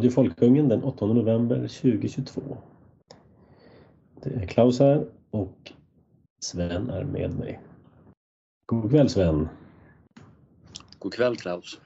[0.00, 2.56] Radio Folkungen den 8 november 2022.
[4.22, 5.72] Det är Klaus här och
[6.42, 7.60] Sven är med mig.
[8.66, 9.48] God kväll Sven!
[10.98, 11.80] God kväll Klaus!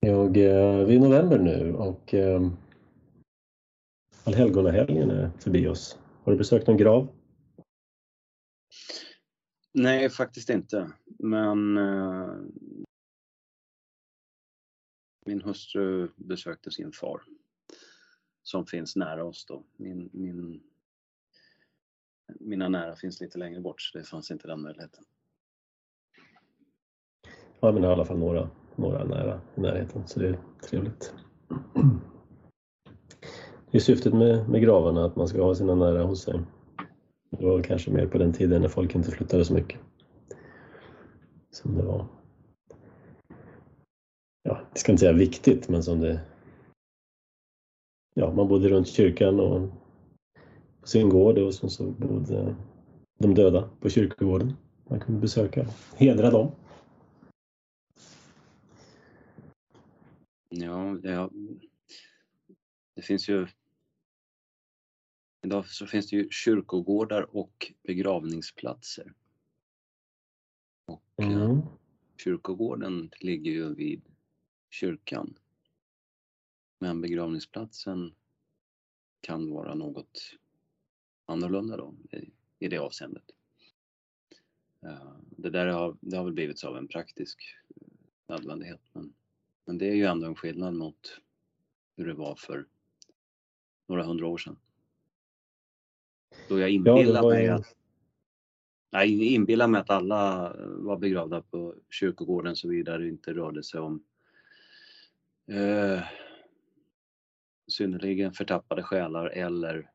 [0.00, 2.50] Jag, eh, vi är i november nu och eh,
[4.24, 5.98] Allhelgonahelgen är förbi oss.
[6.24, 7.08] Har du besökt någon grav?
[9.74, 10.92] Nej, faktiskt inte.
[11.18, 12.34] Men eh,
[15.24, 17.22] min hustru besökte sin far
[18.42, 19.64] som finns nära oss då.
[19.76, 20.62] Min, min,
[22.40, 25.04] mina nära finns lite längre bort så det fanns inte den möjligheten.
[27.60, 31.14] Ja, men i alla fall några, några nära i närheten så det är trevligt.
[33.70, 36.40] Det är syftet med, med gravarna att man ska ha sina nära hos sig.
[37.30, 39.80] Det var kanske mer på den tiden när folk inte flyttade så mycket.
[41.50, 42.21] Som det var.
[44.72, 46.20] Ja, jag ska inte säga viktigt, men som det...
[48.14, 49.70] Ja, man bodde runt kyrkan och
[50.80, 52.56] på sin gård och så, så bodde
[53.18, 54.56] de döda på kyrkogården.
[54.88, 56.50] Man kunde besöka hedra dem.
[60.48, 61.30] Ja, ja,
[62.94, 63.46] det finns ju
[65.44, 69.14] Idag så finns det ju kyrkogårdar och begravningsplatser.
[70.86, 71.60] Och eh, Mm.
[72.16, 74.02] kyrkogården ligger ju vid
[74.72, 75.38] kyrkan.
[76.78, 78.14] Men begravningsplatsen
[79.20, 80.36] kan vara något
[81.26, 83.24] annorlunda då i, i det avseendet.
[84.82, 87.86] Eh, Det där har, det har väl blivit så av en praktisk eh,
[88.28, 89.14] nödvändighet men,
[89.64, 91.20] men det är ju ändå en skillnad mot
[91.96, 92.66] hur det var för
[93.88, 94.58] några hundra år sedan.
[96.48, 97.76] Då jag Ja, det inbillar var mig att
[98.92, 104.04] Nej, inbillar mig att alla var begravda på kyrkogården så vidare inte rörde sig om
[105.52, 106.02] eh,
[107.68, 109.90] synnerligen förtappade själar eller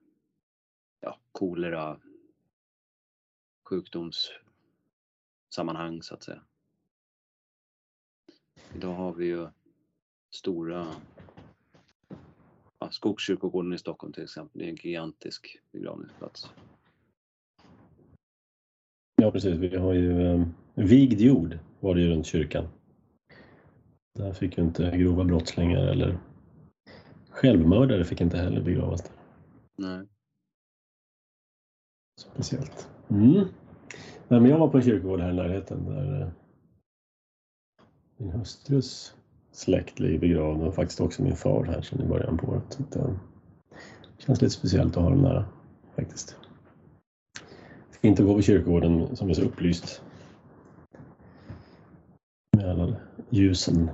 [1.01, 1.99] ja, kolera
[3.63, 6.41] sjukdomssammanhang så att säga.
[8.75, 9.47] Idag har vi ju
[10.29, 10.87] stora
[12.79, 14.59] ja, Skogskyrkogården i Stockholm till exempel.
[14.59, 16.49] Det är en gigantisk begravningsplats.
[19.15, 19.55] Ja, precis.
[19.55, 22.67] Vi har ju eh, vigd jord var det ju runt kyrkan.
[24.17, 26.19] Där fick ju inte grova brottslingar eller
[27.29, 29.11] självmördare fick inte heller begravas där.
[29.75, 30.07] Nej.
[32.19, 32.89] Speciellt.
[33.09, 33.33] Mm.
[34.27, 36.27] Nej, men jag var på en kyrkogård här i närheten där eh,
[38.17, 39.15] min hustrus
[39.51, 42.79] släkt ligger begravd och faktiskt också min far här sedan i början på året.
[42.91, 43.15] Det
[44.17, 45.45] känns lite speciellt att ha dem nära
[45.95, 46.35] faktiskt.
[48.01, 50.01] Fint att gå på kyrkogården som är så upplyst.
[52.57, 52.95] Med alla
[53.29, 53.89] ljusen.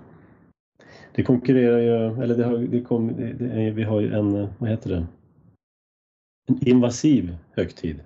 [1.16, 4.50] Det konkurrerar ju, eller det har, det kom, det, är, vi har ju en, eh,
[4.60, 5.08] vad heter det?
[6.48, 8.04] En invasiv högtid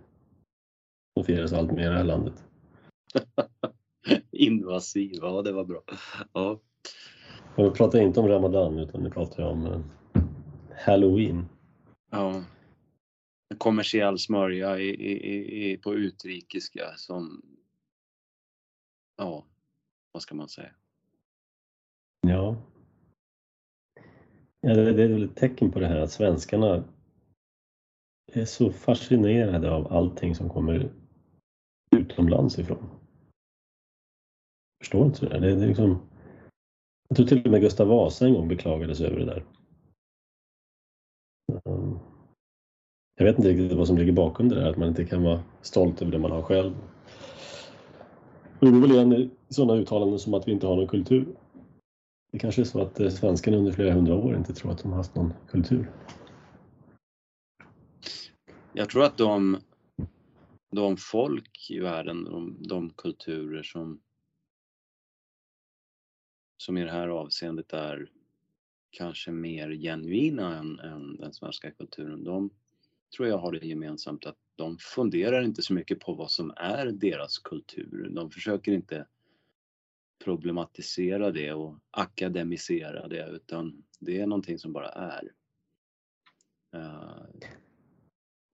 [1.14, 2.44] som firas allt mer i det här landet.
[4.32, 5.84] Invasiv, ja det var bra.
[6.34, 6.60] Ja.
[7.56, 9.82] Och vi pratar inte om Ramadan utan vi pratar om eh,
[10.86, 11.46] Halloween.
[12.12, 12.44] ja.
[13.58, 17.42] Kommersiell smörja i, i, i, på utrikiska som,
[19.18, 19.46] ja,
[20.12, 20.72] vad ska man säga?
[22.22, 22.58] Ja
[24.68, 26.84] ja det, är väl ett tecken på det här att svenskarna
[28.34, 30.92] är så fascinerade av allting som kommer
[31.96, 32.90] utomlands ifrån.
[34.80, 35.40] Förstår inte det där.
[35.40, 36.00] Det, det är liksom,
[37.10, 39.44] jag tror till och med Gustav Vasa en gång beklagades över det där.
[41.64, 42.00] Um,
[43.16, 45.44] jag vet inte riktigt vad som ligger bakom det där, att man inte kan vara
[45.62, 46.74] stolt över det man har själv.
[48.60, 51.26] Och det går väl igen i sådana uttalanden som att vi inte har någon kultur.
[52.32, 54.90] Det kanske är så att eh, svenskarna under flera hundra år inte tror att de
[54.90, 55.92] har haft någon kultur.
[58.74, 59.58] Jag tror att de,
[60.72, 64.02] de folk i världen, de, de kulturer som,
[66.58, 68.10] som i det här avseendet är
[68.92, 72.50] kanske mer genuina än, än den svenska kulturen, de
[73.16, 76.86] tror jag har det gemensamt att de funderar inte så mycket på vad som är
[76.86, 78.10] deras kultur.
[78.12, 79.06] De försöker inte
[80.24, 85.32] problematisera det och akademisera det utan det är någonting som bara är.
[86.76, 87.26] Eh,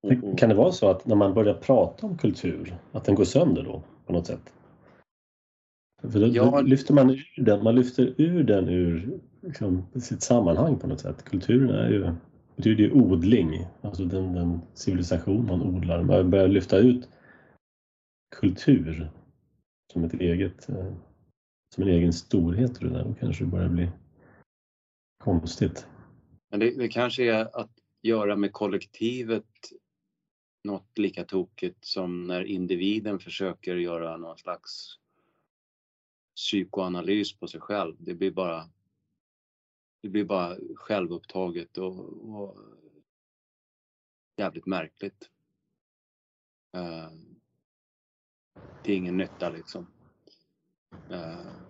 [0.02, 3.14] och- och- Kan det vara så att när man börjar prata om kultur, att den
[3.14, 4.52] går sönder då på något sätt?
[6.02, 6.50] För då, Ja.
[6.50, 11.00] då lyfter man ur den, man lyfter ur den ur liksom, sitt sammanhang på något
[11.00, 11.24] sätt.
[11.24, 12.12] Kulturen är ju,
[12.56, 16.02] betyder ju odling, alltså den, den civilisation man odlar.
[16.02, 17.08] Man börjar lyfta ut
[18.36, 19.10] kultur
[19.92, 20.92] som ett eget, eh,
[21.74, 23.90] som en egen storhet och det där, då kanske det börjar bli
[25.18, 25.86] konstigt.
[26.50, 27.70] Men det, det kanske är att
[28.02, 29.44] göra med kollektivet
[30.64, 34.98] något lika tokigt som när individen försöker göra någon slags
[36.36, 37.96] psykoanalys på sig själv.
[37.98, 38.70] Det blir bara,
[40.02, 42.56] det blir bara självupptaget och, och
[44.36, 45.30] jävligt märkligt.
[46.76, 47.10] Uh,
[48.84, 49.86] det är ingen nytta liksom.
[51.10, 51.63] Uh,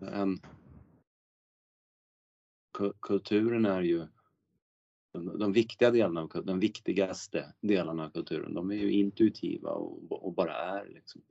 [0.00, 0.38] en,
[3.00, 4.06] kulturen är ju
[5.12, 10.24] de, de viktiga delarna av de viktigaste delarna av kulturen, de är ju intuitiva och,
[10.26, 11.22] och bara är liksom.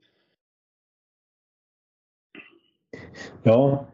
[3.42, 3.86] Ja,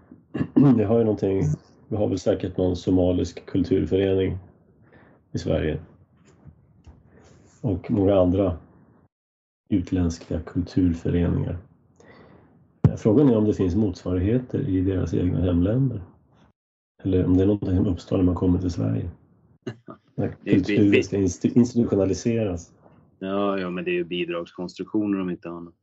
[0.77, 1.43] det har ju någonting,
[1.89, 4.39] vi har väl säkert någon somalisk kulturförening
[5.33, 5.81] i Sverige.
[7.61, 8.59] Och många andra
[9.69, 11.59] utländska kulturföreningar.
[12.96, 16.02] Frågan är om det finns motsvarigheter i deras egna hemländer.
[17.02, 19.11] Eller om det är någonting som uppstår när man kommer till Sverige.
[20.14, 21.17] När kulturen ska
[21.49, 22.73] institutionaliseras.
[23.19, 25.75] Ja, ja, men det är ju bidragskonstruktioner om inte annat.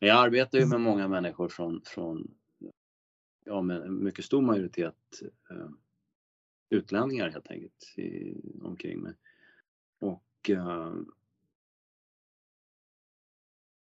[0.00, 2.30] Men jag arbetar ju med många människor från, från
[3.44, 4.94] ja, med en mycket stor majoritet
[5.50, 5.68] eh,
[6.70, 9.12] utlänningar helt enkelt i, omkring mig.
[10.00, 10.92] Och eh,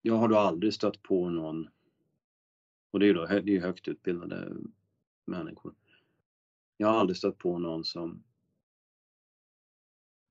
[0.02, 1.68] jag har då aldrig stött på någon,
[2.90, 4.56] och det är ju då, det är högt utbildade
[5.24, 5.74] människor.
[6.76, 8.24] Jag har aldrig stött på någon som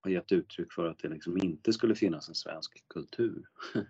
[0.02, 3.50] har gett uttryck för att det liksom inte skulle finnas en svensk kultur.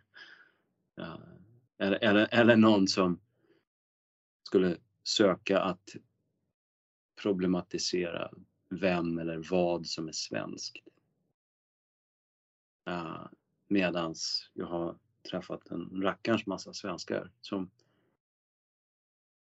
[1.77, 3.19] eller, eller, eller någon som
[4.43, 5.95] skulle söka att
[7.21, 8.31] problematisera
[8.69, 10.77] vem eller vad som är svenskt.
[12.89, 13.27] Uh,
[13.67, 14.97] medans jag har
[15.29, 17.69] träffat en rackarns massa svenskar som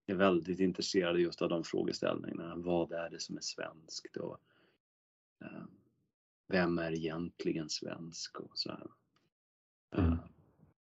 [0.06, 2.56] är väldigt intresserade just av de frågeställningarna.
[2.56, 4.16] Vad är det som är svenskt?
[4.16, 4.40] Och,
[5.42, 5.64] uh,
[6.46, 8.40] vem är egentligen svensk?
[8.40, 8.70] Och så
[9.98, 10.14] uh,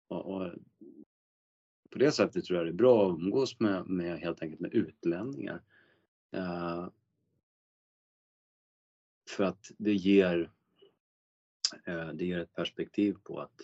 [0.07, 0.51] och, och,
[1.89, 4.73] på det sättet tror jag det är bra att umgås med, med helt enkelt med
[4.73, 5.61] utlänningar.
[6.35, 6.89] Uh,
[9.29, 10.51] för att det ger,
[11.87, 13.61] uh, det ger ett perspektiv på att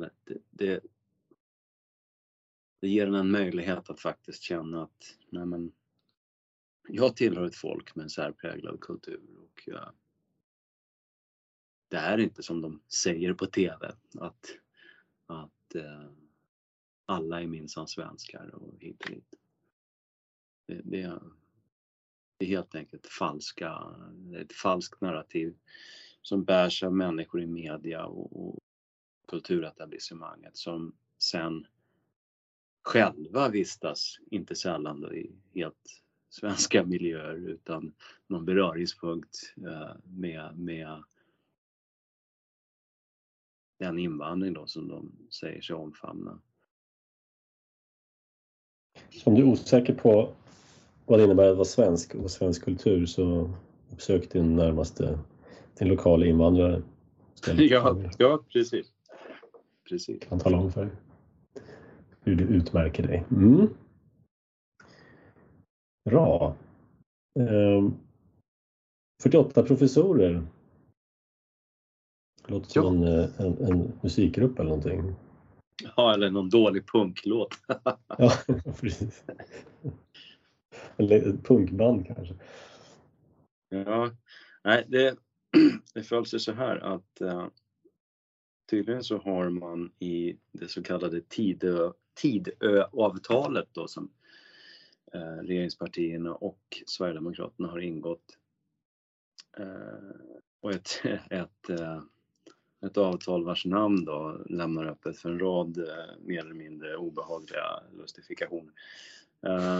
[0.00, 0.80] det, det,
[2.80, 5.72] det ger en en möjlighet att faktiskt känna att nej men,
[6.88, 9.92] jag tillhör ett folk med en särpräglad kultur och jag,
[11.88, 14.56] det är inte som de säger på TV att,
[15.26, 16.10] att eh,
[17.06, 19.34] alla är minsann svenskar och hit och dit.
[20.66, 21.22] Det, det, är,
[22.38, 23.82] det är helt enkelt falska,
[24.36, 25.56] ett falskt narrativ
[26.22, 28.58] som bärs av människor i media och, och
[29.26, 31.66] kulturetablissemanget som sen
[32.82, 37.94] själva vistas, inte sällan då i helt svenska miljöer utan
[38.26, 41.02] någon beröringspunkt eh, med, med
[43.78, 46.40] den invandring då som de säger sig omfamna.
[49.24, 50.34] Om du är osäker på
[51.06, 53.50] vad det innebär att vara svensk och svensk kultur så
[53.92, 55.18] uppsök din närmaste,
[55.78, 56.82] din lokala invandrare.
[57.58, 58.92] Ja, ja, precis.
[59.88, 60.20] Precis.
[60.28, 60.94] Kan tala om för dig
[62.26, 63.24] hur du utmärker dig.
[63.30, 63.68] Mm.
[66.04, 66.56] Bra.
[67.38, 67.94] Ehm,
[69.22, 70.46] 48 professorer.
[72.46, 75.14] Låter som en, en, en musikgrupp eller någonting.
[75.96, 77.54] Ja, eller någon dålig punklåt.
[78.18, 78.32] ja,
[78.80, 79.24] precis.
[80.96, 82.34] Eller ett punkband kanske.
[83.68, 84.10] Ja,
[84.64, 85.16] nej, det,
[85.94, 87.46] det föll sig så här att uh,
[88.66, 94.10] tydligen så har man i det så kallade Tidö, Tidöavtalet då som
[95.12, 98.38] eh, regeringspartierna och Sverigedemokraterna har ingått
[99.58, 100.16] Eh,
[100.60, 102.00] och ett, ett eh,
[102.86, 107.80] ett avtal vars namn då lämnar öppet för en rad eh, mer eller mindre obehagliga
[107.98, 108.72] lustifikationer.
[109.46, 109.78] Eh,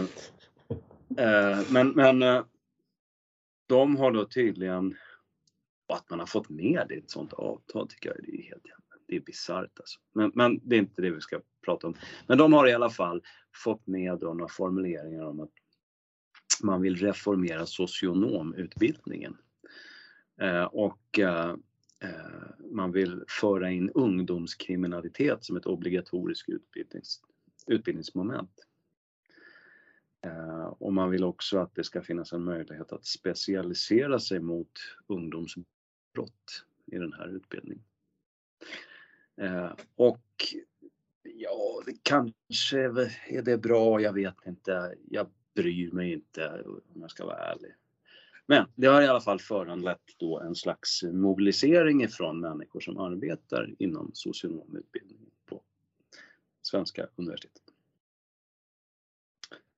[1.17, 2.43] eh, men men eh,
[3.67, 4.95] de har då tydligen,
[5.87, 8.43] och att man har fått med det i ett sånt avtal tycker jag det är
[8.43, 8.67] helt
[9.07, 9.99] det är bisarrt alltså.
[10.13, 11.95] Men, men det är inte det vi ska prata om.
[12.27, 13.23] Men de har i alla fall
[13.55, 15.51] fått med då några formuleringar om att
[16.63, 19.37] man vill reformera socionomutbildningen.
[20.41, 21.49] Eh, och eh,
[21.99, 27.21] eh man vill föra in ungdomskriminalitet som ett obligatoriskt utbildnings,
[27.67, 28.51] utbildningsmoment.
[30.25, 34.71] Eh, och man vill också att det ska finnas en möjlighet att specialisera sig mot
[36.17, 37.83] brott i den här utbildningen.
[39.35, 40.55] Eh, och
[41.23, 42.79] ja, kanske
[43.27, 44.95] är det bra, jag vet inte.
[45.09, 47.71] Jag bryr mig inte om jag ska vara ärlig.
[48.45, 53.75] Men det har i alla fall föranlett då en slags mobilisering ifrån människor som arbetar
[53.79, 55.61] inom socionomutbildningen på
[56.61, 57.61] svenska universitet.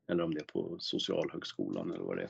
[0.08, 2.29] Eller om det är på Socialhögskolan eller vad det är.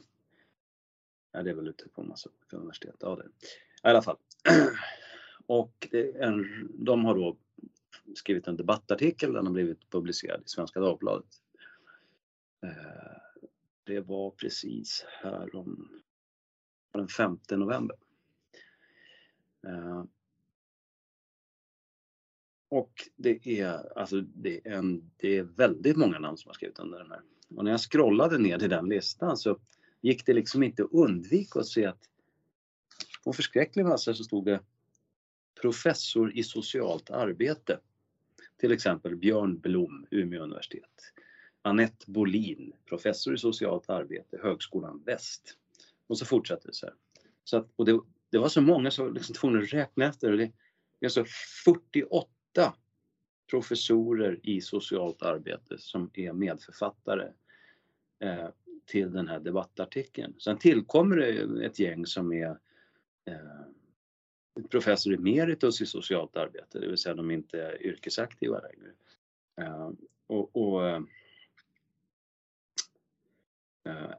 [1.31, 2.95] Ja, det är väl ute på en massa olika universitet.
[2.99, 3.23] Ja, det.
[3.23, 4.17] I alla fall.
[5.45, 7.37] Och en, de har då
[8.15, 11.41] skrivit en debattartikel, den har blivit publicerad i Svenska Dagbladet.
[12.63, 13.21] Eh,
[13.83, 16.01] det var precis här om
[16.93, 17.97] den 5 november.
[19.67, 20.03] Eh,
[22.69, 26.79] och det är, alltså det är, en, det är väldigt många namn som har skrivit
[26.79, 27.21] under den här.
[27.55, 29.59] Och när jag scrollade ner till den listan så
[30.01, 32.09] gick det liksom inte att undvika att se att
[33.23, 34.59] på förskräcklig massa så stod det
[35.61, 37.79] professor i socialt arbete.
[38.57, 41.13] Till exempel Björn Blom, Umeå universitet.
[41.61, 45.57] Anette Bolin, professor i socialt arbete, Högskolan Väst.
[46.07, 46.95] Och så fortsatte det så här.
[47.43, 50.31] Så att, och det, det var så många så jag liksom tvungen att räkna efter.
[50.31, 50.45] Det, det
[50.99, 51.25] är alltså
[51.65, 52.73] 48
[53.49, 57.31] professorer i socialt arbete som är medförfattare
[58.19, 58.47] eh,
[58.89, 60.35] till den här debattartikeln.
[60.39, 62.59] Sen tillkommer det ett gäng som är
[63.25, 63.65] eh,
[64.69, 68.91] professor emeritus i socialt arbete, det vill säga de inte är yrkesaktiva längre.
[69.61, 69.91] Eh,
[70.27, 71.01] och, och eh,
[73.83, 74.11] eh,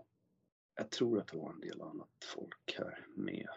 [0.74, 3.48] jag tror att det var en del annat folk här med.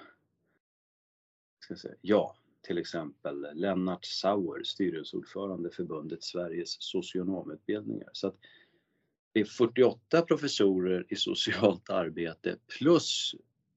[1.60, 1.96] Ska säga.
[2.02, 8.10] Ja, till exempel Lennart Sauer, styrelseordförande förbundet Sveriges socionomutbildningar.
[8.14, 8.36] Så att
[9.34, 13.36] det är 48 professorer i socialt arbete plus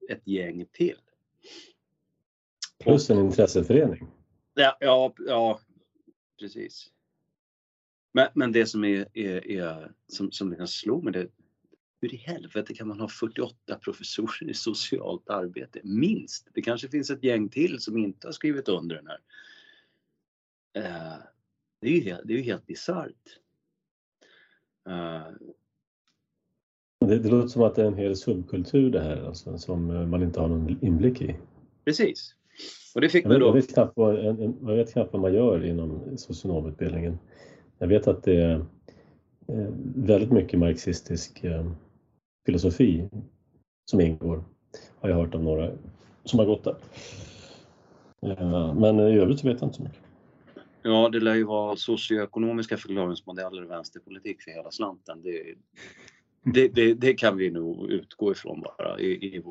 [0.08, 1.00] ett gäng till.
[2.78, 4.06] Plus en intresseförening.
[4.54, 5.60] Ja, ja, ja
[6.40, 6.90] precis.
[8.12, 11.28] Men, men det som är, är, är som, som liksom slog mig, det,
[12.00, 15.80] hur i helvete kan man ha 48 professorer i socialt arbete?
[15.84, 16.48] Minst!
[16.54, 19.20] Det kanske finns ett gäng till som inte har skrivit under den här.
[20.78, 21.22] Uh,
[21.80, 23.38] det är ju helt, det är helt bisarrt.
[24.88, 25.22] Uh,
[27.06, 30.22] det, det låter som att det är en hel subkultur det här alltså, som man
[30.22, 31.36] inte har någon inblick i.
[31.84, 32.34] Precis.
[32.94, 33.46] Och det fick jag, vet, då...
[33.46, 34.24] jag, vet knappt vad,
[34.62, 37.18] jag vet knappt vad man gör inom socionomutbildningen.
[37.78, 38.64] Jag vet att det är
[39.94, 41.70] väldigt mycket marxistisk eh,
[42.46, 43.08] filosofi
[43.90, 44.44] som ingår,
[45.00, 45.70] har jag hört av några
[46.24, 46.76] som har gått där.
[48.22, 50.05] Eh, men i övrigt vet jag inte så mycket.
[50.86, 55.22] Ja, det lär ju vara socioekonomiska förklaringsmodeller och vänsterpolitik för hela slanten.
[55.22, 55.54] Det,
[56.42, 59.42] det, det, det kan vi nog utgå ifrån bara i, i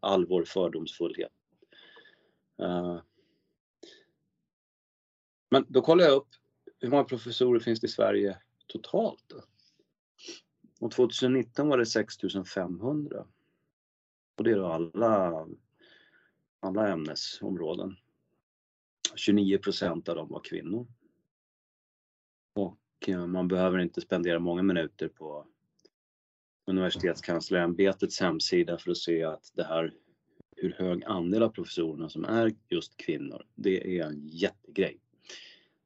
[0.00, 1.32] all vår fördomsfullhet.
[2.62, 3.00] Uh,
[5.50, 6.28] men då kollar jag upp
[6.80, 9.24] hur många professorer finns det i Sverige totalt?
[9.26, 9.40] Då?
[10.80, 13.26] Och 2019 var det 6500.
[14.38, 15.46] Och det är då alla,
[16.60, 17.96] alla ämnesområden.
[19.16, 20.86] 29 procent av dem var kvinnor.
[22.54, 25.46] Och eh, man behöver inte spendera många minuter på
[26.66, 29.94] Universitetskanslerämbetets hemsida för att se att det här
[30.56, 34.98] hur hög andel av professorerna som är just kvinnor, det är en jättegrej.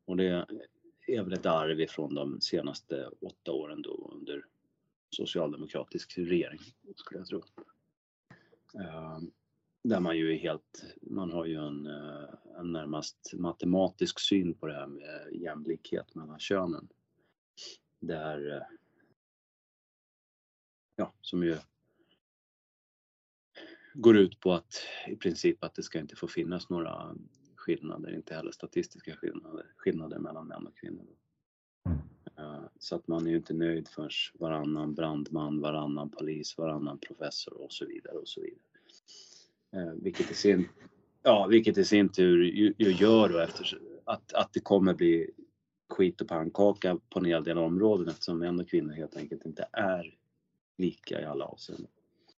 [0.05, 0.47] Och det
[1.07, 4.45] är väl ett arv ifrån de senaste åtta åren då under
[5.11, 6.59] socialdemokratisk regering,
[6.97, 7.43] skulle jag tro.
[8.75, 9.31] Ehm,
[9.89, 12.29] där man ju är helt, man har ju en, eh,
[12.59, 16.89] en närmast matematisk syn på det här med jämlikhet mellan könen.
[18.01, 18.63] Där, eh,
[20.97, 21.57] ja, som ju
[23.95, 24.75] går ut på att
[25.09, 27.17] i princip att det ska inte få finnas några
[27.57, 31.07] skillnader, inte heller statistiska skillnader, skillnader mellan män och kvinnor.
[31.85, 31.99] Mm.
[32.37, 37.61] Eh, så att man är ju inte nöjd förrän varannan brandman, varannan polis, varannan professor
[37.61, 38.76] och så vidare och så vidare.
[39.77, 40.69] Eh, vilket i sin,
[41.23, 45.31] ja, vilket i sin tur ju, ju gör då efter att, att det kommer bli
[45.89, 49.69] skit och pannkaka på en hel del områden eftersom män och kvinnor helt enkelt inte
[49.73, 50.15] är
[50.79, 51.87] lika i alla avseenden.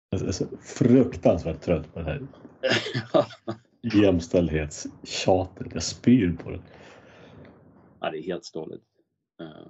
[0.09, 2.27] Jag är så fruktansvärt trött på det här
[4.03, 5.67] jämställdhetstjatet.
[5.73, 6.61] Jag spyr på det.
[7.99, 8.83] Ja, det är helt ståligt.
[9.41, 9.67] Uh.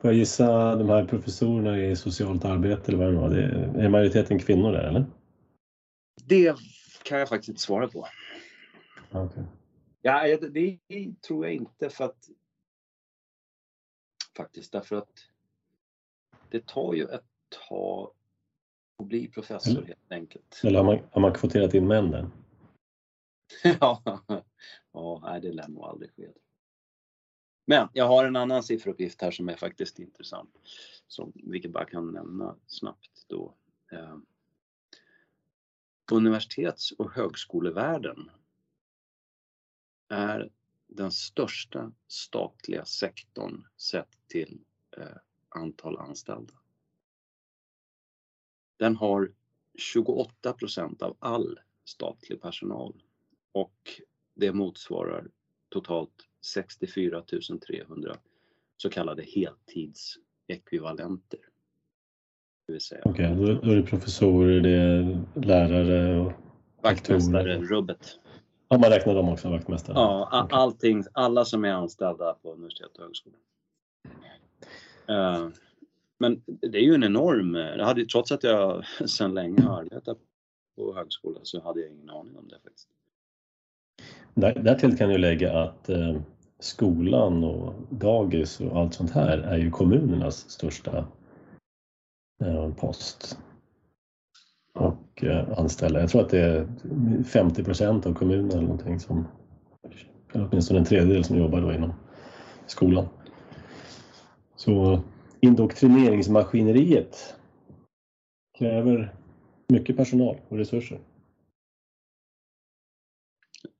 [0.00, 4.38] Får jag gissa de här professorerna i socialt arbete eller vad det var, är majoriteten
[4.38, 5.06] kvinnor där eller?
[6.24, 6.56] Det
[7.02, 8.06] kan jag faktiskt inte svara på.
[9.12, 9.44] Okay.
[10.02, 10.78] Ja, det
[11.20, 12.28] tror jag inte för att
[14.36, 15.12] faktiskt därför att
[16.50, 17.24] det tar ju ett
[17.68, 18.10] tag
[18.98, 20.60] att bli professor eller, helt enkelt.
[20.64, 22.32] Eller har man, har man kvoterat in männen?
[23.80, 24.02] ja,
[24.92, 26.28] ja nej, det lär nog aldrig ske.
[27.66, 30.50] Men jag har en annan sifferuppgift här som är faktiskt intressant.
[31.06, 33.54] Som, vilket bara kan nämna snabbt då.
[36.12, 38.30] Universitets och högskolevärlden
[40.08, 40.50] är
[40.86, 44.60] den största statliga sektorn sett till
[44.96, 45.16] eh,
[45.48, 46.54] antal anställda.
[48.76, 49.32] Den har
[49.78, 53.02] 28 procent av all statlig personal
[53.52, 54.00] och
[54.34, 55.30] det motsvarar
[55.68, 57.22] totalt 64
[57.68, 58.18] 300
[58.76, 61.40] så kallade heltidsekvivalenter.
[62.68, 66.32] Okej, okay, då, då är det professorer, det är lärare och
[66.82, 68.18] Vaktmästare, rubbet.
[68.68, 69.94] Ja, man räknar dem också, vaktmästare?
[69.96, 70.58] Ja, okay.
[70.58, 73.36] allting, alla som är anställda på universitet och högskola.
[75.10, 75.48] Uh,
[76.18, 80.18] men det är ju en enorm, jag hade, trots att jag sedan länge har arbetat
[80.76, 82.88] på högskola så hade jag ingen aning om det faktiskt.
[84.34, 86.16] Där, därtill kan jag lägga att eh,
[86.58, 91.06] skolan och dagis och allt sånt här är ju kommunernas största
[92.40, 93.38] Eh, post
[94.74, 96.00] och eh, anställa.
[96.00, 96.68] Jag tror att det är
[97.24, 99.28] 50 procent av kommunen eller någonting som,
[100.32, 101.92] eller åtminstone en tredjedel som jobbar då inom
[102.66, 103.08] skolan.
[104.56, 105.02] Så
[105.40, 107.36] indoktrineringsmaskineriet
[108.58, 109.14] kräver
[109.68, 111.00] mycket personal och resurser.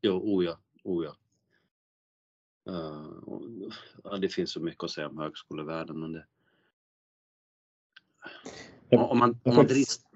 [0.03, 1.17] Jo, o ja, o ja.
[2.69, 3.73] Uh,
[4.05, 6.27] ja, det finns så mycket att säga om högskolevärlden men det...
[8.90, 10.07] Om man, om man, drist,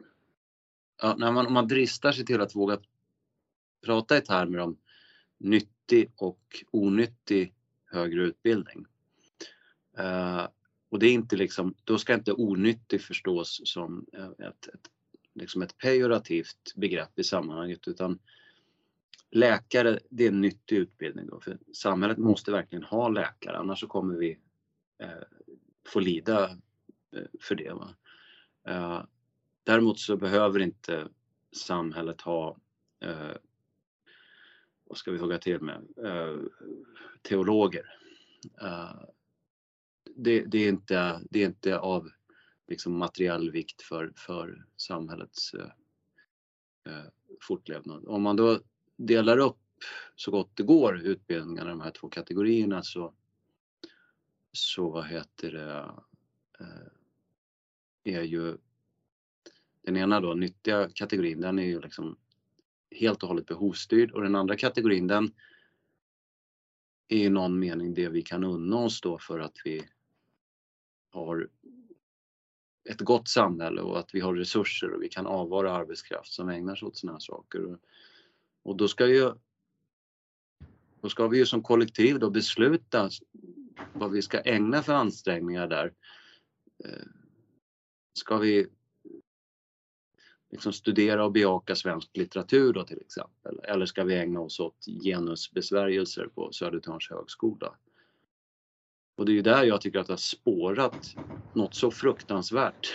[1.02, 2.78] ja, när man, om man dristar sig till att våga
[3.86, 4.76] prata i termer om
[5.38, 7.54] nyttig och onyttig
[7.84, 8.86] högre utbildning.
[9.98, 10.48] Uh,
[10.88, 14.06] och det är inte liksom, då ska inte onyttig förstås som
[14.38, 14.90] ett, ett,
[15.34, 18.18] liksom ett pejorativt begrepp i sammanhanget utan
[19.30, 23.86] läkare, det är en nyttig utbildning då, för samhället måste verkligen ha läkare annars så
[23.86, 24.38] kommer vi
[24.98, 25.08] eh,
[25.88, 26.50] få lida
[27.12, 27.72] eh, för det.
[27.72, 27.94] Va?
[28.64, 29.02] Eh,
[29.64, 31.08] däremot så behöver inte
[31.52, 32.56] samhället ha
[33.00, 33.36] eh,
[34.84, 35.88] vad ska vi hugga till med?
[36.04, 36.40] Eh,
[37.22, 37.96] teologer.
[38.60, 39.00] Eh,
[40.16, 42.10] det, det, är inte, det är inte av
[42.68, 45.70] liksom materiell vikt för, för samhällets eh,
[46.86, 47.04] eh
[47.40, 48.04] fortlevnad.
[48.06, 48.60] Om man då
[48.96, 49.58] delar upp
[50.16, 53.14] så gott det går utbildningarna i de här två kategorierna så,
[54.52, 55.78] så vad heter det,
[56.60, 57.01] eh,
[58.04, 58.56] är ju
[59.82, 62.16] den ena då nyttiga kategorin den är ju liksom
[62.90, 65.34] helt och hållet behovsstyrd och den andra kategorin den
[67.08, 69.82] är i någon mening det vi kan unna oss då för att vi
[71.10, 71.48] har
[72.90, 76.76] ett gott samhälle och att vi har resurser och vi kan avvara arbetskraft som ägnar
[76.76, 77.78] sig åt sådana här saker.
[78.62, 79.32] Och då ska ju
[81.00, 83.10] då ska vi ju som kollektiv då besluta
[83.92, 85.92] vad vi ska ägna för ansträngningar där.
[86.84, 87.06] Eh,
[88.12, 88.66] Ska vi
[90.50, 93.60] liksom studera och bejaka svensk litteratur då till exempel?
[93.64, 97.74] Eller ska vi ägna oss åt genusbesvärjelser på Södertörns högskola?
[99.16, 101.14] Och det är ju där jag tycker att det har spårat
[101.54, 102.94] något så fruktansvärt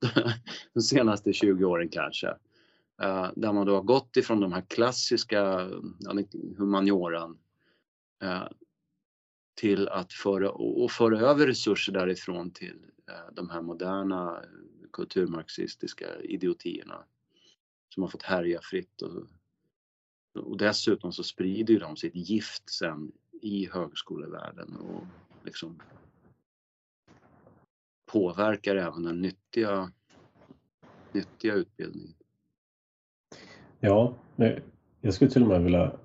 [0.74, 2.28] de senaste 20 åren kanske.
[3.02, 5.70] Eh, där man då har gått ifrån de här klassiska
[6.56, 7.38] humanioran
[8.22, 8.44] eh,
[9.56, 16.06] till att föra, och föra över resurser därifrån till eh, de här moderna eh, kulturmarxistiska
[16.22, 17.04] idiotierna
[17.94, 19.02] som har fått härja fritt.
[19.02, 19.26] Och,
[20.34, 25.04] och dessutom så sprider de sitt gift sen i högskolevärlden och
[25.44, 25.82] liksom
[28.06, 29.92] påverkar även den nyttiga,
[31.12, 32.14] nyttiga utbildningen.
[33.80, 34.14] Ja,
[35.00, 35.98] jag skulle till och med vilja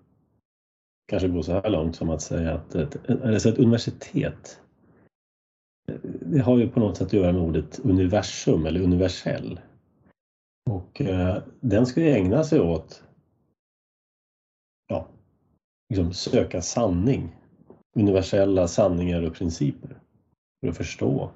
[1.12, 4.62] kanske gå så här långt som att säga att ett, alltså ett universitet
[6.21, 9.60] det har ju på något sätt att göra med ordet universum eller universell.
[10.69, 13.04] Och eh, den ska ju ägna sig åt
[14.88, 15.08] ja,
[15.89, 17.36] liksom söka sanning,
[17.95, 20.00] universella sanningar och principer
[20.62, 21.32] för att förstå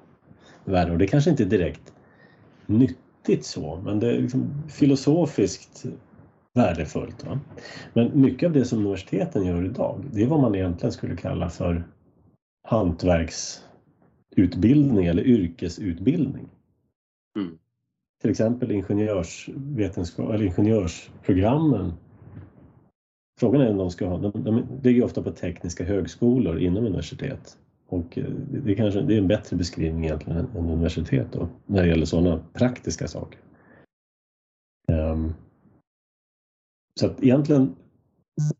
[0.64, 0.92] världen.
[0.92, 1.92] Och det kanske inte är direkt
[2.66, 5.86] nyttigt så, men det är liksom filosofiskt
[6.56, 7.24] värdefullt.
[7.24, 7.40] Va?
[7.92, 11.50] Men mycket av det som universiteten gör idag, det är vad man egentligen skulle kalla
[11.50, 11.84] för
[12.68, 16.48] hantverksutbildning eller yrkesutbildning.
[17.38, 17.58] Mm.
[18.20, 21.92] Till exempel ingenjörsvetenskap eller ingenjörsprogrammen.
[23.40, 27.58] Frågan är om de ska ha, de, de ligger ofta på tekniska högskolor inom universitet.
[27.88, 28.24] Och eh,
[28.64, 32.40] det kanske det är en bättre beskrivning egentligen än universitet då, när det gäller sådana
[32.52, 33.40] praktiska saker.
[34.88, 35.34] Um,
[37.00, 37.76] så att egentligen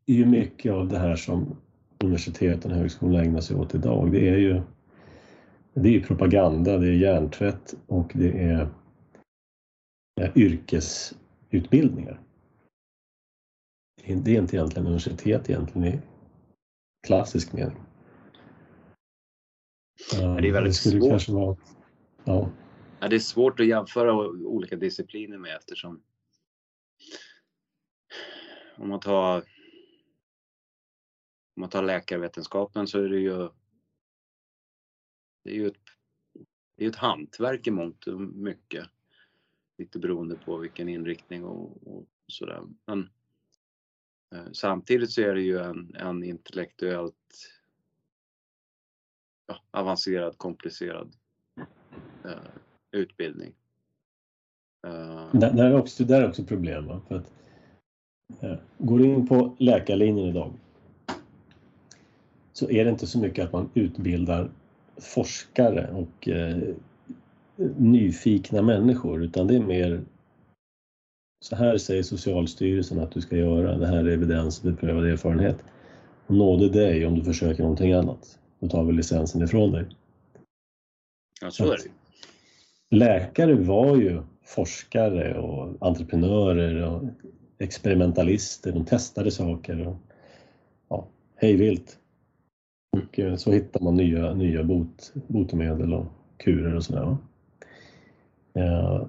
[0.07, 1.57] är ju mycket av det här som
[2.05, 4.13] universiteten och högskolorna ägnar sig åt idag.
[4.13, 4.63] Det är ju
[5.75, 8.69] det är propaganda, det är hjärntvätt och det är
[10.35, 12.21] yrkesutbildningar.
[14.03, 16.01] Det är inte egentligen universitet egentligen i
[17.07, 17.77] klassisk mening.
[20.11, 21.29] Det är väldigt det svårt.
[21.29, 21.57] Vara,
[22.25, 22.51] ja.
[23.01, 26.03] Ja, det är svårt att jämföra olika discipliner med eftersom
[28.77, 29.37] om man tar
[31.57, 33.49] om man tar läkarvetenskapen så är det ju
[35.47, 35.81] det är ju ett,
[36.77, 38.87] det är ett hantverk i mångt och mycket.
[39.79, 42.63] Lite beroende på vilken inriktning och, och sådär.
[42.87, 43.11] Men
[44.35, 47.15] eh, samtidigt så är det ju en, en intellektuellt
[49.47, 51.17] ja, avancerad, komplicerad
[52.25, 52.51] eh,
[52.91, 53.55] utbildning.
[54.87, 56.87] Uh, där, där, är också, där är också problem.
[56.87, 57.03] Va?
[57.09, 57.33] För att,
[58.79, 60.53] går du in på läkarlinjen idag
[62.53, 64.51] så är det inte så mycket att man utbildar
[64.97, 66.59] forskare och eh,
[67.77, 70.01] nyfikna människor utan det är mer
[71.41, 75.57] så här säger Socialstyrelsen att du ska göra, det här är evidens beprövad erfarenhet.
[76.27, 78.39] Och nåde dig om du försöker någonting annat.
[78.59, 79.85] Då tar vi licensen ifrån dig.
[81.41, 87.03] Ja, så är det Läkare var ju forskare och entreprenörer och
[87.59, 88.73] experimentalister.
[88.73, 89.97] De testade saker och
[90.89, 91.99] ja, hejvilt.
[92.97, 97.17] Och eh, så hittar man nya, nya bot, botemedel och kurer och sådär.
[98.53, 98.63] Ja.
[98.63, 99.07] Eh,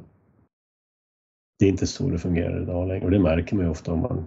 [1.59, 3.99] det är inte så det fungerar idag längre och det märker man ju ofta om
[3.99, 4.25] man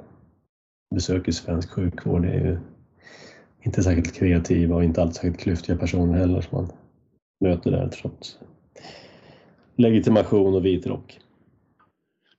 [0.94, 2.22] besöker svensk sjukvård.
[2.22, 2.58] Det är ju
[3.62, 6.72] inte särskilt kreativa och inte alltid särskilt klyftiga personer heller som man
[7.40, 8.38] möter där trots
[9.76, 11.20] legitimation och vit rock.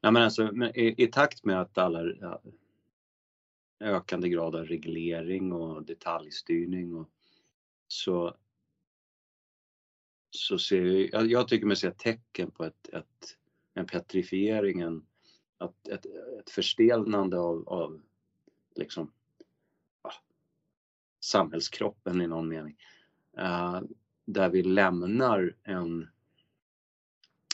[0.01, 2.41] Nej, men alltså, i, i, takt med att alla ja,
[3.79, 7.09] ökande grad av reglering och detaljstyrning och
[7.87, 8.35] så
[10.31, 13.37] så ser jag, jag tycker mig se tecken på ett, ett,
[13.73, 15.05] en petrifiering, en,
[15.63, 16.05] ett, ett,
[16.39, 18.01] ett förstelnande av, av
[18.75, 19.11] liksom,
[20.03, 20.13] ja,
[21.19, 22.77] samhällskroppen i någon mening.
[23.37, 23.81] Uh,
[24.25, 26.07] där vi lämnar en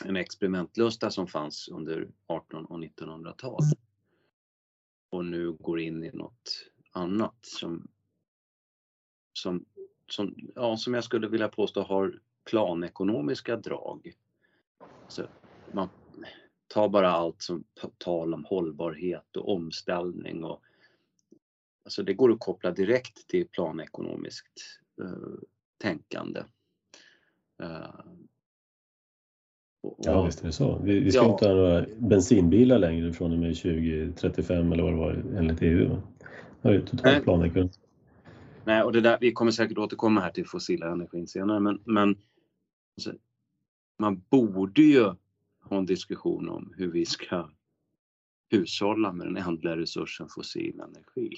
[0.05, 3.59] en experimentlusta som fanns under 18 och 1900-tal.
[5.09, 7.87] Och nu går in i något annat som,
[9.33, 9.65] som,
[10.07, 14.13] som, ja, som jag skulle vilja påstå har planekonomiska drag.
[15.07, 15.27] Så
[15.71, 15.89] man
[16.67, 17.63] tar bara allt som
[17.97, 20.61] tal om hållbarhet och omställning och
[21.83, 25.39] alltså det går att koppla direkt till planekonomiskt eh,
[25.77, 26.43] tänkande.
[27.63, 27.99] Eh,
[29.97, 30.81] Ja, visst är det så.
[30.83, 31.31] Vi, vi ska ja.
[31.31, 36.01] inte ha några bensinbilar längre från och med 2035 eller vad det var enligt EU.
[36.61, 37.69] Det är totalt planekonomi.
[38.65, 42.17] Nej, och det där, vi kommer säkert återkomma här till fossila energin senare, men, men
[42.97, 43.13] alltså,
[43.99, 45.03] man borde ju
[45.63, 47.49] ha en diskussion om hur vi ska
[48.49, 51.37] hushålla med den ändliga resursen fossil energi.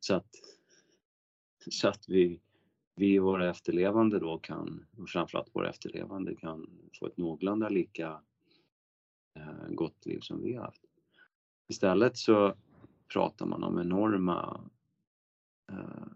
[0.00, 0.28] Så att,
[1.70, 2.40] så att vi
[2.98, 8.22] vi och våra efterlevande då kan, och framförallt våra efterlevande kan få ett någorlunda lika
[9.34, 10.82] eh, gott liv som vi har haft.
[11.68, 12.54] Istället så
[13.12, 14.70] pratar man om enorma,
[15.70, 16.06] eh,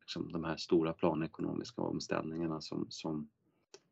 [0.00, 3.30] liksom de här stora planekonomiska omställningarna som, som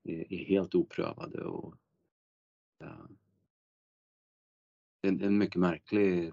[0.02, 1.74] är, är helt oprövade och
[2.80, 3.06] eh,
[5.02, 6.32] en, det är en mycket märklig,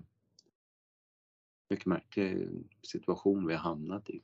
[1.70, 2.50] mycket märklig
[2.82, 4.22] situation vi har hamnat i.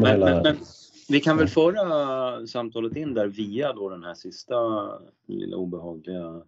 [0.00, 0.56] Men, men, men,
[1.08, 4.88] vi kan väl föra samtalet in där via då den här sista
[5.26, 6.42] lilla obehagliga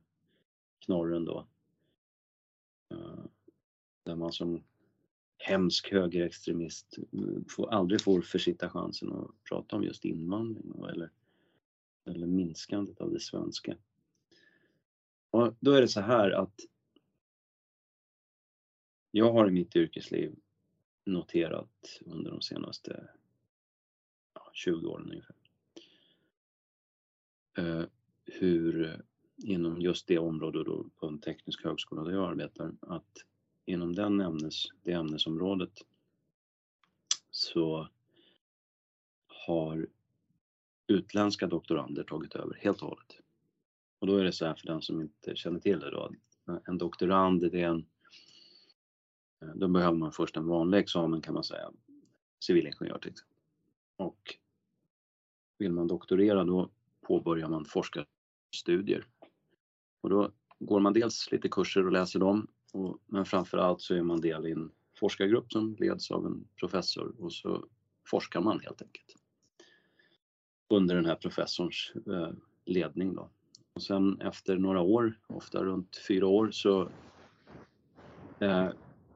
[0.84, 1.46] knorren då.
[2.90, 3.24] Eh,
[4.02, 4.62] där man som
[5.38, 6.98] hemsk högerextremist
[7.48, 11.10] får, aldrig får försitta chansen att prata om just invandring eller,
[12.06, 13.76] eller minskandet av det svenska.
[15.30, 16.54] Och då är det så här att
[19.10, 20.36] jag har i mitt yrkesliv
[21.04, 23.08] noterat under de senaste
[24.58, 25.36] 20 åren ungefär.
[27.58, 27.84] Eh,
[28.24, 29.02] hur
[29.36, 33.24] inom just det område då på en teknisk högskola där jag arbetar, att
[33.64, 35.72] inom den ämnes, det ämnesområdet
[37.30, 37.88] så
[39.26, 39.88] har
[40.86, 43.20] utländska doktorander tagit över helt och hållet.
[43.98, 46.12] Och då är det så här för den som inte känner till det då,
[46.64, 47.86] en doktorand det är en
[49.42, 51.70] eh, då behöver man först en vanlig examen kan man säga,
[52.40, 53.36] civilingenjör till exempel.
[53.96, 54.38] Och
[55.58, 59.06] vill man doktorera då påbörjar man forskarstudier.
[60.00, 64.02] Och då går man dels lite kurser och läser dem, och, men framförallt så är
[64.02, 67.64] man del i en forskargrupp som leds av en professor och så
[68.06, 69.16] forskar man helt enkelt.
[70.68, 72.32] Under den här professorns eh,
[72.64, 73.30] ledning då.
[73.74, 76.90] Och sen efter några år, ofta runt fyra år, så
[78.40, 78.68] eh,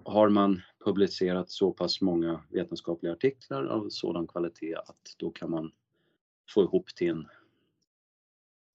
[0.05, 5.72] har man publicerat så pass många vetenskapliga artiklar av sådan kvalitet att då kan man
[6.50, 7.28] få ihop till en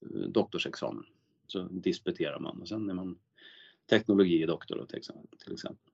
[0.02, 1.06] eh, doktorsexamen.
[1.48, 3.20] Så disputerar man och sen är man
[3.90, 5.92] teknologidoktor till exempel.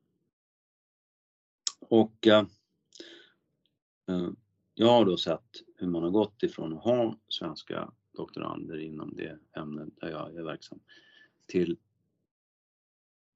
[1.80, 2.46] Och eh,
[4.08, 4.30] eh,
[4.74, 9.40] jag har då sett hur man har gått ifrån att ha svenska doktorander inom det
[9.58, 10.80] ämne där jag är verksam
[11.46, 11.78] till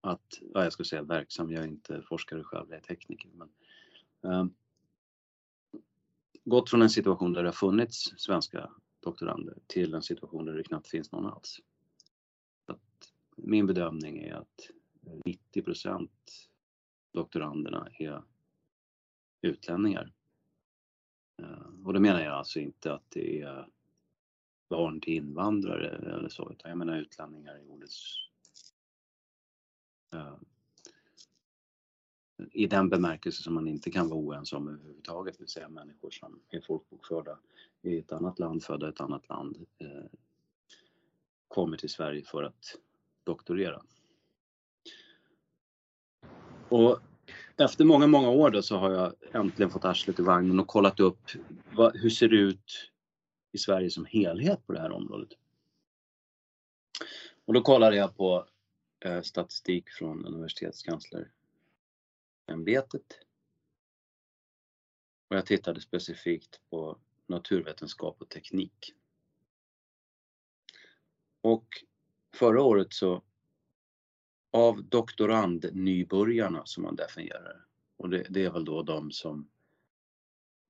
[0.02, 3.30] att, ja, jag ska säga verksam, jag är inte forskare själv, jag är tekniker.
[3.34, 3.50] Men,
[4.32, 4.46] eh,
[6.50, 10.64] gått från en situation där det har funnits svenska doktorander till en situation där det
[10.64, 11.60] knappt finns någon alls.
[12.66, 14.70] Att min bedömning är att
[15.56, 16.10] 90%
[17.14, 18.24] doktoranderna är
[19.42, 20.14] utlänningar.
[21.42, 23.68] Eh, och då menar jag alltså inte att det är
[24.70, 28.16] barn till invandrare eller så, utan jag menar utlänningar i ordets
[30.14, 30.36] eh,
[32.52, 36.10] i den bemärkelse som man inte kan vara oense om överhuvudtaget, det vill säga människor
[36.10, 37.40] som är folkbokförda
[37.82, 40.06] i ett annat land, födda i ett annat land, eh,
[41.48, 42.78] kommer till Sverige för att
[43.24, 43.82] doktorera.
[46.70, 47.00] Och
[47.58, 51.00] efter många, många år då så har jag äntligen fått arslet i vagnen och kollat
[51.00, 51.20] upp
[51.72, 52.92] vad, hur ser det ut
[53.52, 55.30] i Sverige som helhet på det här området.
[57.46, 58.46] Och då kollade jag på
[59.06, 61.32] eh, statistik från universitetskansler
[62.48, 63.20] ämbetet.
[65.28, 68.96] Och jag tittade specifikt på naturvetenskap och teknik.
[71.42, 71.68] Och
[72.34, 73.24] förra året så
[74.52, 79.50] av doktorandnybörjarna som man definierar och det, det, är väl då de som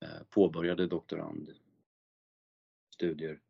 [0.02, 3.42] eh, påbörjade doktorandstudier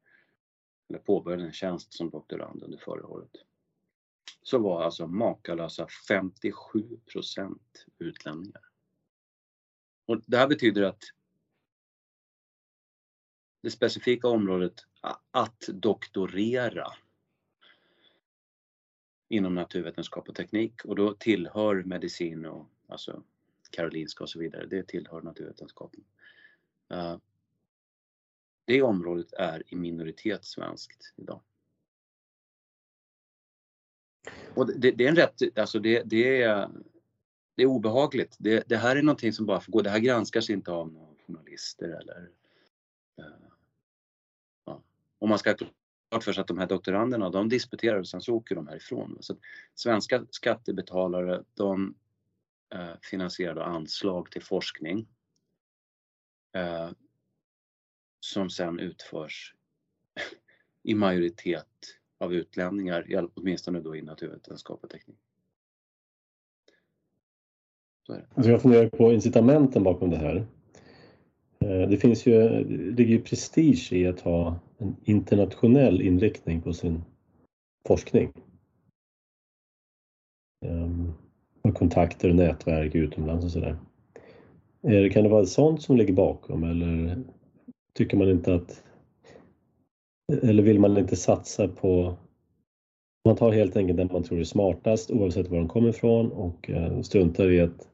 [0.90, 3.32] eller påbörjade en tjänst som doktorand under förra året.
[4.48, 7.60] Så var alltså makalösa 57%
[7.98, 8.62] utlänningar.
[10.06, 11.04] Och det här betyder att
[13.62, 14.74] det specifika området
[15.32, 16.88] att doktorera
[19.28, 23.24] inom naturvetenskap och teknik och då tillhör medicin och alltså
[23.72, 26.04] Karolinska och så vidare, det tillhör naturvetenskapen.
[26.90, 27.18] Eh,
[28.66, 31.42] det området är i minoritet svenskt idag.
[34.54, 36.70] Och det, det är en rätt, alltså det, det, är,
[37.56, 38.36] det är obehagligt.
[38.40, 41.16] Det, det, här är någonting som bara får gå, det här granskas inte av några
[41.28, 42.30] journalister eller
[43.18, 43.50] eh,
[44.66, 44.82] ja.
[45.20, 45.56] Om man ska
[46.10, 49.18] klart för sig att de här doktoranderna, de disputerar och sen så åker de härifrån.
[49.20, 49.38] Så
[49.74, 51.96] svenska skattebetalare, de
[52.74, 55.08] eh, finansierar anslag till forskning
[56.54, 56.90] eh,
[58.20, 59.56] som sen utförs
[60.84, 61.68] i majoritet
[62.18, 65.20] av utlänningar, åtminstone då i naturvetenskap och teknik.
[68.10, 70.46] Alltså jag funderar på incitamenten bakom det här.
[71.60, 76.74] Eh, det finns ju, det ligger ju prestige i att ha en internationell inriktning på
[76.74, 77.04] sin
[77.88, 78.34] forskning.
[80.66, 81.14] Ehm,
[81.62, 83.78] och kontakter och nätverk utomlands och sådär.
[84.82, 87.18] Eh, kan det vara sånt som ligger bakom eller
[87.94, 88.84] tycker man inte att
[90.28, 92.18] eller vill man inte satsa på
[93.26, 96.70] man tar helt enkelt den man tror är smartast oavsett var de kommer ifrån och
[96.70, 97.90] eh, struntar i att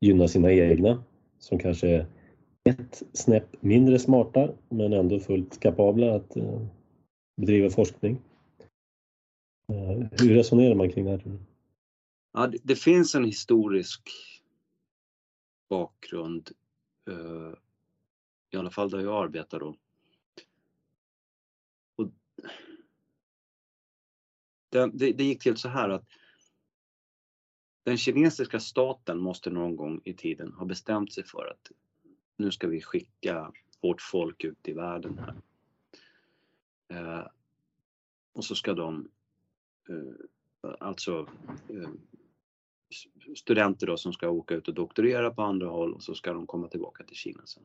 [0.00, 1.04] gynna sina egna
[1.38, 2.06] som kanske är
[2.64, 6.66] ett snäpp mindre smarta men ändå fullt kapabla att eh,
[7.36, 8.18] bedriva forskning.
[9.68, 11.38] Eh, hur resonerar man kring det här?
[12.32, 14.10] Ja, det, det finns en historisk
[15.68, 16.50] bakgrund,
[18.50, 19.74] i alla fall där jag arbetar då.
[24.68, 26.04] Det, det, det gick till så här att
[27.82, 31.70] den kinesiska staten måste någon gång i tiden ha bestämt sig för att
[32.36, 35.34] nu ska vi skicka vårt folk ut i världen här.
[36.88, 37.26] Eh,
[38.32, 39.08] och så ska de,
[39.88, 41.28] eh, alltså
[41.68, 41.90] eh,
[43.36, 46.46] studenter då som ska åka ut och doktorera på andra håll och så ska de
[46.46, 47.62] komma tillbaka till Kina sen.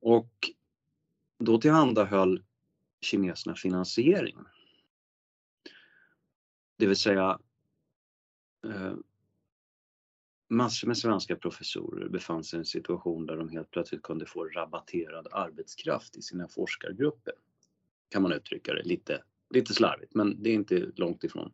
[0.00, 0.50] Och
[1.44, 2.42] då tillhandahöll
[3.00, 4.36] kineserna finansiering.
[6.78, 7.38] Det vill säga
[8.66, 8.94] eh,
[10.48, 14.44] massor med svenska professorer befann sig i en situation där de helt plötsligt kunde få
[14.44, 17.34] rabatterad arbetskraft i sina forskargrupper.
[18.08, 21.52] Kan man uttrycka det lite, lite slarvigt, men det är inte långt ifrån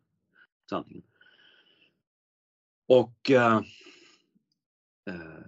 [0.69, 1.03] sanningen.
[2.87, 3.61] Och eh,
[5.05, 5.45] eh,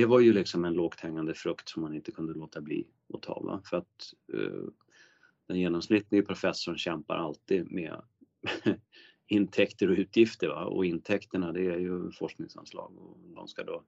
[0.00, 3.22] det var ju liksom en lågt hängande frukt som man inte kunde låta bli att
[3.22, 3.40] ta.
[3.40, 3.62] Va?
[3.64, 4.68] För att eh,
[5.46, 8.02] den genomsnittliga professorn kämpar alltid med
[9.26, 10.48] intäkter och utgifter.
[10.48, 10.64] Va?
[10.64, 13.84] Och intäkterna det är ju forskningsanslag och de ska då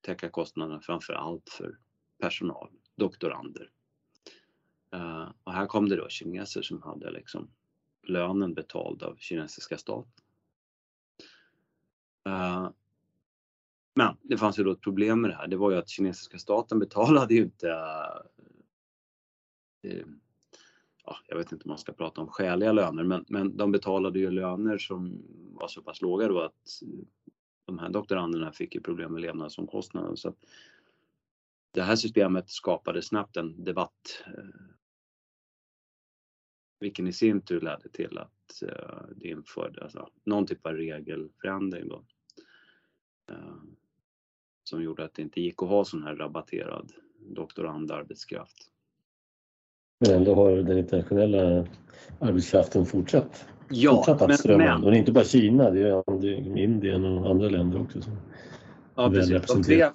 [0.00, 1.78] täcka kostnaderna framför allt för
[2.18, 3.70] personal, doktorander.
[4.92, 7.50] Eh, och här kom det då kineser som hade liksom
[8.02, 10.24] lönen betald av kinesiska staten.
[12.28, 12.70] Uh,
[13.98, 15.46] men det fanns ju då ett problem med det här.
[15.46, 17.66] Det var ju att kinesiska staten betalade ju inte
[19.86, 20.06] uh,
[21.04, 24.18] ja, jag vet inte om man ska prata om skäliga löner, men, men de betalade
[24.18, 25.22] ju löner som
[25.54, 26.82] var så pass låga då att
[27.64, 30.16] de här doktoranderna fick ju problem med levnadsomkostnader.
[30.16, 30.34] Så
[31.70, 34.44] det här systemet skapade snabbt en debatt eh,
[36.80, 41.88] vilken i sin tur ledde till att eh, det infördes alltså, någon typ av regelförändring
[41.88, 42.04] då.
[44.68, 46.92] Eh, som gjorde att det inte gick att ha sån här rabatterad
[47.34, 48.70] doktorandarbetskraft.
[50.00, 51.66] Men ändå har den internationella
[52.20, 56.58] arbetskraften fortsatt, ja, fortsatt att strömma men, Och det är inte bara Kina, det är
[56.58, 58.02] Indien och andra länder också.
[58.02, 58.16] Som
[58.94, 59.46] ja, precis.
[59.46, 59.90] De tre,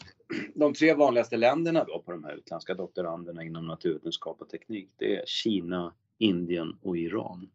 [0.56, 5.16] de tre vanligaste länderna då på de här utländska doktoranderna inom naturvetenskap och teknik, det
[5.16, 7.50] är Kina, Indien och Iran.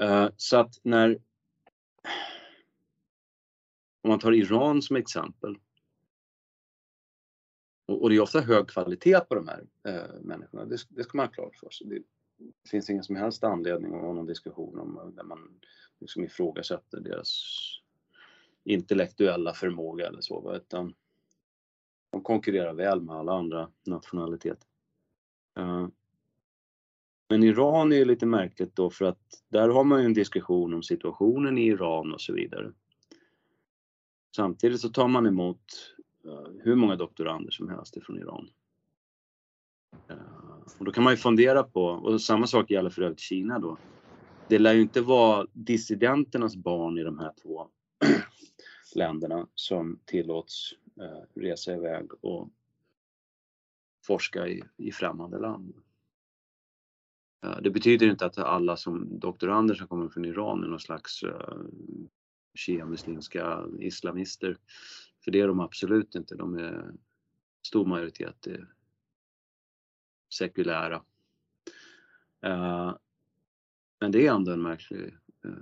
[0.00, 1.18] Uh, så att när
[4.04, 5.58] om man tar Iran som exempel
[7.86, 11.16] och, och det är ofta hög kvalitet på de här eh, människorna, det, det ska
[11.16, 11.86] man ha klart för sig.
[11.86, 12.02] Det,
[12.62, 15.60] det finns ingen som helst anledning att ha någon diskussion om eh, där man
[16.00, 17.42] liksom ifrågasätter deras
[18.64, 20.94] intellektuella förmåga eller så, utan
[22.10, 24.68] de konkurrerar väl med alla andra nationaliteter.
[25.58, 25.88] Uh,
[27.28, 30.74] men Iran är ju lite märkligt då för att där har man ju en diskussion
[30.74, 32.72] om situationen i Iran och så vidare.
[34.36, 35.94] Samtidigt så tar man emot
[36.24, 38.48] eh, hur många doktorander som helst ifrån Iran.
[40.08, 40.16] Eh,
[40.78, 43.78] och då kan man ju fundera på, och samma sak gäller för övrigt Kina då.
[44.48, 47.68] Det lär ju inte vara dissidenternas barn i de här två
[48.94, 52.50] länderna som tillåts eh, resa iväg och
[54.06, 55.74] forska i, i främmande land.
[57.62, 61.24] Det betyder inte att alla som doktorander som kommer från Iran är någon slags
[62.54, 64.56] shia-muslimska islamister.
[65.24, 66.34] För det är de absolut inte.
[66.34, 66.92] De är
[67.66, 68.68] stor majoritet är
[70.34, 71.02] sekulära.
[72.46, 72.94] Uh,
[74.00, 75.14] men det är ändå en märklig,
[75.46, 75.52] uh,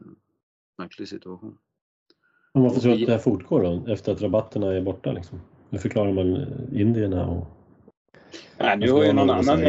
[0.78, 1.58] märklig situation.
[2.54, 5.12] Men varför tror du att det här fortgår då, efter att rabatterna är borta?
[5.12, 5.40] Liksom?
[5.70, 7.46] Hur förklarar man eh, indierna och
[8.58, 9.60] Nej, nu har ju någon annan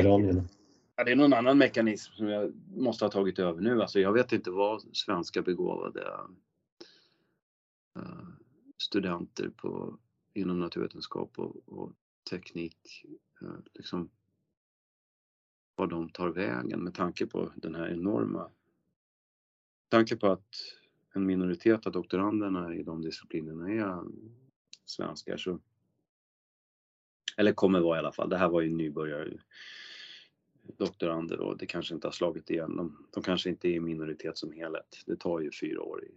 [0.95, 3.81] ja, det är någon annan mekanism som jag måste ha tagit över nu.
[3.81, 6.01] Alltså, jag vet inte vad svenska begåvade
[7.95, 8.27] Eh,
[8.77, 9.99] studenter på,
[10.33, 11.93] inom naturvetenskap och, och
[12.29, 13.05] teknik,
[13.41, 14.09] eh, liksom,
[15.75, 18.51] var de tar vägen med tanke på den här enorma,
[19.89, 20.55] tanke på att
[21.13, 24.03] en minoritet av doktoranderna i de disciplinerna är eh,
[24.85, 25.59] svenskar så
[27.37, 28.29] eller kommer vara i alla fall.
[28.29, 29.37] Det här var ju nybörjare
[30.77, 32.77] doktorander och det kanske inte har slagit igenom.
[32.77, 35.03] De, de kanske inte är i minoritet som helhet.
[35.05, 36.11] Det tar ju fyra år i,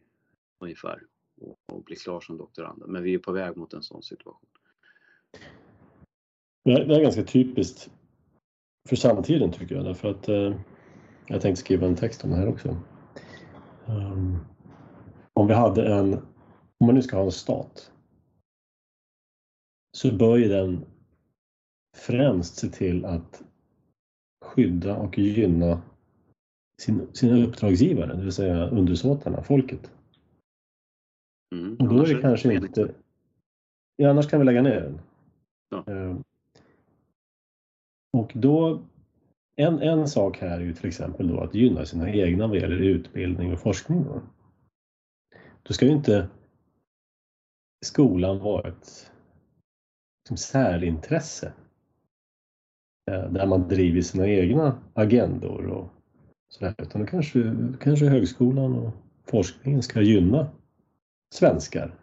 [0.58, 1.02] ungefär
[1.40, 2.82] och, och bli klar som doktorand.
[2.86, 4.48] Men vi är på väg mot en sån situation.
[6.64, 7.90] Det är ganska typiskt
[8.88, 10.54] för samtiden tycker jag därför att eh,
[11.26, 12.76] jag tänkte skriva en text om det här också.
[13.86, 14.38] Um,
[15.32, 16.14] om vi hade en,
[16.80, 17.92] om man nu ska ha en stat
[19.96, 20.84] så bör ju den
[21.96, 23.42] främst se till att
[24.44, 25.82] skydda och gynna
[26.82, 29.90] sin, sina uppdragsgivare, det vill säga undersåtarna, folket.
[31.54, 32.94] Mm, och då är det kanske inte...
[33.96, 35.00] Ja, annars kan vi lägga ner den.
[35.70, 35.84] Ja.
[35.92, 36.22] Ehm,
[38.12, 38.82] och då,
[39.56, 42.76] en, en sak här är ju till exempel då att gynna sina egna vad gäller
[42.76, 44.04] utbildning och forskning.
[44.04, 44.22] Då,
[45.62, 46.28] då ska ju inte
[47.84, 49.12] skolan vara ett
[50.28, 51.52] som särintresse
[53.10, 55.88] eh, där man driver sina egna agendor och
[56.48, 56.74] sådär.
[56.78, 58.92] Utan då kanske, kanske högskolan och
[59.24, 60.50] forskningen ska gynna
[61.30, 61.94] svenskar.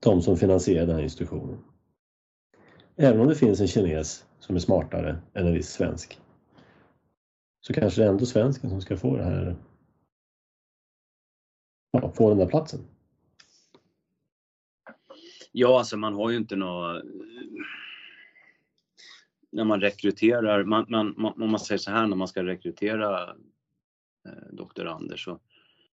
[0.00, 1.64] De som finansierar den här institutionen.
[2.96, 6.20] Även om det finns en kines som är smartare än en viss svensk
[7.60, 9.56] så kanske det är ändå svensken som ska få det här
[11.90, 12.80] ja, få den där platsen.
[15.52, 17.02] Ja, alltså man har ju inte något
[19.50, 23.30] när man rekryterar, man, man, man, om man säger så här när man ska rekrytera
[24.26, 25.40] eh, doktorander så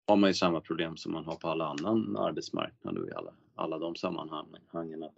[0.05, 3.33] har man ju samma problem som man har på alla annan arbetsmarknad och i alla,
[3.55, 5.03] alla de sammanhangen.
[5.03, 5.17] Att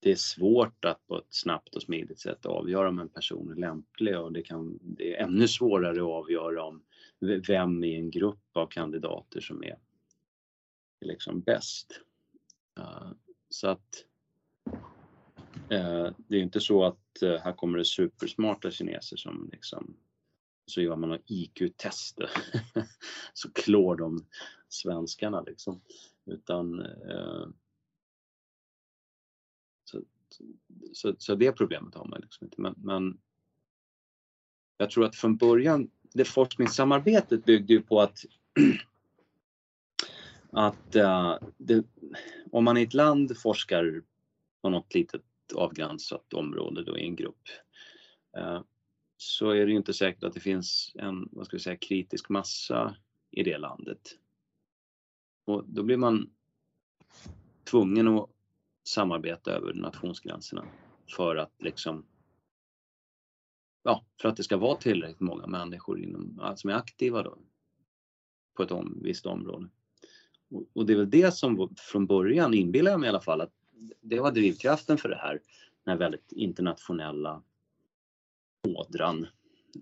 [0.00, 3.54] det är svårt att på ett snabbt och smidigt sätt avgöra om en person är
[3.54, 6.82] lämplig och det, kan, det är ännu svårare att avgöra om
[7.48, 9.78] vem i en grupp av kandidater som är
[11.00, 12.00] liksom bäst.
[12.78, 13.10] Eh,
[13.48, 14.04] så att
[15.70, 19.96] eh, det är inte så att eh, här kommer det supersmarta kineser som liksom
[20.66, 22.30] så gör man IQ-tester
[23.32, 24.26] så klår de
[24.68, 25.80] svenskarna liksom.
[26.26, 27.46] Utan eh,
[29.84, 30.02] så,
[30.92, 32.60] så, så, det problemet har man liksom inte.
[32.60, 33.18] Men, men
[34.76, 38.24] jag tror att från början, det forskningssamarbetet byggde ju på att
[40.52, 41.84] att uh, det,
[42.52, 44.02] om man i ett land forskar
[44.62, 45.22] på något litet
[45.54, 47.48] avgränsat område då i en grupp
[48.38, 48.62] uh,
[49.22, 52.28] så är det ju inte säkert att det finns en vad ska vi säga, kritisk
[52.28, 52.96] massa
[53.30, 54.18] i det landet.
[55.44, 56.30] Och då blir man
[57.64, 58.30] tvungen att
[58.84, 60.64] samarbeta över nationsgränserna
[61.16, 62.06] för att liksom
[63.82, 67.38] ja, för att det ska vara tillräckligt många människor inom, alltså, som är aktiva då
[68.56, 69.68] på ett om, visst område.
[70.50, 73.40] Och, och det är väl det som från början, inbillar jag mig i alla fall,
[73.40, 73.52] att
[74.00, 75.40] det var drivkraften för det här,
[75.84, 77.42] den här väldigt internationella
[78.62, 79.26] ådran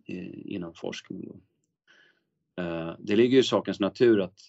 [0.07, 1.43] eh, inom forskning.
[2.57, 4.41] Eh, det ligger ju i sakens natur att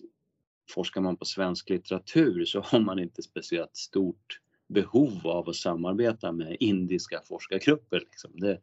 [0.74, 6.32] forskar man på svensk litteratur så har man inte speciellt stort behov av att samarbeta
[6.32, 8.00] med indiska forskargrupper.
[8.00, 8.32] Liksom.
[8.40, 8.62] Det,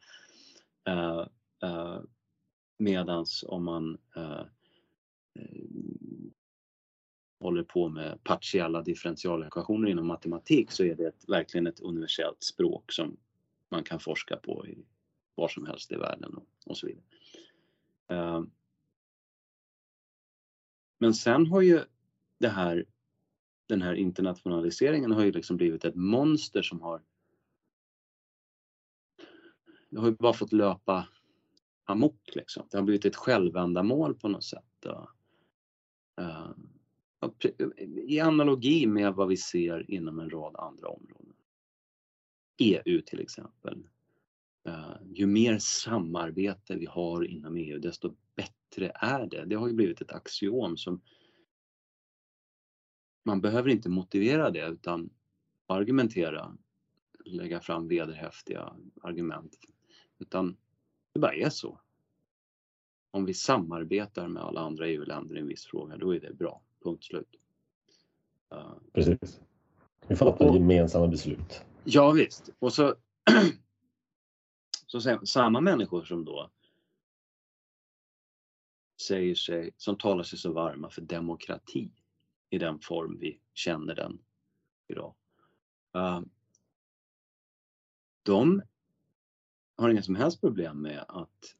[0.84, 1.26] eh,
[2.78, 3.98] medans om man
[7.40, 12.92] håller på med partiella differentialekvationer inom matematik så är det ett, verkligen ett universellt språk
[12.92, 13.16] som
[13.68, 14.78] man kan forska på i,
[15.38, 17.04] var som helst i världen och, och så vidare.
[18.08, 18.50] Ehm.
[20.98, 21.80] Men sen har ju
[22.38, 22.84] det här,
[23.66, 27.02] den här internationaliseringen har ju liksom blivit ett monster som har
[29.90, 31.08] det har ju bara fått löpa
[31.84, 32.66] amok liksom.
[32.70, 34.86] Det har blivit ett självändamål på något sätt.
[34.86, 36.50] Uh,
[38.06, 41.34] I analogi med vad vi ser inom en rad andra områden.
[42.58, 43.88] EU till exempel.
[44.68, 49.44] Uh, ju mer samarbete vi har inom EU desto bättre är det.
[49.44, 51.00] Det har ju blivit ett axiom som
[53.24, 55.10] man behöver inte motivera det utan
[55.66, 56.56] argumentera,
[57.24, 59.58] lägga fram vederhäftiga argument.
[60.18, 60.56] Utan
[61.12, 61.80] det bara är så.
[63.10, 66.62] Om vi samarbetar med alla andra EU-länder i en viss fråga, då är det bra.
[66.82, 67.38] Punkt slut.
[68.92, 69.40] Precis.
[70.08, 71.64] Vi fattar och, gemensamma beslut.
[71.84, 72.50] Ja visst.
[72.58, 72.94] Och så,
[74.88, 76.50] så samma människor som då
[79.02, 81.90] säger sig, som talar sig så varma för demokrati
[82.50, 84.18] i den form vi känner den
[84.88, 85.14] idag.
[85.96, 86.20] Uh,
[88.22, 88.62] de
[89.76, 91.56] har inga som helst problem med att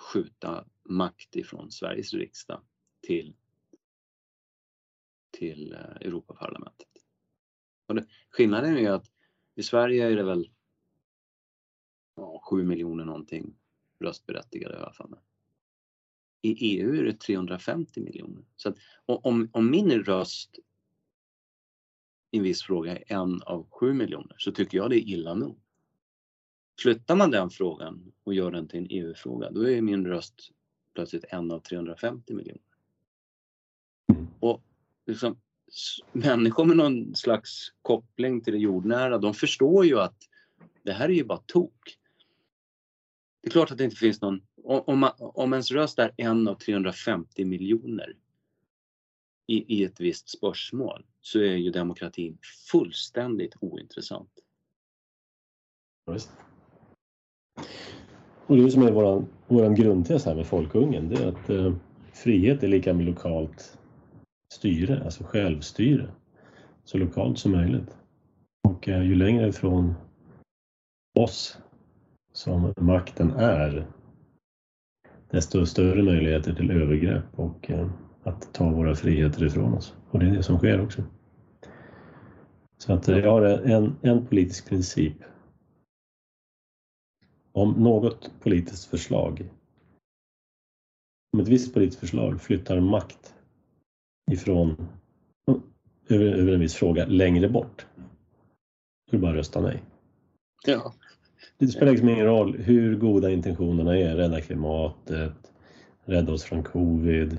[0.00, 2.60] skjuta makt ifrån Sveriges riksdag
[3.00, 3.34] till,
[5.30, 6.88] till eh, Europaparlamentet.
[7.86, 9.10] Och det, skillnaden är att
[9.54, 10.50] i Sverige är det väl
[12.46, 13.54] 7 miljoner någonting
[13.98, 15.16] röstberättigade i alla fall.
[16.42, 18.44] I EU är det 350 miljoner.
[18.56, 18.76] Så att
[19.06, 20.58] om, om min röst
[22.30, 25.34] i en viss fråga är en av 7 miljoner så tycker jag det är illa
[25.34, 25.58] nog.
[26.82, 30.50] Flyttar man den frågan och gör den till en EU-fråga då är min röst
[30.94, 32.62] plötsligt en av 350 miljoner.
[34.40, 34.62] Och
[35.06, 35.40] liksom,
[36.12, 40.28] människor med någon slags koppling till det jordnära de förstår ju att
[40.82, 41.98] det här är ju bara tok.
[43.46, 46.54] Det är klart att det inte finns någon om, om ens röst är en av
[46.54, 48.16] 350 miljoner
[49.46, 52.38] i, i ett visst spörsmål så är ju demokratin
[52.70, 54.30] fullständigt ointressant.
[56.10, 56.30] Just.
[58.46, 61.74] Och det som är våran, våran grundtes här med folkungen, det är att eh,
[62.12, 63.78] frihet är lika med lokalt
[64.54, 66.10] styre, alltså självstyre.
[66.84, 67.96] Så lokalt som möjligt.
[68.68, 69.94] Och eh, ju längre ifrån
[71.18, 71.58] oss
[72.36, 73.86] som makten är,
[75.30, 77.90] desto större möjligheter till övergrepp och eh,
[78.22, 79.94] att ta våra friheter ifrån oss.
[80.10, 81.02] Och det är det som sker också.
[82.78, 85.16] Så att jag har en, en politisk princip.
[87.52, 89.48] Om något politiskt förslag,
[91.32, 93.34] om ett visst politiskt förslag flyttar makt
[94.30, 94.88] ifrån
[96.08, 99.82] över, över en viss fråga längre bort, då är det bara att rösta nej.
[100.66, 100.92] Ja.
[101.58, 105.52] Det spelar liksom ingen roll hur goda intentionerna är, rädda klimatet,
[106.04, 107.38] rädda oss från covid,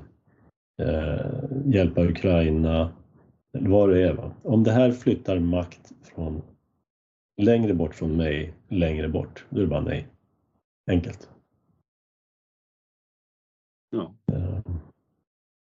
[0.81, 1.25] eh,
[1.65, 2.91] hjälpa Ukraina,
[3.53, 4.13] eller vad det är.
[4.13, 4.31] Va?
[4.43, 6.41] Om det här flyttar makt från
[7.37, 10.07] längre bort från mig, längre bort, då är det bara nej.
[10.91, 11.29] Enkelt.
[13.89, 14.15] Ja.
[14.31, 14.59] Eh,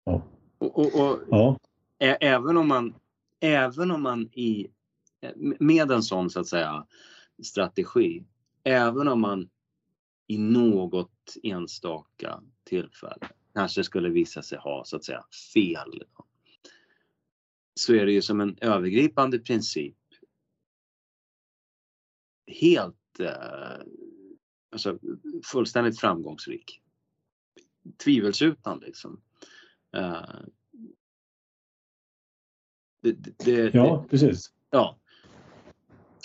[0.05, 0.21] ja.
[0.57, 1.57] Och, och, och ja.
[1.99, 2.93] ä- även om man,
[3.39, 4.67] även om man i,
[5.59, 6.85] med en sån så att säga
[7.43, 8.25] strategi,
[8.63, 9.49] även om man
[10.27, 16.03] i något enstaka tillfälle kanske skulle visa sig ha så att säga fel.
[17.73, 19.97] Så är det ju som en övergripande princip
[22.47, 23.85] helt eh,
[24.71, 24.99] alltså,
[25.51, 26.81] fullständigt framgångsrik.
[28.03, 29.21] Tvivelsutan liksom.
[29.95, 30.39] Eh,
[33.01, 34.53] det, det, det, ja, precis.
[34.69, 34.99] Ja.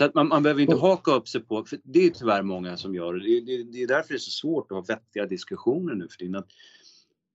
[0.00, 2.76] Så att man, man behöver inte haka upp sig på, för det är tyvärr många
[2.76, 3.40] som gör det.
[3.40, 6.34] Det, det är därför det är så svårt att ha vettiga diskussioner nu för tiden.
[6.34, 6.48] Att,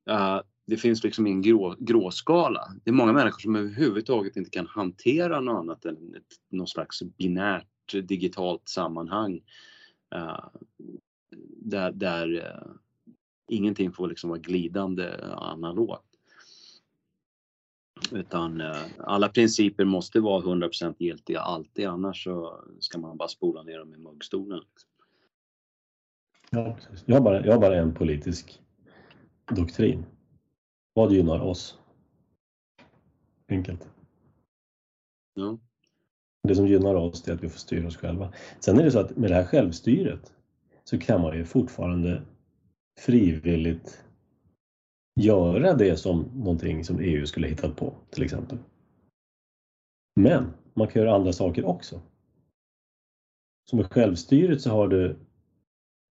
[0.09, 2.67] uh, det finns liksom ingen grå, gråskala.
[2.83, 7.03] Det är många människor som överhuvudtaget inte kan hantera något annat än ett, någon slags
[7.03, 9.41] binärt digitalt sammanhang.
[10.15, 10.45] Uh,
[11.57, 12.75] där där uh,
[13.47, 16.14] ingenting får liksom vara glidande analogt.
[18.15, 23.63] Utan eh, alla principer måste vara 100% giltiga alltid annars så ska man bara spola
[23.63, 24.61] ner dem i muggstolen.
[26.49, 27.03] Ja, precis.
[27.05, 28.61] Jag, har bara, jag har bara en politisk
[29.51, 30.05] doktrin.
[30.93, 31.77] Vad gynnar oss?
[33.47, 33.89] Enkelt.
[35.33, 35.57] Ja.
[36.43, 38.33] Det som gynnar oss är att vi får styra oss själva.
[38.59, 40.33] Sen är det så att med det här självstyret
[40.83, 42.21] så kan man ju fortfarande
[42.99, 44.04] frivilligt
[45.15, 48.57] göra det som någonting som EU skulle hittat på till exempel.
[50.15, 52.01] Men man kan göra andra saker också.
[53.69, 55.15] Så med självstyret så har du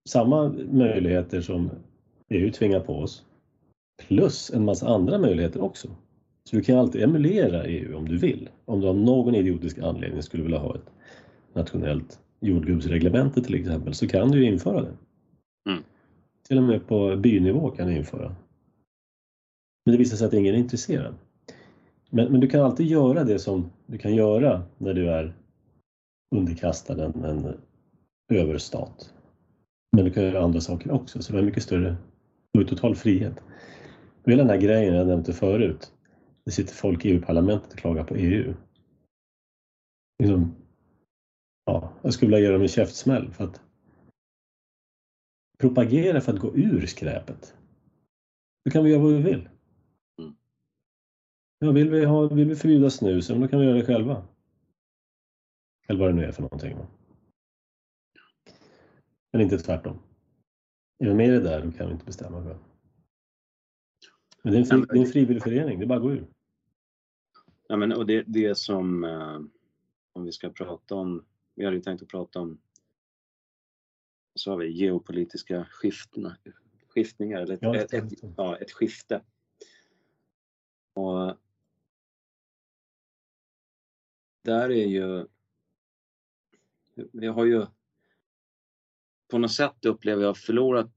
[0.09, 1.70] samma möjligheter som
[2.28, 3.24] EU tvingar på oss
[4.02, 5.88] plus en massa andra möjligheter också.
[6.44, 8.48] Så du kan alltid emulera EU om du vill.
[8.64, 10.90] Om du av någon idiotisk anledning skulle vilja ha ett
[11.52, 14.96] nationellt jordgubbsreglemente till exempel så kan du införa det.
[15.70, 15.82] Mm.
[16.48, 18.34] Till och med på bynivå kan du införa.
[19.85, 21.14] Men det visar sig att ingen är intresserad.
[22.11, 25.35] Men, men du kan alltid göra det som du kan göra när du är
[26.37, 27.57] underkastad en, en
[28.32, 29.12] överstat.
[29.97, 31.97] Men du kan göra andra saker också, så det är mycket större,
[32.53, 33.35] du har total frihet.
[34.22, 35.93] Och hela den här grejen jag nämnde förut,
[36.45, 38.55] det sitter folk i EU-parlamentet och klagar på EU.
[40.18, 40.55] Liksom,
[41.64, 43.61] ja, jag skulle vilja ge dem en käftsmäll för att
[45.59, 47.55] propagera för att gå ur skräpet.
[48.64, 49.49] Då kan vi göra vad vi vill.
[51.64, 54.26] Ja, vill, vi ha, vill vi förbjuda snus, då kan vi göra det själva.
[55.88, 56.76] Eller vad det nu är för någonting.
[59.32, 59.98] Men inte tvärtom.
[60.98, 62.58] Är vi med i det där, då kan vi inte bestämma själv.
[64.42, 66.12] Men det är en, fri, det är en frivillig förening, det är bara att gå
[66.12, 66.26] ur.
[67.68, 69.40] Ja, men, och det, det som, eh,
[70.12, 72.60] om vi ska prata om, vi hade ju tänkt att prata om,
[74.34, 76.36] så har vi geopolitiska skiftena,
[76.88, 79.22] skiftningar, eller ett, Ja, ett, ett, ja, ett skifte.
[80.94, 81.36] Och
[84.45, 85.26] där är ju,
[87.12, 87.66] vi har ju
[89.30, 90.95] på något sätt upplever jag förlorat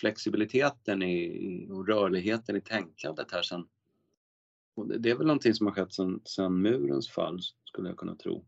[0.00, 3.68] flexibiliteten i, och rörligheten i tänkandet här sen.
[4.74, 7.98] Och det, det är väl någonting som har skett sen, sen murens fall skulle jag
[7.98, 8.44] kunna tro.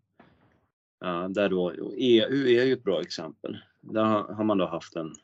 [1.04, 3.58] Uh, där då, EU är ju ett bra exempel.
[3.80, 5.14] Där har, har man då haft en,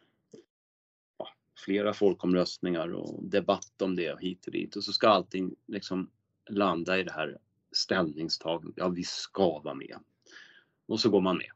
[1.19, 1.29] ja,
[1.65, 6.11] flera folkomröstningar och debatt om det hit och dit och så ska allting liksom
[6.51, 7.39] landa i det här
[7.73, 8.73] ställningstagande.
[8.77, 9.99] Ja, vi ska vara med.
[10.87, 11.51] Och så går man med.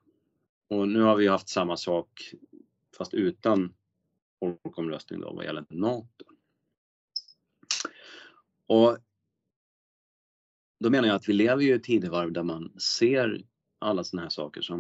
[0.68, 2.34] Och nu har vi haft samma sak
[2.98, 3.74] fast utan
[4.40, 6.24] folkomröstning då vad gäller NATO.
[8.66, 8.98] Och
[10.78, 13.44] då menar jag att vi lever ju i ett tidevarv där man ser
[13.78, 14.78] alla sådana här saker som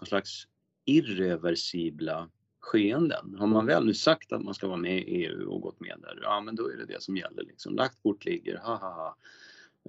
[0.00, 0.48] någon slags
[0.84, 2.30] irreversibla
[2.60, 3.34] skeenden.
[3.38, 5.98] Har man väl nu sagt att man ska vara med i EU och gått med
[6.00, 7.42] där, ja men då är det det som gäller.
[7.42, 7.74] Liksom.
[7.74, 9.16] Lagt kort ligger, ha ha ha.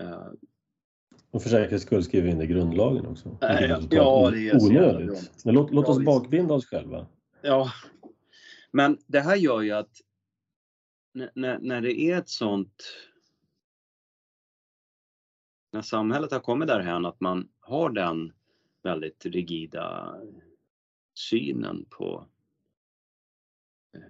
[0.01, 0.27] Uh,
[1.31, 3.37] och för säkerhets skull skriver in det i grundlagen också.
[3.41, 5.45] Äh, ja, ja, det är onödigt.
[5.45, 7.07] Men låt, låt oss bakbinda oss själva.
[7.41, 7.71] Ja,
[8.71, 10.01] men det här gör ju att
[11.13, 12.83] när- när, när det är ett sånt
[15.71, 18.33] när samhället har kommit därhän att man har den
[18.83, 20.15] väldigt rigida
[21.13, 22.27] synen på,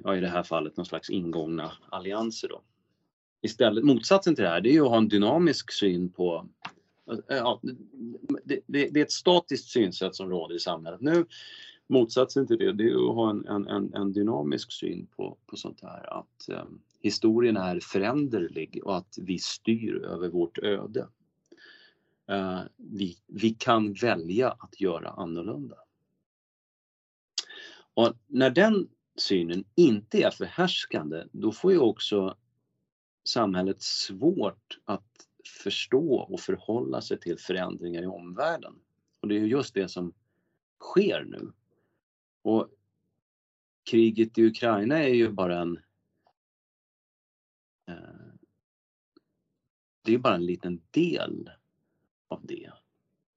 [0.03, 2.61] ja i det här fallet någon slags ingångna allianser då.
[3.41, 6.49] Istället, motsatsen till det här, det är ju att ha en dynamisk syn på
[7.11, 7.59] eh, Ja,
[8.43, 11.01] det, det, det är ett statiskt synsätt som råder i samhället.
[11.01, 11.25] Nu,
[11.87, 15.81] motsatsen till det, det är att ha en, en, en, dynamisk syn på, på sånt
[15.81, 16.19] här.
[16.19, 16.65] Att eh,
[17.01, 21.07] historien är föränderlig och att vi styr över vårt öde.
[22.27, 25.75] Eh, vi, vi kan välja att göra annorlunda.
[27.93, 32.35] Och när den synen inte är förhärskande, då får ju också
[33.29, 35.27] samhället svårt att
[35.63, 38.75] förstå och förhålla sig till förändringar i omvärlden.
[39.19, 40.13] Och det är just det som
[40.79, 41.51] sker nu.
[42.41, 42.69] Och
[43.89, 45.79] kriget i Ukraina är ju bara en
[47.87, 47.95] eh,
[50.01, 51.49] det är bara en liten del
[52.27, 52.71] av det.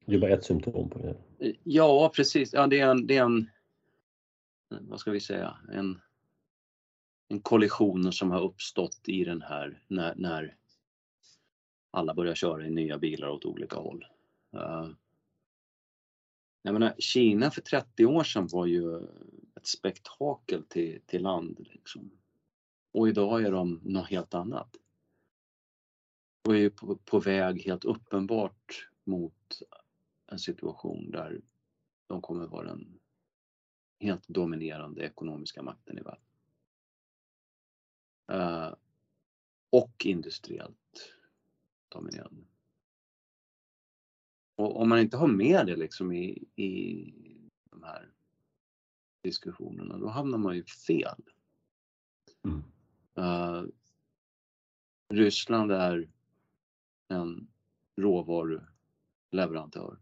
[0.06, 1.16] Det är bara ett symptom på det.
[1.62, 2.52] Ja, precis.
[2.52, 3.50] Ja, det är en, det är en
[4.80, 6.00] vad ska vi säga, en,
[7.32, 10.56] en kollision som har uppstått i den här när, när
[11.90, 14.06] alla börjar köra i nya bilar åt olika håll.
[14.54, 14.90] Uh,
[16.62, 18.96] jag menar, Kina för 30 år sedan var ju
[19.56, 21.66] ett spektakel till, till land.
[21.72, 22.10] Liksom.
[22.92, 24.76] Och idag är de något helt annat.
[26.48, 29.62] Och är ju på, på väg helt uppenbart mot
[30.26, 31.40] en situation där
[32.06, 32.98] de kommer vara den
[34.00, 36.31] helt dominerande ekonomiska makten i världen.
[38.32, 38.74] Uh,
[39.70, 41.14] och industriellt
[41.88, 42.44] dominerande.
[44.56, 47.12] Och om man inte har med det liksom i, i
[47.70, 48.12] de här
[49.22, 51.22] diskussionerna, då hamnar man ju fel.
[52.44, 52.62] Mm.
[53.18, 53.64] Uh,
[55.08, 56.08] Ryssland är
[57.08, 57.48] en
[57.96, 59.98] råvaruleverantör.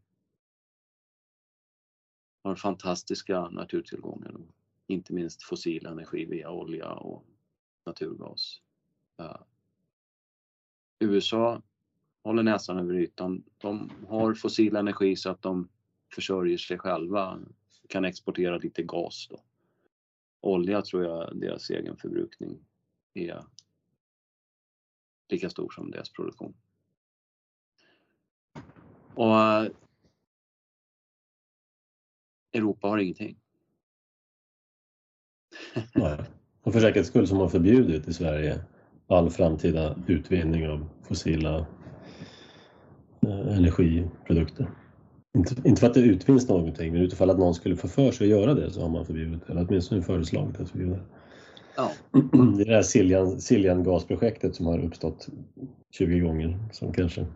[2.43, 4.41] Har fantastiska naturtillgångar,
[4.87, 7.30] inte minst fossil energi via olja och
[7.91, 8.61] naturgas.
[9.21, 9.43] Uh,
[10.99, 11.63] USA
[12.23, 13.45] håller näsan över ytan.
[13.59, 15.69] De har fossil energi så att de
[16.15, 17.39] försörjer sig själva.
[17.89, 19.41] Kan exportera lite gas då.
[20.41, 22.65] Olja tror jag deras egen förbrukning
[23.15, 23.45] är
[25.29, 26.55] lika stor som deras produktion.
[29.15, 29.71] Och eh,
[32.53, 33.41] Europa har ingenting.
[35.95, 36.25] Nej.
[36.63, 38.61] Och för säkerhets skull som har förbjudit i Sverige
[39.09, 41.67] all framtida utvinning av fossila
[43.27, 44.71] Eh, energiprodukter.
[45.37, 48.25] Inte, inte för att det utvinns någonting, men utifall att någon skulle få för sig
[48.25, 51.03] att göra det så har man förbjudit eller åtminstone föreslagit att förbjuda det.
[51.77, 51.91] Ja.
[52.57, 55.29] Det är det här Siljan, Siljan gasprojektet som har uppstått
[55.91, 57.27] 20 gånger som kanske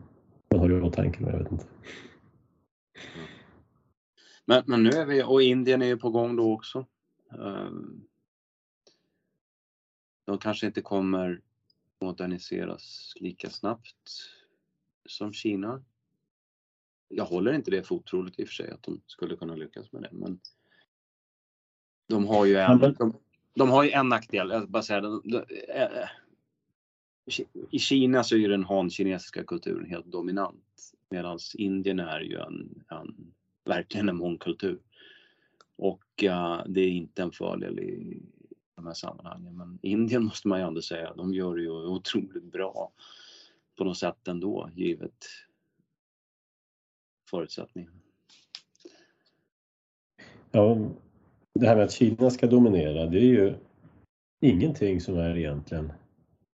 [0.51, 1.64] man har i åtanke, men jag vet inte.
[4.47, 6.87] Men, men nu är vi, och Indien är ju på gång då också.
[7.33, 8.01] Ehm,
[10.25, 11.41] de kanske inte kommer
[12.01, 14.31] moderniseras lika snabbt
[15.07, 15.83] som Kina.
[17.09, 19.93] Jag håller inte det för otroligt i och för sig att de skulle kunna lyckas
[19.93, 20.41] med det, men
[22.09, 23.14] de har ju en, de,
[23.55, 24.51] de har ju en nackdel.
[24.51, 25.37] Jag bara säga, de, de,
[25.68, 26.09] äh,
[27.70, 33.33] I Kina så är den han-kinesiska kulturen helt dominant medan Indien är ju en, en
[33.64, 34.79] verkligen en mångkultur.
[35.77, 38.22] Och uh, det är inte en fördel i
[38.85, 39.57] de här sammanhangen.
[39.57, 42.93] Men Indien måste man ju ändå säga, de gör det ju otroligt bra
[43.78, 45.24] på något sätt ändå givet
[47.30, 47.97] förutsättningarna.
[50.51, 50.78] Ja,
[51.55, 53.55] det här med att Kina ska dominera, det är ju
[54.41, 55.93] ingenting som är egentligen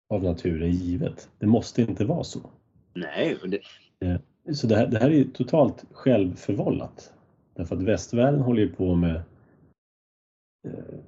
[0.09, 1.31] av naturen givet.
[1.39, 2.51] Det måste inte vara så.
[2.95, 3.39] Nej.
[3.45, 3.61] Det...
[4.07, 4.21] Eh,
[4.55, 7.13] så det här, det här är ju totalt självförvållat.
[7.55, 9.23] Därför att västvärlden håller ju på med
[10.69, 10.99] eh,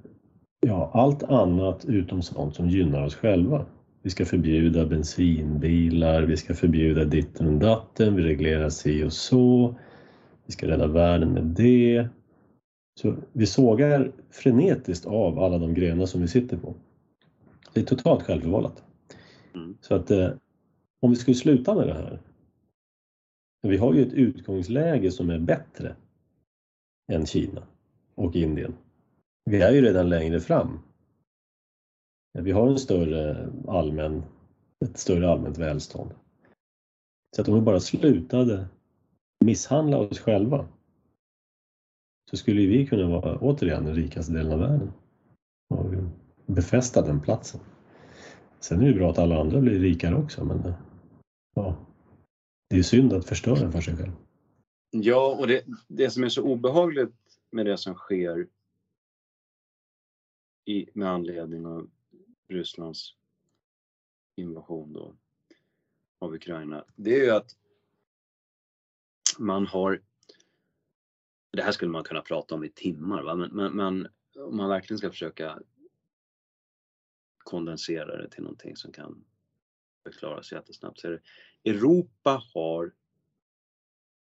[0.59, 3.65] ja, allt annat utom sånt som gynnar oss själva.
[4.01, 9.75] Vi ska förbjuda bensinbilar, vi ska förbjuda ditten och datten, vi reglerar si och så.
[10.45, 12.07] Vi ska rädda världen med det.
[12.99, 16.75] Så vi sågar frenetiskt av alla de grenar som vi sitter på.
[17.73, 18.83] Det är totalt självförvållat.
[19.55, 19.77] Mm.
[19.81, 20.29] Så att eh,
[20.99, 22.19] om vi skulle sluta med det här.
[23.61, 25.95] Vi har ju ett utgångsläge som är bättre
[27.11, 27.63] än Kina
[28.15, 28.73] och Indien.
[29.47, 30.79] Vi är ju redan längre fram
[32.41, 34.23] vi har en större allmän,
[34.85, 36.11] ett större allmänt välstånd.
[37.35, 38.67] Så att om vi bara slutade
[39.45, 40.67] misshandla oss själva
[42.29, 44.93] så skulle vi kunna vara återigen den rikaste delen av världen
[45.69, 45.89] och
[46.45, 47.61] befästa den platsen.
[48.59, 50.73] Sen är det bra att alla andra blir rikare också men
[51.55, 51.75] ja,
[52.69, 54.11] det är synd att förstöra den för sig själv.
[54.91, 57.15] Ja, och det, det som är så obehagligt
[57.51, 58.47] med det som sker
[60.67, 61.89] i, med anledning av
[62.47, 63.15] Rysslands
[64.35, 65.15] invasion då
[66.19, 67.55] av Ukraina, det är ju att
[69.39, 70.01] man har
[71.51, 73.35] det här skulle man kunna prata om i timmar, va?
[73.35, 75.59] Men, men, men om man verkligen ska försöka
[77.37, 79.25] kondensera det till någonting som kan
[80.03, 81.21] förklaras jättesnabbt så är det
[81.69, 82.93] Europa har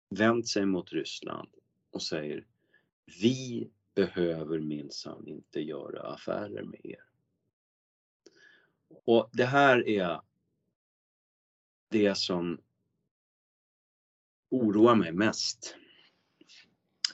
[0.09, 1.49] vänt sig mot Ryssland
[1.91, 2.45] och säger
[3.21, 7.03] vi behöver minsann inte göra affärer med er.
[9.05, 10.21] Och det här är
[11.89, 12.61] det som
[14.49, 15.75] oroar mig mest.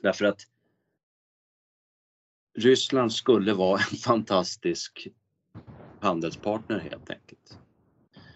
[0.01, 0.41] Därför att
[2.53, 5.07] Ryssland skulle vara en fantastisk
[5.99, 7.59] handelspartner helt enkelt.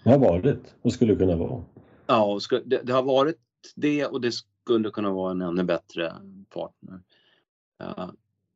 [0.03, 1.63] Det har varit och skulle kunna vara.
[2.05, 3.39] Ja, det, har varit
[3.75, 6.13] det och det skulle kunna vara en ännu bättre
[6.49, 7.01] partner.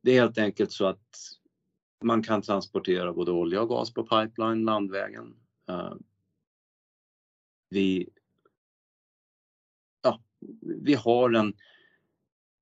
[0.01, 1.17] Det är helt enkelt så att
[2.03, 5.35] man kan transportera både olja och gas på pipeline landvägen.
[5.69, 5.93] Eh,
[7.69, 8.09] vi,
[10.01, 10.21] ja,
[10.61, 11.53] vi har en,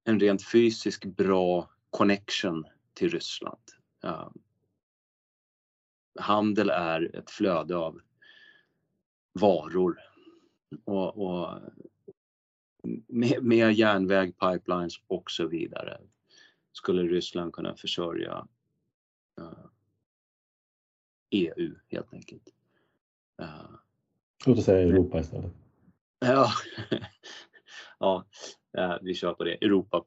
[0.03, 3.61] en rent fysisk bra connection till Ryssland.
[4.03, 4.29] Eh,
[6.19, 8.01] handel är ett flöde av
[9.33, 9.99] varor
[10.85, 11.61] och, och
[13.07, 16.01] med, med järnväg, pipelines och så vidare
[16.71, 18.47] skulle Ryssland kunna försörja
[21.29, 22.53] EU helt enkelt.
[23.41, 23.71] Uh,
[24.45, 25.51] Låt oss säga Europa istället.
[26.19, 26.51] Ja,
[27.99, 28.25] ja
[28.77, 29.53] uh, vi kör på det.
[29.53, 30.05] Europa.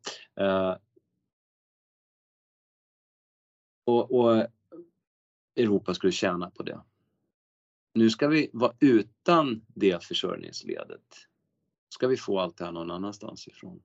[3.85, 4.47] Och, och,
[5.55, 6.83] Europa skulle tjäna på det.
[7.95, 11.29] Nu ska vi vara utan det försörjningsledet.
[11.89, 13.83] Ska vi få allt det här någon annanstans ifrån.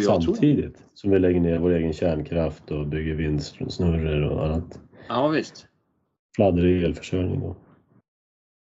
[0.00, 0.88] Samtidigt tror...
[0.94, 4.80] som vi lägger ner vår egen kärnkraft och bygger vindsnurror och annat.
[5.08, 5.66] Ja visst.
[6.36, 7.40] Fladdrig elförsörjning.
[7.40, 7.56] Då.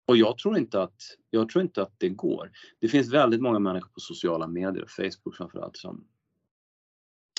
[0.07, 2.51] Och jag tror, inte att, jag tror inte att det går.
[2.79, 6.07] Det finns väldigt många människor på sociala medier, Facebook framförallt, som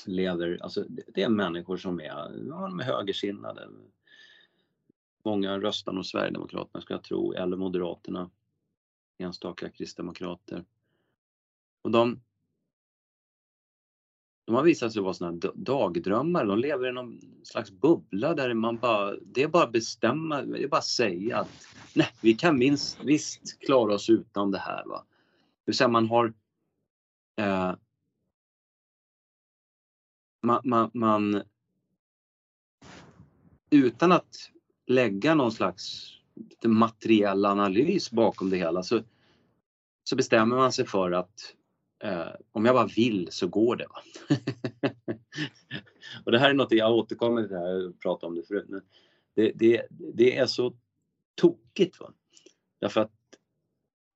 [0.07, 2.29] lever, alltså det är människor som är, ja,
[2.69, 3.69] de är högersinnade.
[5.25, 8.31] Många röstar nog Sverigedemokraterna ska jag tro, eller Moderaterna.
[9.19, 10.65] Enstaka kristdemokrater.
[11.83, 12.21] Och de,
[14.51, 16.45] de har visat sig vara såna dagdrömmar.
[16.45, 20.63] De lever i någon slags bubbla där man bara, det är bara att bestämma, det
[20.63, 24.85] är bara att säga att nej, vi kan minst, visst klara oss utan det här.
[24.87, 25.05] Va?
[25.65, 26.33] Det vill säga man har
[27.41, 27.75] eh,
[30.43, 31.43] man, man, man,
[33.71, 34.51] utan att
[34.87, 36.15] lägga någon slags
[36.65, 39.03] materiell analys bakom det hela så,
[40.05, 41.55] så bestämmer man sig för att
[42.01, 43.87] eh, om jag bara vill så går det.
[46.25, 48.67] och det här är något jag återkommer till, här och pratat om det förut.
[48.69, 48.83] Men
[49.35, 50.75] det, det, det är så
[51.35, 52.01] tokigt.
[52.01, 52.13] Va?
[52.79, 53.13] Därför att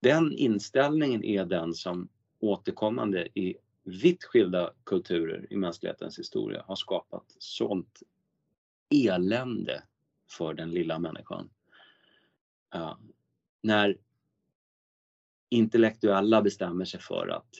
[0.01, 2.09] den inställningen är den som
[2.41, 8.03] återkommande i vitt skilda kulturer i mänsklighetens historia har skapat sånt
[8.91, 9.83] elände
[10.31, 11.51] för den lilla människan.
[12.75, 12.97] Uh,
[13.63, 13.99] när
[15.49, 17.55] intellektuella bestämmer sig för att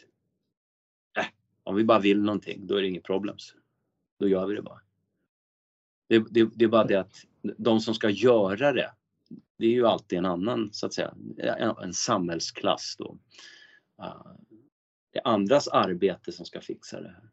[1.65, 3.37] om vi bara vill någonting, då är det inget problem.
[4.19, 4.81] Då gör vi det bara.
[6.09, 7.17] Det, det, det, är bara det att
[7.57, 8.91] de som ska göra det,
[9.59, 11.15] det är ju alltid en annan, så att säga,
[11.83, 13.19] en, samhällsklass då.
[14.03, 14.33] Uh,
[15.13, 17.31] det är andras arbete som ska fixa det här.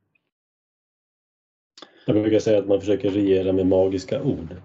[2.06, 4.56] Jag brukar säga att man försöker regera med magiska ord.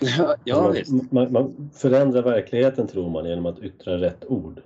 [0.00, 4.62] Ja, ja alltså man, man, man, förändrar verkligheten tror man genom att yttra rätt ord.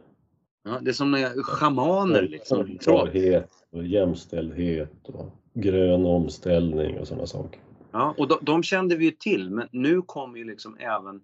[0.69, 2.79] Ja, det är som schamaner liksom.
[2.79, 7.61] Klarhet och jämställdhet och grön omställning och sådana saker.
[7.93, 11.21] Ja, och de, de kände vi ju till men nu kommer ju liksom även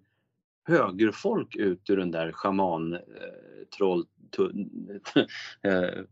[0.67, 2.99] högerfolk ut ur den där schaman eh,
[3.77, 4.05] troll,
[5.61, 6.03] eh,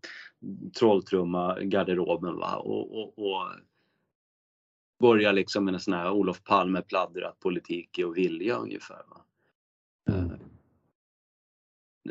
[0.80, 2.56] trolltrumma garderoben va?
[2.56, 3.48] Och, och, och
[5.00, 9.02] börjar liksom med en sån här Olof Palme pladdrat politik och vilja ungefär.
[9.10, 9.22] Va?
[10.10, 10.32] Mm.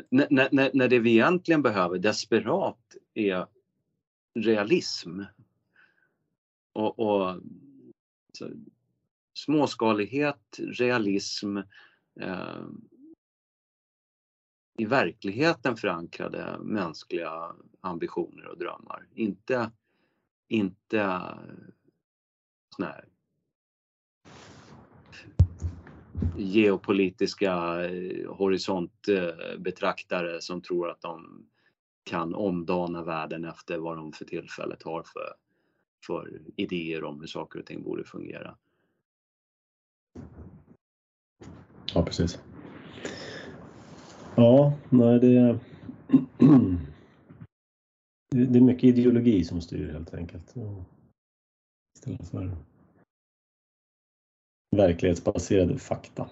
[0.09, 3.47] När, när, när det vi egentligen behöver desperat är
[4.39, 5.21] realism.
[6.73, 7.41] Och, och
[8.33, 8.49] så,
[9.33, 11.57] småskalighet, realism,
[12.19, 12.65] eh,
[14.77, 19.07] i verkligheten förankrade mänskliga ambitioner och drömmar.
[19.13, 19.71] Inte,
[20.47, 21.21] inte
[22.75, 23.05] sån här
[26.37, 31.45] geopolitiska eh, horisontbetraktare som tror att de
[32.03, 35.33] kan omdana världen efter vad de för tillfället har för,
[36.07, 38.57] för idéer om hur saker och ting borde fungera.
[41.93, 42.39] Ja, precis.
[44.35, 45.59] Ja, nej det...
[48.31, 50.53] det är mycket ideologi som styr helt enkelt.
[51.95, 52.57] Istället för
[54.75, 56.29] verklighetsbaserade fakta.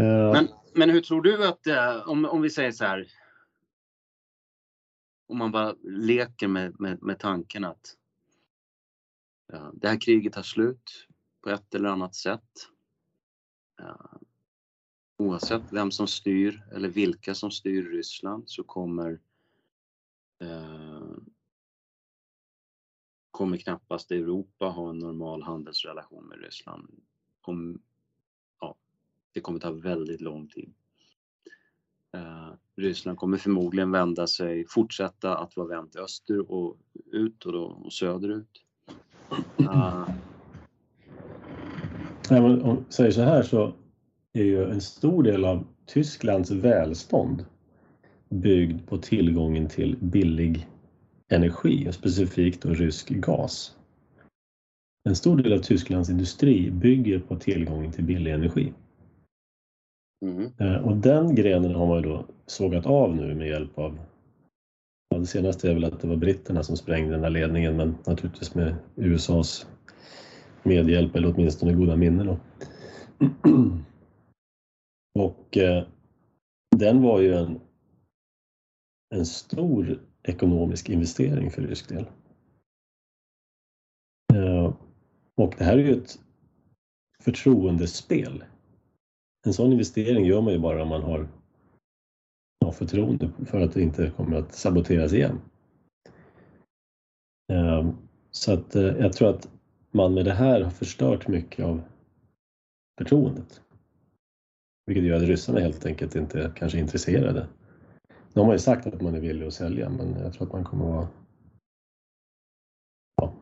[0.00, 3.08] Eh, men, men hur tror du att, eh, om, om vi säger så här,
[5.28, 7.96] om man bara leker med, med, med tanken att
[9.52, 11.06] ja, det här kriget tar slut
[11.40, 12.68] på ett eller annat sätt.
[13.78, 14.20] Ja,
[15.16, 19.20] oavsett vem som styr eller vilka som styr Ryssland så kommer
[20.40, 21.16] eh,
[23.38, 26.88] kommer knappast Europa ha en normal handelsrelation med Ryssland.
[27.40, 27.80] Kom,
[28.60, 28.76] ja,
[29.32, 30.72] det kommer ta väldigt lång tid.
[32.16, 36.76] Uh, Ryssland kommer förmodligen vända sig, fortsätta att vara vänt öster och
[37.12, 38.62] ut och, då, och söderut.
[39.60, 40.08] Uh,
[42.30, 43.72] Nej, men om jag säger så här så
[44.32, 47.44] är ju en stor del av Tysklands välstånd
[48.28, 50.68] byggd på tillgången till billig
[51.28, 53.76] energi och specifikt då rysk gas.
[55.08, 58.72] En stor del av Tysklands industri bygger på tillgången till billig energi.
[60.26, 60.52] Mm.
[60.58, 63.98] Eh, och den grenen har man då sågat av nu med hjälp av
[65.08, 67.94] ja, det senaste är väl att det var britterna som sprängde den här ledningen men
[68.06, 69.66] naturligtvis med USAs
[70.62, 72.26] medhjälp eller åtminstone goda minnen.
[72.26, 72.38] Då.
[75.18, 75.84] Och eh,
[76.76, 77.60] den var ju en,
[79.14, 82.06] en stor ekonomisk investering för rysk del.
[84.34, 84.74] Eh,
[85.34, 86.18] och det här är ju ett
[87.22, 88.44] förtroendespel.
[89.46, 91.28] En sån investering gör man ju bara om man har
[92.58, 95.40] ja, förtroende för att det inte kommer att saboteras igen.
[97.52, 97.90] Eh,
[98.30, 99.48] så att eh, jag tror att
[99.90, 101.82] man med det här har förstört mycket av
[102.98, 103.60] förtroendet.
[104.86, 107.46] Vilket gör att ryssarna helt enkelt inte kanske är intresserade
[108.32, 110.64] de har ju sagt att man är villig att sälja men jag tror att man
[110.64, 111.08] kommer att vara
[113.16, 113.34] ja,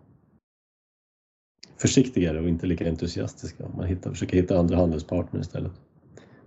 [1.76, 3.68] försiktigare och inte lika entusiastiska.
[3.76, 5.72] Man hittar, försöker hitta andra handelspartner istället.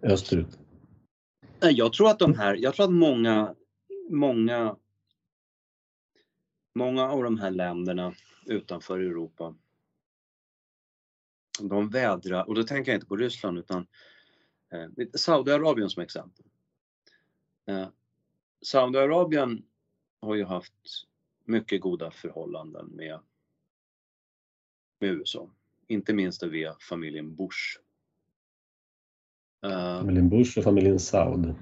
[0.01, 0.59] Österut.
[1.59, 3.55] Jag tror att de här, jag tror att många,
[4.09, 4.75] många,
[6.75, 8.13] många av de här länderna
[8.45, 9.55] utanför Europa
[11.61, 13.87] de vädrar, och då tänker jag inte på Ryssland utan
[14.71, 16.45] eh, Saudiarabien som exempel.
[17.67, 17.87] Eh,
[18.61, 19.65] Saudiarabien
[20.21, 20.73] har ju haft
[21.43, 23.19] mycket goda förhållanden med,
[24.99, 25.49] med USA.
[25.87, 27.79] Inte minst via familjen Bush.
[29.65, 31.55] Uh, familjen Bush och familjen Saud.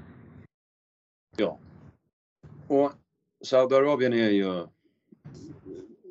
[1.38, 1.60] Ja.
[2.68, 2.92] Och
[3.46, 4.68] Saudiarabien är ju...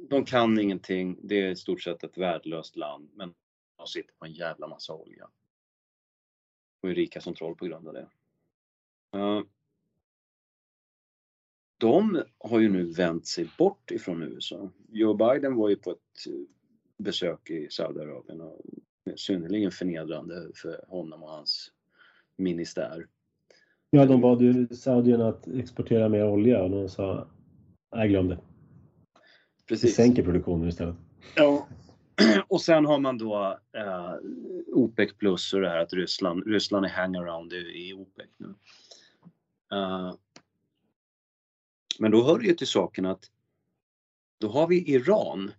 [0.09, 1.19] De kan ingenting.
[1.23, 3.11] Det är i stort sett ett värdelöst land.
[3.15, 3.35] Men
[3.77, 5.29] de sitter på en jävla massa olja.
[6.83, 8.09] Och är rika som troll på grund av det.
[11.79, 14.71] De har ju nu vänt sig bort ifrån USA.
[14.89, 16.33] Joe Biden var ju på ett
[16.99, 18.61] besök i Saudiarabien och
[19.17, 21.73] synnerligen förnedrande för honom och hans
[22.37, 23.07] ministär.
[23.91, 27.29] Ja, de bad ju Saudien att exportera mer olja och de sa
[27.95, 28.39] nej, glöm det.
[29.69, 29.91] Precis.
[29.91, 30.97] Vi sänker produktionen istället.
[31.37, 31.67] Ja,
[32.49, 34.15] och sen har man då eh,
[34.67, 38.55] OPEC plus och det här att Ryssland, Ryssland är hangaround i, i OPEC nu.
[39.77, 40.15] Uh,
[42.01, 43.31] men då hör det ju till saken att
[44.39, 45.53] då har vi Iran.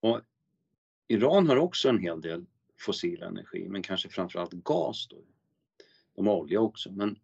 [0.00, 0.20] Och
[1.08, 2.46] Iran har också en hel del
[2.78, 5.08] fossil energi, men kanske framförallt gas.
[5.08, 5.16] Då.
[6.14, 7.18] De har olja också, men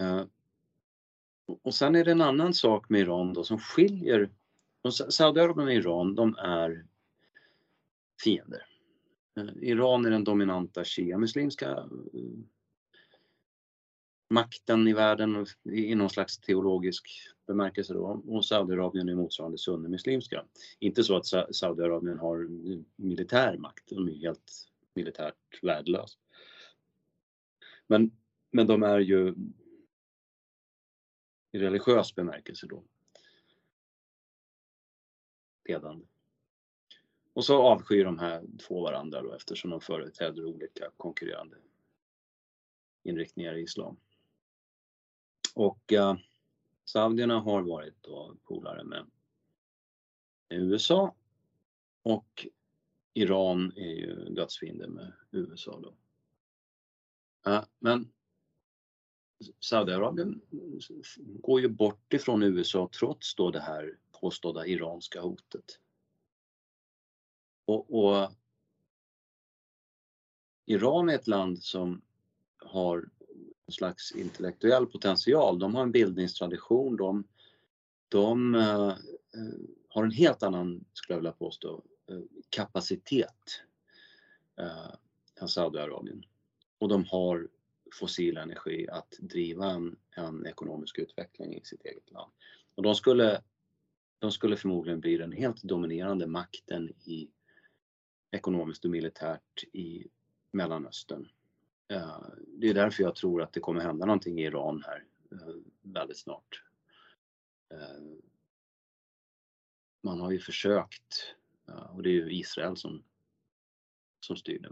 [0.00, 0.24] eh,
[1.62, 4.30] och sen är det en annan sak med Iran då som skiljer
[4.90, 6.86] Saudiarabien och Iran, de är
[8.24, 8.66] fiender.
[9.36, 12.42] Eh, Iran är den dominanta shia-muslimska eh,
[14.32, 17.08] makten i världen i någon slags teologisk
[17.46, 20.44] bemärkelse då och Saudiarabien är motsvarande sunnimuslimska.
[20.78, 22.48] Inte så att Saudiarabien har
[22.96, 26.18] militär makt, de är helt militärt värdelösa.
[27.86, 28.10] Men,
[28.50, 29.34] men de är ju
[31.52, 32.84] i religiös bemärkelse då
[35.68, 36.06] ledande.
[37.32, 41.56] Och så avskyr de här två varandra då eftersom de företräder olika konkurrerande
[43.02, 43.96] inriktningar i islam.
[45.54, 46.16] Och uh,
[46.84, 49.06] saudierna har varit då polare med
[50.48, 51.14] USA
[52.02, 52.46] och
[53.14, 55.94] Iran är ju dödsfiende med USA då.
[57.50, 58.12] Uh, men
[59.60, 60.40] Saudiarabien
[61.18, 65.78] går ju bort ifrån USA trots då det här påstådda iranska hotet.
[67.64, 68.32] Och, och
[70.64, 72.02] Iran är ett land som
[72.58, 73.10] har
[73.68, 75.58] slags intellektuell potential.
[75.58, 76.96] De har en bildningstradition.
[76.96, 77.24] De,
[78.08, 78.94] de uh,
[79.88, 83.62] har en helt annan, skulle jag vilja påstå, uh, kapacitet
[84.60, 84.94] uh,
[85.40, 86.24] än Saudiarabien.
[86.78, 87.48] Och de har
[87.92, 92.32] fossil energi att driva en, en ekonomisk utveckling i sitt eget land.
[92.74, 93.42] Och de skulle,
[94.18, 97.28] de skulle förmodligen bli den helt dominerande makten i
[98.30, 100.06] ekonomiskt och militärt i
[100.50, 101.28] Mellanöstern.
[101.92, 105.54] Eh, det är därför jag tror att det kommer hända någonting i Iran här eh,
[105.82, 106.62] väldigt snart.
[107.70, 108.02] Eh,
[110.02, 111.34] man har ju försökt,
[111.90, 113.02] och det är ju Israel som,
[114.20, 114.70] som styr det.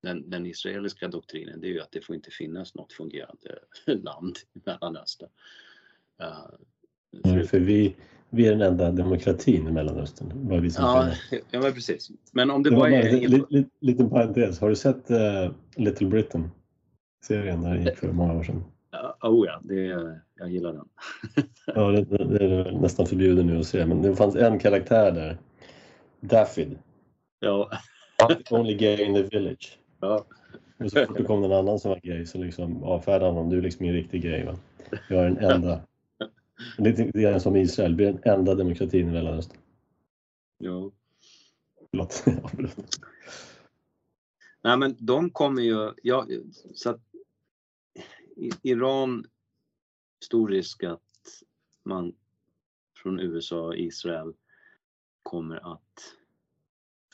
[0.00, 4.38] Den, den israeliska doktrinen det är ju att det får inte finnas något fungerande land
[4.52, 5.30] i Mellanöstern.
[7.24, 7.96] Mm, för vi,
[8.30, 10.32] vi är den enda demokratin i Mellanöstern.
[10.34, 11.08] Var vi som ja,
[11.50, 12.10] ja, men precis.
[12.32, 13.24] Men om det, det bara är...
[13.24, 14.60] En liten, liten parentes.
[14.60, 16.50] Har du sett uh, Little Britain?
[17.24, 18.64] Serien där gick för många år sedan.
[18.90, 19.84] Ja, oh ja, det,
[20.38, 20.88] jag gillar den.
[21.66, 25.38] ja, det, det, är nästan förbjudet nu att se, men det fanns en karaktär där.
[26.20, 26.78] Daffyd.
[27.40, 27.70] Ja.
[28.50, 29.78] Only gay in the village.
[30.00, 30.24] Ja.
[30.78, 33.50] Och så fort det kom någon annan som var gay så liksom avfärdade honom.
[33.50, 34.44] Du är liksom ingen riktig gay.
[34.44, 34.56] Va?
[35.08, 35.80] Jag är den enda
[36.78, 39.58] Lite grann som Israel, blir den enda demokratin i Mellanöstern.
[40.58, 40.92] Ja.
[41.90, 42.24] Förlåt,
[44.62, 46.26] Nej men de kommer ju, ja,
[46.74, 47.00] så att
[48.62, 49.26] Iran,
[50.24, 51.00] stor risk att
[51.82, 52.14] man
[52.96, 54.34] från USA och Israel
[55.22, 56.14] kommer att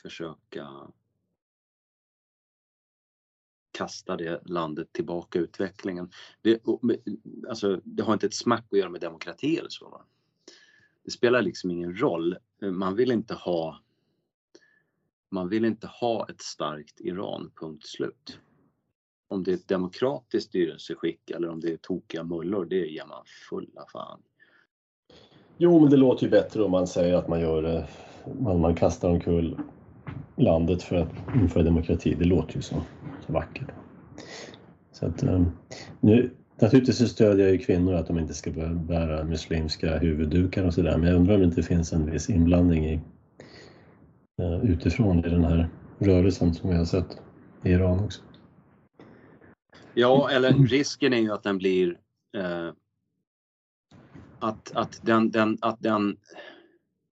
[0.01, 0.67] försöka
[3.81, 6.09] kasta det landet tillbaka utvecklingen.
[6.41, 6.61] Det,
[7.49, 9.89] alltså, det har inte ett smack att göra med demokrati eller så.
[9.89, 10.01] Va?
[11.03, 12.37] Det spelar liksom ingen roll.
[12.61, 13.79] Man vill inte ha
[15.29, 18.39] man vill inte ha ett starkt Iran, punkt slut.
[19.27, 23.23] Om det är ett demokratiskt styrelseskick eller om det är tokiga mullor, det ger man
[23.49, 24.21] fulla fan.
[25.57, 27.87] Jo, men det låter ju bättre om man säger att man gör det,
[28.39, 29.57] man, man kastar omkull
[30.41, 32.15] landet för att införa demokrati.
[32.19, 32.75] Det låter ju så,
[33.25, 33.71] så vackert.
[34.91, 35.45] Så att, eh,
[35.99, 36.31] nu,
[36.61, 40.97] naturligtvis så stödjer jag ju kvinnor att de inte ska bära muslimska huvuddukar och sådär
[40.97, 43.01] men jag undrar om det inte finns en viss inblandning i,
[44.41, 45.69] eh, utifrån i den här
[45.99, 47.17] rörelsen som vi har sett
[47.63, 48.21] i Iran också.
[49.93, 51.97] Ja, eller risken är ju att den blir
[52.37, 52.69] eh,
[54.39, 56.17] att, att, den, den, att den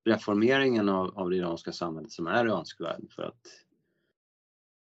[0.10, 3.48] reformeringen av, av det iranska samhället som är önskvärd för att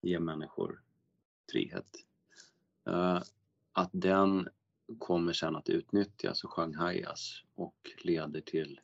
[0.02, 0.82] ge människor
[1.52, 2.04] frihet.
[2.88, 3.22] Uh,
[3.72, 4.48] att den
[4.98, 8.80] kommer sen att utnyttjas och shanghajas och leder till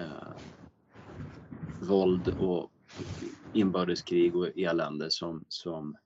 [0.00, 0.32] uh,
[1.82, 2.72] våld och
[3.52, 5.96] inbördeskrig och elände som, som,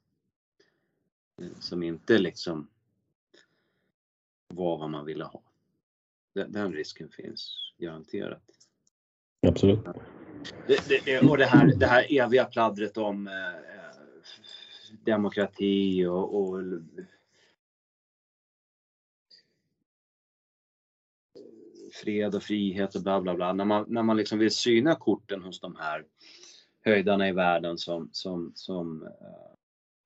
[1.42, 2.68] eh, som inte liksom
[4.48, 5.42] var vad man ville ha.
[6.32, 8.53] Den, den risken finns garanterat.
[9.48, 9.80] Absolut.
[10.66, 13.96] Det, det, och det här, det här eviga pladdret om eh, eh,
[15.04, 16.62] demokrati och, och
[21.94, 23.52] fred och frihet och bla bla bla.
[23.52, 26.04] När man, när man liksom vill syna korten hos de här
[26.84, 29.08] höjdarna i världen som, som, som uh,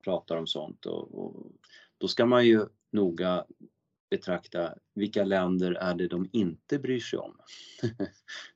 [0.04, 1.46] pratar om sånt och, och,
[1.98, 3.44] då ska man ju noga
[4.10, 7.36] betrakta vilka länder är det de inte bryr sig om.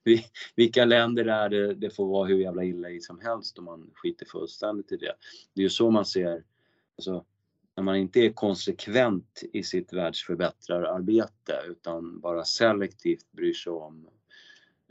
[0.56, 3.90] vilka länder är det det får vara hur jävla illa i som helst om man
[3.94, 5.14] skiter fullständigt i det.
[5.54, 6.44] Det är ju så man ser,
[6.96, 7.24] alltså,
[7.76, 14.08] när man inte är konsekvent i sitt världsförbättrararbete utan bara selektivt bryr sig om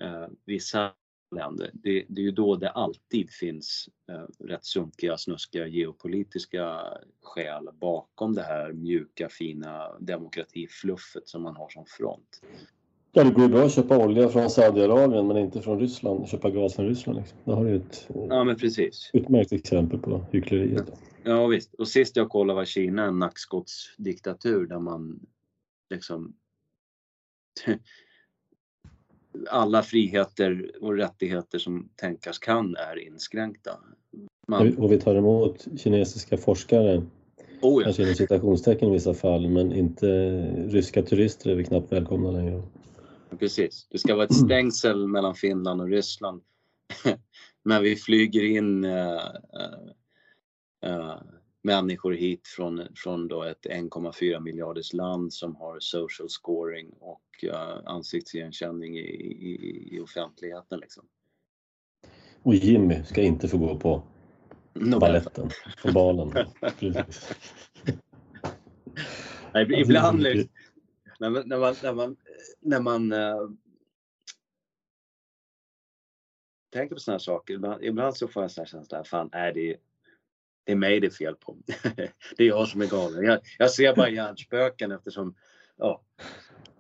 [0.01, 0.93] eh, vissa
[1.32, 1.69] länder.
[1.73, 6.82] Det, det, är ju då det alltid finns eh, rätt sunkiga, snuskiga geopolitiska
[7.21, 12.41] skäl bakom det här mjuka, fina demokratifluffet som man har som front.
[13.13, 16.49] Ja, det går ju bra att köpa olja från Saudiarabien men inte från Ryssland, köpa
[16.49, 17.19] gas från Ryssland.
[17.19, 17.38] Liksom.
[17.43, 19.09] Det har du ett ja, men precis.
[19.13, 20.91] utmärkt exempel på hyckleriet.
[21.23, 25.19] Ja visst, och sist jag kollade var Kina en nackskottsdiktatur där man
[25.89, 26.36] liksom
[29.49, 33.71] alla friheter och rättigheter som tänkas kan är inskränkta.
[34.47, 34.77] Man...
[34.77, 37.03] Och vi tar emot kinesiska forskare,
[37.61, 37.84] oh ja.
[37.84, 40.07] kanske inom citationstecken i vissa fall, men inte
[40.67, 42.63] ryska turister är vi knappt välkomna längre.
[43.39, 46.41] Precis, det ska vara ett stängsel mellan Finland och Ryssland.
[47.63, 49.15] men vi flyger in äh,
[50.86, 51.17] äh,
[51.62, 57.80] människor hit från, från då ett 1,4 miljarders land som har social scoring och uh,
[57.86, 60.80] ansiktsigenkänning i, i, i offentligheten.
[60.80, 61.05] Liksom.
[62.43, 64.03] Och Jimmy ska inte få gå på
[64.99, 65.49] baletten,
[65.82, 66.34] på balen.
[69.53, 70.26] Nej, ibland
[71.20, 72.16] när man, när man, när man,
[72.59, 73.49] när man äh,
[76.74, 79.78] tänker på sådana här saker, ibland, ibland, så får jag en känsla, fan är det
[80.64, 81.57] det är mig det är fel på.
[82.38, 83.24] det är jag som är galen.
[83.24, 85.36] Jag, jag ser bara hjärnspöken eftersom,
[85.78, 86.01] ja.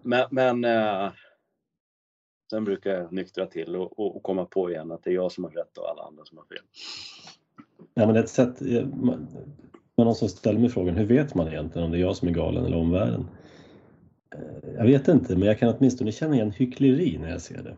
[0.01, 1.11] Men, men äh,
[2.49, 5.31] sen brukar jag nyktra till och, och, och, komma på igen att det är jag
[5.31, 6.63] som har rätt och alla andra som har fel.
[7.93, 8.61] Ja, men ett sätt,
[9.01, 9.27] man,
[9.97, 12.31] någon som ställer mig frågan, hur vet man egentligen om det är jag som är
[12.31, 13.27] galen eller omvärlden?
[14.35, 17.75] Eh, jag vet inte, men jag kan åtminstone känna igen hyckleri när jag ser det.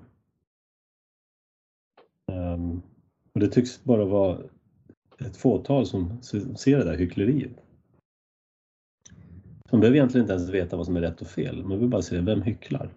[2.33, 2.81] Um,
[3.33, 4.37] och det tycks bara vara
[5.25, 6.21] ett fåtal som
[6.57, 7.51] ser det där hyckleriet.
[9.71, 12.01] Man behöver egentligen inte ens veta vad som är rätt och fel, man behöver bara
[12.01, 12.93] se vem hycklar.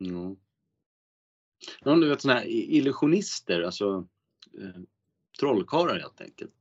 [0.00, 0.36] Mm.
[1.84, 4.06] Ja, du vet sådana här illusionister, alltså
[4.60, 4.82] eh,
[5.40, 6.52] trollkarlar helt enkelt.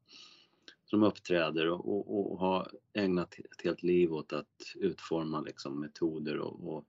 [0.86, 6.40] Som uppträder och, och, och, har ägnat ett helt liv åt att utforma liksom, metoder
[6.40, 6.86] och, och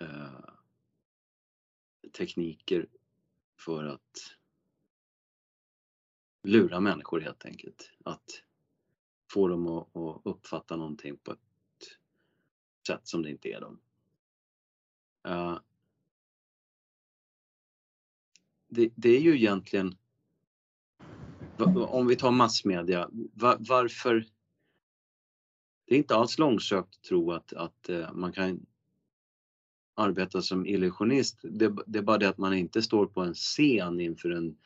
[0.00, 0.54] eh,
[2.12, 2.86] tekniker
[3.58, 4.36] för att
[6.42, 7.92] lura människor helt enkelt.
[8.04, 8.42] Att
[9.32, 11.38] få dem att, att uppfatta någonting på ett
[12.86, 13.80] sätt som det inte är dem.
[15.28, 15.58] Uh,
[18.68, 19.96] det, det, är ju egentligen,
[21.88, 24.26] om vi tar massmedia, var, varför
[25.86, 28.66] det är inte alls långsökt att tro att, att eh, man kan
[29.94, 31.38] arbeta som illusionist.
[31.42, 34.56] Det, det, är bara det att man inte står på en scen inför en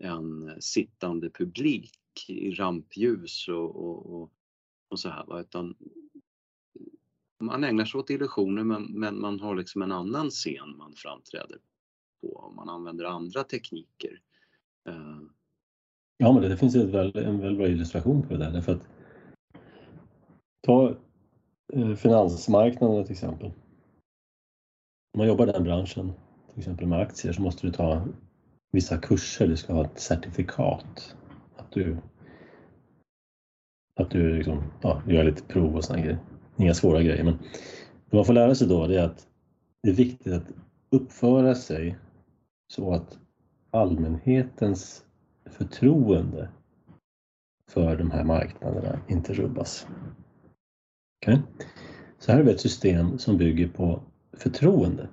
[0.00, 1.90] en eh, sittande publik
[2.28, 4.32] i rampljus och, och, och,
[4.88, 5.24] och så här.
[5.26, 5.40] Va?
[5.40, 6.86] Utan eh,
[7.40, 11.58] man ägnar sig åt illusioner men, men man har liksom en annan scen man framträder
[12.20, 12.52] på.
[12.56, 14.20] Man använder andra tekniker.
[14.88, 15.20] Eh.
[16.16, 18.50] Ja, men det finns väl, en väldigt bra illustration på det där.
[18.52, 18.88] Därför att,
[20.64, 20.96] ta
[21.72, 23.46] eh, finansmarknaden till exempel.
[23.46, 26.12] Om man jobbar i den branschen,
[26.50, 28.06] till exempel med aktier, så måste du ta
[28.74, 31.16] vissa kurser, du ska ha ett certifikat.
[31.56, 31.96] Att du,
[34.00, 36.18] att du liksom, ja, gör lite prov och sådana grejer.
[36.56, 37.38] Inga svåra grejer, men
[38.10, 39.26] det man får lära sig då det är att
[39.82, 40.44] det är viktigt att
[40.90, 41.98] uppföra sig
[42.72, 43.18] så att
[43.70, 45.04] allmänhetens
[45.46, 46.48] förtroende
[47.70, 49.86] för de här marknaderna inte rubbas.
[51.22, 51.38] Okay?
[52.18, 54.02] Så här har vi ett system som bygger på
[54.32, 55.08] förtroende.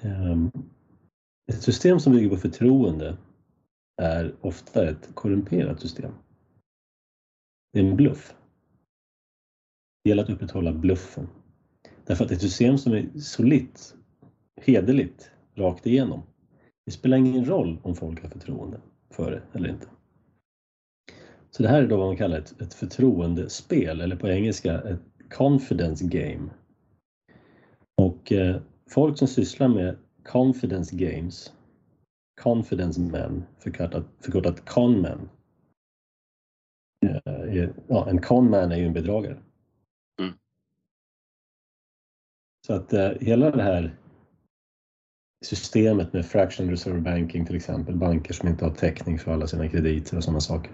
[0.00, 0.50] Ehm,
[1.46, 3.16] ett system som bygger på förtroende
[4.02, 6.12] är ofta ett korrumperat system.
[7.72, 8.34] Det är en bluff.
[10.04, 11.28] Det gäller att upprätthålla bluffen.
[12.04, 13.94] Därför att ett system som är solitt,
[14.60, 16.22] hederligt, rakt igenom.
[16.86, 18.80] Det spelar ingen roll om folk har förtroende
[19.10, 19.86] för det eller inte.
[21.50, 25.00] Så det här är då vad man kallar ett, ett förtroendespel eller på engelska ett
[25.30, 26.50] confidence game.
[27.96, 28.60] Och eh,
[28.90, 29.96] folk som sysslar med
[30.26, 31.52] Confidence Games,
[32.40, 35.28] Confidence Men, förkortat, förkortat Conmen.
[37.06, 39.38] Eh, ja, en conman är ju en bedragare.
[40.20, 40.34] Mm.
[42.66, 43.96] Så att eh, hela det här
[45.44, 49.68] systemet med fraction reserve banking till exempel, banker som inte har täckning för alla sina
[49.68, 50.72] krediter och sådana saker.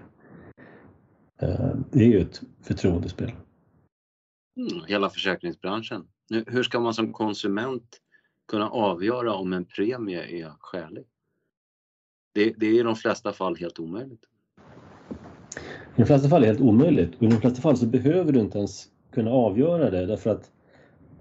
[1.41, 3.31] Eh, det är ju ett förtroendespel.
[4.57, 6.07] Mm, hela försäkringsbranschen.
[6.47, 7.99] hur ska man som konsument
[8.47, 11.05] kunna avgöra om en premie är skälig.
[12.33, 14.25] Det, det är i de flesta fall helt omöjligt.
[15.95, 18.31] I de flesta fall är det helt omöjligt och i de flesta fall så behöver
[18.31, 20.51] du inte ens kunna avgöra det därför att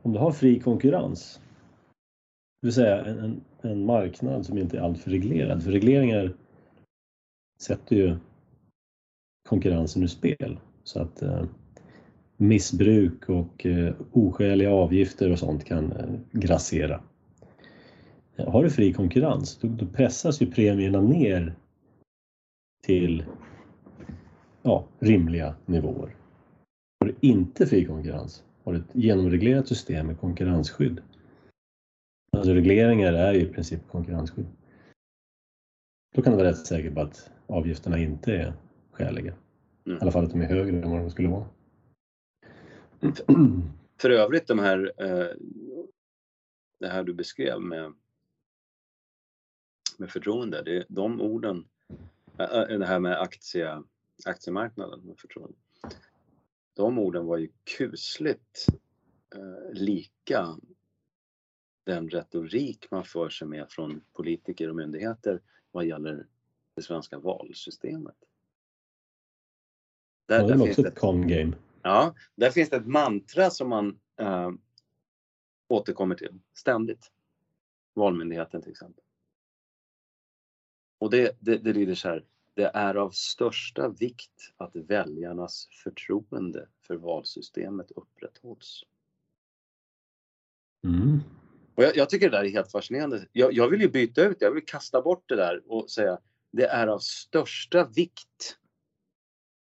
[0.03, 1.41] om du har fri konkurrens,
[2.61, 6.37] det vill säga en, en marknad som inte är alltför reglerad, för regleringar
[7.61, 8.17] sätter ju
[9.49, 11.45] konkurrensen ur spel så att eh,
[12.37, 17.01] missbruk och eh, oskäliga avgifter och sånt kan eh, grassera.
[18.37, 21.55] Har du fri konkurrens då, då pressas ju premierna ner
[22.87, 23.25] till
[24.63, 26.17] ja, rimliga nivåer.
[27.01, 31.01] Har du inte fri konkurrens, har du ett genomreglerat system med konkurrensskydd.
[32.37, 34.47] Alltså regleringar är ju i princip konkurrensskydd.
[36.15, 38.53] Då kan du vara rätt säker på att avgifterna inte är
[38.93, 39.35] skäliga.
[39.87, 39.99] Mm.
[39.99, 41.47] I alla fall att de är högre än vad de skulle vara.
[44.01, 45.37] För övrigt de här, eh,
[46.81, 47.93] det här du beskrev med
[50.03, 50.63] med förtroende.
[50.63, 51.69] Det, de orden,
[52.69, 53.83] det här med aktie,
[54.25, 55.59] aktiemarknaden med förtroende.
[56.75, 58.67] De orden var ju kusligt
[59.35, 60.57] eh, lika
[61.85, 66.27] den retorik man för sig med från politiker och myndigheter vad gäller
[66.75, 68.17] det svenska valsystemet.
[70.27, 71.53] Där, ja, det är också ett con-game.
[71.83, 74.51] Ja, där finns det ett mantra som man äh,
[75.69, 77.11] återkommer till ständigt.
[77.95, 79.05] Valmyndigheten till exempel.
[81.03, 82.25] Och det, det, det lyder så här.
[82.55, 88.85] Det är av största vikt att väljarnas förtroende för valsystemet upprätthålls.
[90.85, 91.21] Mm.
[91.75, 93.27] Och jag, jag, tycker det där är helt fascinerande.
[93.33, 96.19] Jag, jag vill ju byta ut jag vill kasta bort det där och säga
[96.51, 98.59] det är av största vikt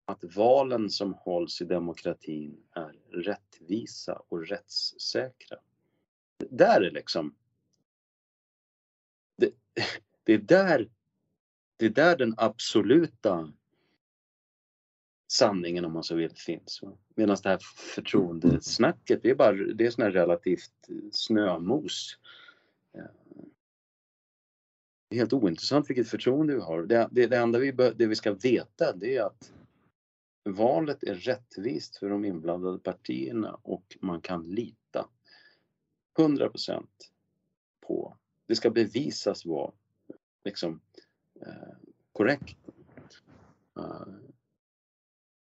[0.04, 5.58] att valen som hålls i demokratin är rättvisa och rättssäkra.
[6.50, 7.34] Där är liksom...
[9.36, 9.50] Det,
[10.24, 10.88] det, är där,
[11.76, 13.52] det är där den absoluta
[15.28, 16.80] sanningen om man så vill finns.
[17.14, 17.60] Medan det här
[17.94, 22.18] förtroendesnacket, det är bara det är sån här relativt snömos.
[25.08, 26.82] Det är helt ointressant vilket förtroende vi har.
[26.82, 29.52] Det, det, det enda vi, det vi ska veta det är att
[30.44, 35.08] valet är rättvist för de inblandade partierna och man kan lita
[36.18, 36.86] 100%
[37.86, 38.16] på,
[38.46, 39.72] det ska bevisas vara
[40.44, 40.80] liksom
[42.12, 42.56] korrekt.
[43.78, 44.02] Uh,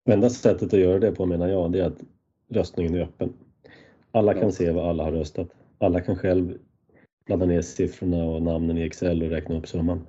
[0.09, 2.03] Enda sättet att göra det på menar jag, det är att
[2.49, 3.33] röstningen är öppen.
[4.11, 5.49] Alla kan se vad alla har röstat.
[5.77, 6.57] Alla kan själv
[7.27, 10.07] ladda ner siffrorna och namnen i Excel och räkna upp summan.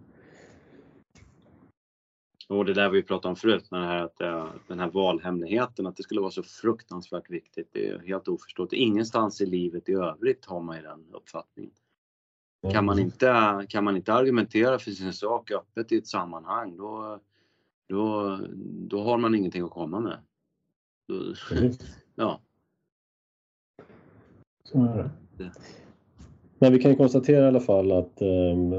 [2.48, 5.96] Och det där vi pratade om förut, med här, att äh, den här valhemligheten, att
[5.96, 7.68] det skulle vara så fruktansvärt viktigt.
[7.72, 8.72] Det är helt oförståeligt.
[8.72, 11.72] Ingenstans i livet i övrigt har man ju den uppfattningen.
[12.72, 17.20] Kan, man inte, kan man inte argumentera för sin sak öppet i ett sammanhang, då,
[17.88, 20.18] då, då har man ingenting att komma med.
[21.08, 21.34] Då,
[22.14, 22.40] ja.
[24.64, 25.10] Så är det.
[25.36, 25.52] det.
[26.58, 28.74] Men vi kan konstatera i alla fall att um,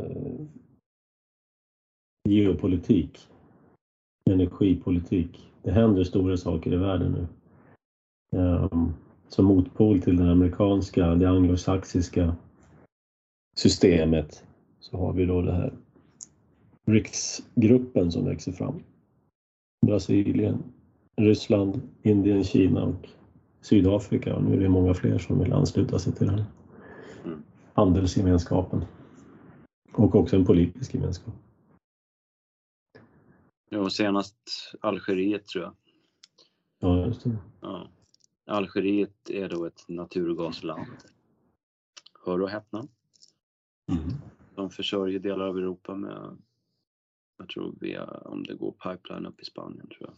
[2.29, 3.29] geopolitik
[4.29, 5.51] energipolitik.
[5.63, 7.27] Det händer stora saker i världen nu.
[8.39, 8.93] Um,
[9.27, 12.35] som motpol till det amerikanska, det anglosaxiska
[13.59, 14.43] systemet
[14.79, 15.73] så har vi då det här
[16.85, 18.83] BRICS-gruppen som växer fram.
[19.85, 20.63] Brasilien,
[21.17, 23.09] Ryssland, Indien, Kina och
[23.61, 24.35] Sydafrika.
[24.35, 26.43] Och nu är det många fler som vill ansluta sig till den
[27.73, 28.85] handelsgemenskapen.
[29.93, 31.33] Och också en politisk gemenskap.
[33.71, 34.37] Jo, senast
[34.81, 35.75] Algeriet tror jag.
[36.79, 37.37] Ja, just det.
[37.61, 37.87] Ja.
[38.45, 40.87] Algeriet är då ett naturgasland.
[42.25, 42.87] Hör och häpna.
[43.89, 44.13] Mm.
[44.55, 46.37] De försörjer delar av Europa med,
[47.37, 50.13] jag tror via, om det går pipeline upp i Spanien tror jag.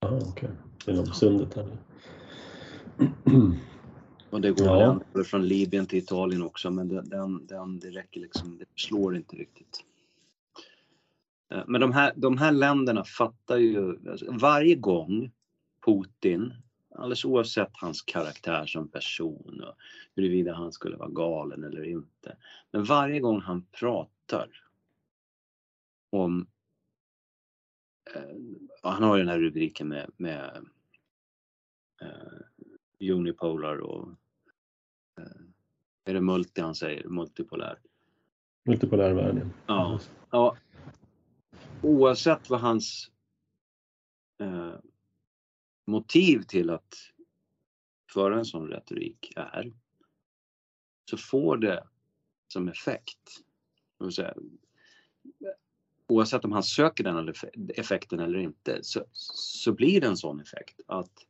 [0.00, 0.30] Ah, okej.
[0.30, 0.94] Okay.
[0.94, 1.76] Genom sundet här.
[4.30, 5.24] Och det går ja.
[5.24, 9.84] från Libyen till Italien också men den, den, det räcker liksom, det slår inte riktigt.
[11.50, 15.30] Eh, men de här, de här länderna fattar ju, alltså, varje gång
[15.86, 16.54] Putin,
[16.98, 19.74] alldeles oavsett hans karaktär som person och
[20.14, 22.36] huruvida han skulle vara galen eller inte.
[22.70, 24.62] Men varje gång han pratar
[26.10, 26.46] om,
[28.14, 28.36] eh,
[28.82, 30.66] han har ju den här rubriken med, med
[32.00, 34.08] eh, unipolar och
[35.18, 35.40] eh,
[36.04, 37.78] är det multi han säger, multipolär?
[38.64, 40.00] Multipolär värld, ja.
[40.30, 40.56] ja
[41.82, 43.10] oavsett vad hans
[44.40, 44.74] eh,
[45.88, 46.94] motiv till att
[48.12, 49.72] föra en sån retorik är
[51.10, 51.88] så får det
[52.48, 53.44] som effekt,
[54.14, 54.34] säga,
[56.06, 57.34] oavsett om han söker den
[57.74, 61.26] effekten eller inte, så, så blir det en sån effekt att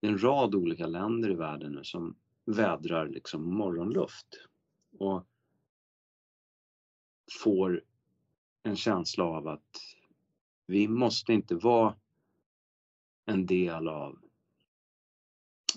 [0.00, 4.46] det är en rad olika länder i världen nu som vädrar liksom morgonluft
[4.98, 5.26] och
[7.42, 7.84] får
[8.62, 9.76] en känsla av att
[10.66, 11.96] vi måste inte vara
[13.26, 14.18] en del av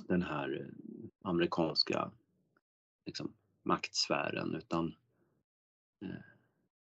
[0.08, 0.70] den här
[1.22, 2.12] amerikanska
[3.06, 4.96] liksom, maktsfären utan
[6.02, 6.10] eh,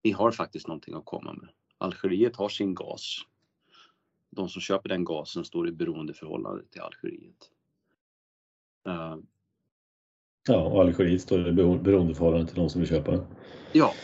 [0.03, 1.49] vi har faktiskt någonting att komma med.
[1.79, 3.19] Algeriet har sin gas.
[4.31, 7.51] De som köper den gasen står i beroendeförhållande till Algeriet.
[8.89, 9.17] Uh,
[10.49, 13.27] ja, och Algeriet står i beroendeförhållande till de som vill köpa.
[13.73, 13.95] Ja.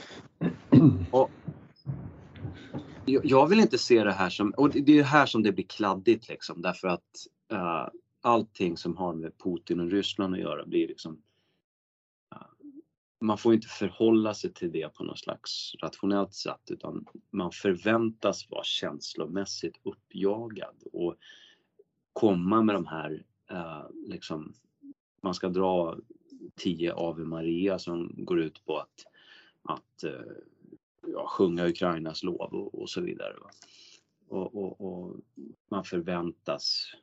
[1.10, 1.30] Och
[3.06, 6.28] jag vill inte se det här som, och det är här som det blir kladdigt
[6.28, 7.88] liksom därför att uh,
[8.20, 11.12] allting som har med Putin och Ryssland att göra blir liksom
[12.34, 12.46] uh,
[13.20, 18.50] man får inte förhålla sig till det på något slags rationellt sätt utan man förväntas
[18.50, 21.14] vara känslomässigt uppjagad och
[22.12, 24.54] komma med de här uh, liksom
[25.22, 25.96] man ska dra
[26.56, 29.06] tio Ave Maria som går ut på att,
[29.62, 30.04] att
[31.06, 33.36] ja, sjunga Ukrainas lov och, och så vidare.
[34.28, 35.16] och, och, och
[35.70, 36.94] man förväntas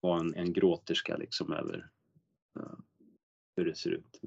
[0.00, 1.90] vara en, en gråterska liksom över
[2.56, 2.78] uh,
[3.56, 4.20] hur det ser ut.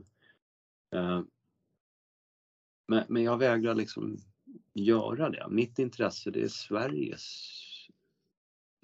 [0.95, 1.23] Uh,
[2.87, 4.17] men, men jag vägrar liksom
[4.73, 5.47] göra det.
[5.49, 7.51] Mitt intresse det är Sveriges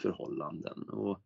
[0.02, 0.90] förhållanden.
[0.90, 1.22] Och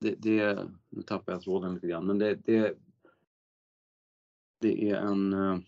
[0.00, 2.78] det, det, nu tappar jag tråden lite grann, men det, det,
[4.58, 5.32] det är en...
[5.32, 5.58] Uh,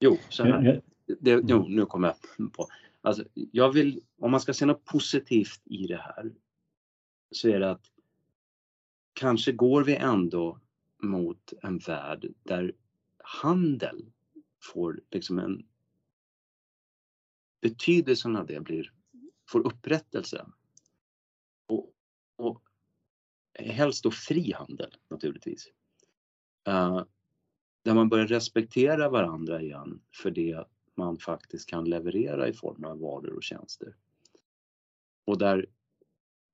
[0.00, 0.82] jo, så här.
[1.20, 2.68] Det, jo, nu kommer jag på.
[3.00, 6.32] Alltså, jag vill, om man ska se något positivt i det här
[7.30, 7.90] så är det att
[9.12, 10.60] kanske går vi ändå
[11.02, 12.72] mot en värld där
[13.18, 14.12] handel
[14.62, 15.66] får liksom en
[17.60, 18.92] betydelsen av det blir,
[19.48, 20.46] får upprättelse.
[21.66, 21.94] Och,
[22.36, 22.62] och
[23.54, 25.68] helst då fri handel naturligtvis.
[26.68, 27.04] Uh,
[27.84, 32.98] där man börjar respektera varandra igen för det man faktiskt kan leverera i form av
[32.98, 33.96] varor och tjänster.
[35.24, 35.66] Och där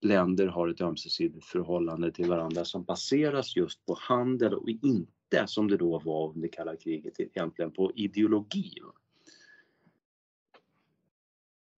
[0.01, 5.69] länder har ett ömsesidigt förhållande till varandra som baseras just på handel och inte som
[5.69, 8.75] det då var under kalla kriget egentligen på ideologi.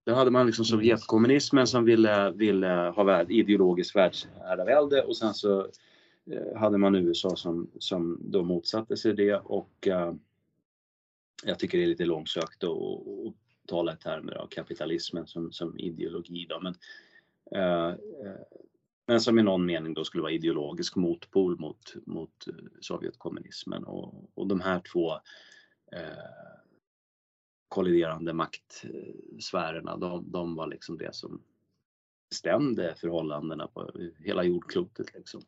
[0.05, 5.69] Då hade man liksom Sovjetkommunismen som ville, ville ha ideologiskt världsherravälde och sen så
[6.31, 10.15] Eh, hade man USA som, som då motsatte sig det och uh,
[11.45, 12.79] jag tycker det är lite långsökt att,
[13.67, 16.47] tala i termer av kapitalismen som, som ideologi.
[16.49, 16.61] Då.
[16.61, 16.75] Men,
[17.63, 17.95] uh,
[19.07, 22.47] men som i någon mening då skulle vara ideologisk motpol mot, mot
[22.81, 23.85] Sovjetkommunismen.
[23.85, 25.13] Och, och de här två
[25.93, 26.59] eh,
[27.69, 31.43] kolliderande maktsfärerna, de, de var liksom det som
[32.29, 35.15] bestämde förhållandena på hela jordklotet.
[35.15, 35.43] Liksom.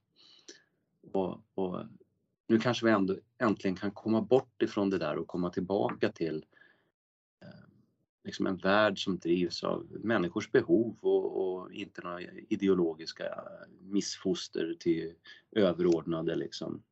[1.12, 1.80] Och, och,
[2.46, 6.44] nu kanske vi ändå äntligen kan komma bort ifrån det där och komma tillbaka till
[7.42, 7.70] eh,
[8.24, 13.24] liksom en värld som drivs av människors behov och, och inte några ideologiska
[13.80, 15.12] missfoster till
[15.52, 16.82] överordnade liksom.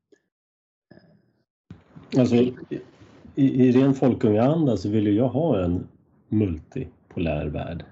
[2.18, 5.88] Alltså, i, i ren folkungaanda så vill jag ha en
[6.28, 7.84] multipolär värld.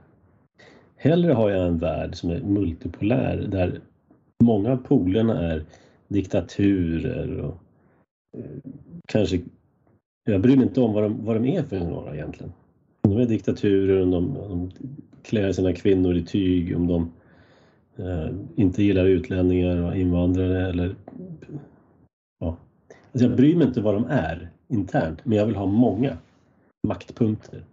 [0.97, 3.81] Hellre har jag en värld som är multipolär där
[4.43, 5.65] många av polerna är
[6.11, 7.57] diktaturer och
[8.37, 8.73] eh,
[9.07, 9.41] kanske...
[10.25, 12.53] Jag bryr mig inte om vad de, vad de är för några egentligen.
[13.01, 14.71] Om de är diktaturer, om de, om de
[15.23, 17.13] klär sina kvinnor i tyg, om de
[17.97, 20.95] eh, inte gillar utlänningar och invandrare eller...
[22.41, 22.57] Ja.
[23.13, 26.19] Alltså jag bryr mig inte vad de är internt, men jag vill ha många
[26.87, 27.65] maktpunkter.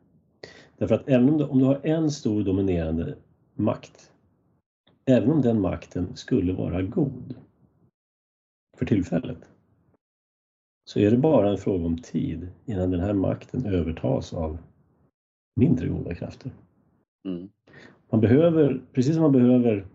[0.77, 3.15] Därför att även om du, om du har en stor dominerande
[3.55, 4.11] makt,
[5.05, 7.35] även om den makten skulle vara god
[8.77, 9.49] för tillfället,
[10.85, 14.57] så är det bara en fråga om tid innan den här makten övertas av
[15.55, 16.51] mindre goda krafter.
[17.25, 17.49] Mm.
[18.09, 19.85] Man behöver, precis som man behöver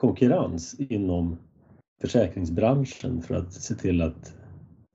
[0.00, 1.36] konkurrens inom
[2.00, 4.36] försäkringsbranschen för att se till att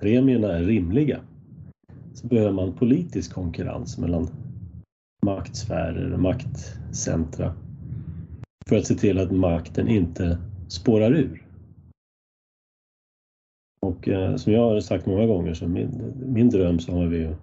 [0.02, 1.22] premierna är rimliga
[2.14, 4.28] så behöver man politisk konkurrens mellan
[5.26, 7.56] maktsfärer och maktcentra
[8.70, 10.38] för att se till att makten inte
[10.68, 11.49] spårar ur.
[13.80, 17.18] Och eh, som jag har sagt många gånger så min, min dröm så har vi
[17.18, 17.36] ju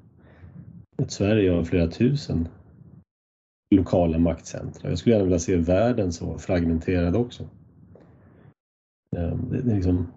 [1.02, 2.48] ett Sverige av flera tusen
[3.70, 4.88] lokala maktcentra.
[4.88, 7.42] Jag skulle gärna vilja se världen så fragmenterad också.
[9.16, 10.12] Eh, det, det liksom,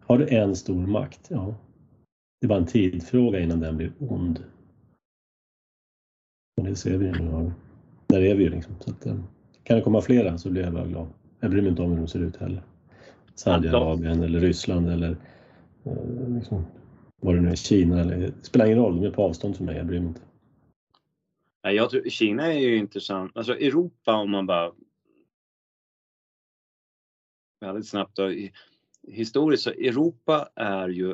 [0.00, 1.54] har du en stor makt, ja,
[2.40, 4.44] det är bara en tidsfråga innan den blir ond.
[6.56, 7.52] Och det ser vi nu.
[8.06, 8.74] Där är vi ju liksom.
[8.80, 9.16] Så att, eh,
[9.62, 11.08] kan det komma flera så blir jag bara glad.
[11.40, 12.62] Jag bryr mig inte om hur de ser ut heller.
[13.34, 15.16] Saudiarabien eller Ryssland eller
[15.84, 16.66] eh, liksom,
[17.20, 19.64] vad det nu är, Kina eller det spelar ingen roll, de är på avstånd för
[19.64, 20.20] mig, jag bryr mig inte.
[21.62, 24.72] Jag tror, Kina är ju intressant, alltså Europa om man bara
[27.60, 28.32] väldigt snabbt då,
[29.08, 31.10] historiskt så Europa är ju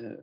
[0.00, 0.18] eh,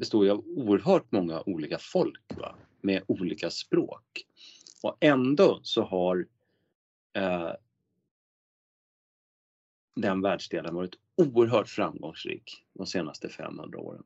[0.00, 2.56] består ju av oerhört många olika folk va?
[2.80, 4.26] med olika språk.
[4.82, 6.26] Och ändå så har
[7.16, 7.52] eh,
[9.94, 14.02] den världsdelen varit oerhört framgångsrik de senaste 500 åren.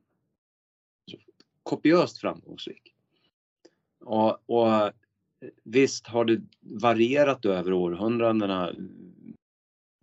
[1.63, 2.93] kopiöst framgångsrik.
[3.99, 4.91] Och, och,
[5.63, 8.75] visst har det varierat över århundradena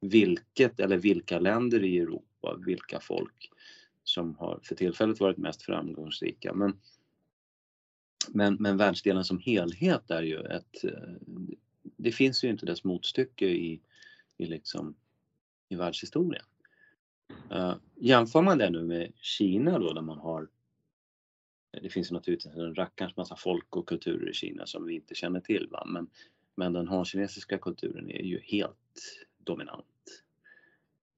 [0.01, 3.51] vilket eller vilka länder i Europa, vilka folk
[4.05, 6.55] som har för tillfället varit mest framgångsrika.
[6.55, 6.81] Men,
[8.29, 10.85] men, men världsdelen som helhet är ju ett...
[11.97, 13.81] Det finns ju inte dess motstycke i,
[14.39, 14.95] i, liksom,
[15.73, 16.45] i världshistorien.
[17.53, 20.49] Uh, jämför man det nu med Kina då där man har
[21.81, 25.41] det finns naturligtvis en rackarns massa folk och kulturer i Kina som vi inte känner
[25.41, 25.69] till.
[25.71, 25.85] Va?
[25.87, 26.11] Men,
[26.55, 30.23] men den hankinesiska kulturen är ju helt dominant.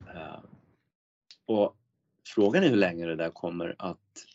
[0.03, 0.45] Uh,
[1.47, 1.77] och
[2.27, 4.27] frågan är hur länge det där kommer att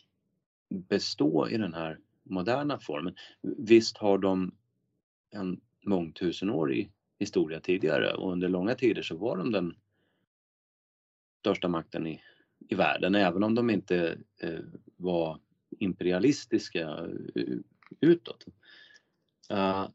[0.68, 3.14] bestå i den här moderna formen.
[3.42, 4.54] Visst har de
[5.30, 9.76] en mångtusenårig historia tidigare och under långa tider så var de den
[11.40, 12.22] största makten i,
[12.68, 14.60] i världen även om de inte eh,
[14.96, 15.40] var
[15.78, 16.88] imperialistiska
[17.34, 17.56] eh,
[18.00, 18.44] utåt.
[19.52, 19.88] Uh,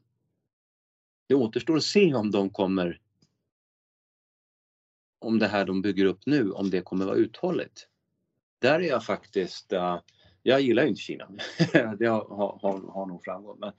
[1.27, 3.01] det återstår att se om de kommer
[5.19, 7.87] om det här de bygger upp nu, om det kommer vara uthålligt.
[8.59, 9.99] Där är jag faktiskt, uh,
[10.43, 11.29] jag gillar ju inte Kina,
[11.99, 13.73] det har, har, har nog framgått, men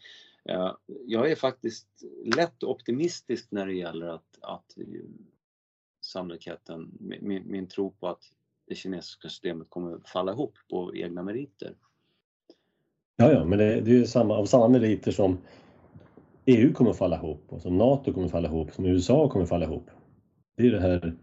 [0.56, 0.74] uh,
[1.06, 1.88] jag är faktiskt
[2.24, 4.76] lätt optimistisk när det gäller att, att
[6.06, 8.22] sannolikheten, min, min tro på att
[8.68, 11.74] det kinesiska systemet kommer falla ihop på egna meriter.
[13.16, 15.38] Ja, ja, men det, det är ju samma, av samma meriter som
[16.44, 19.90] EU kommer falla ihop och som NATO kommer falla ihop, som USA kommer falla ihop.
[20.56, 21.16] Det är det här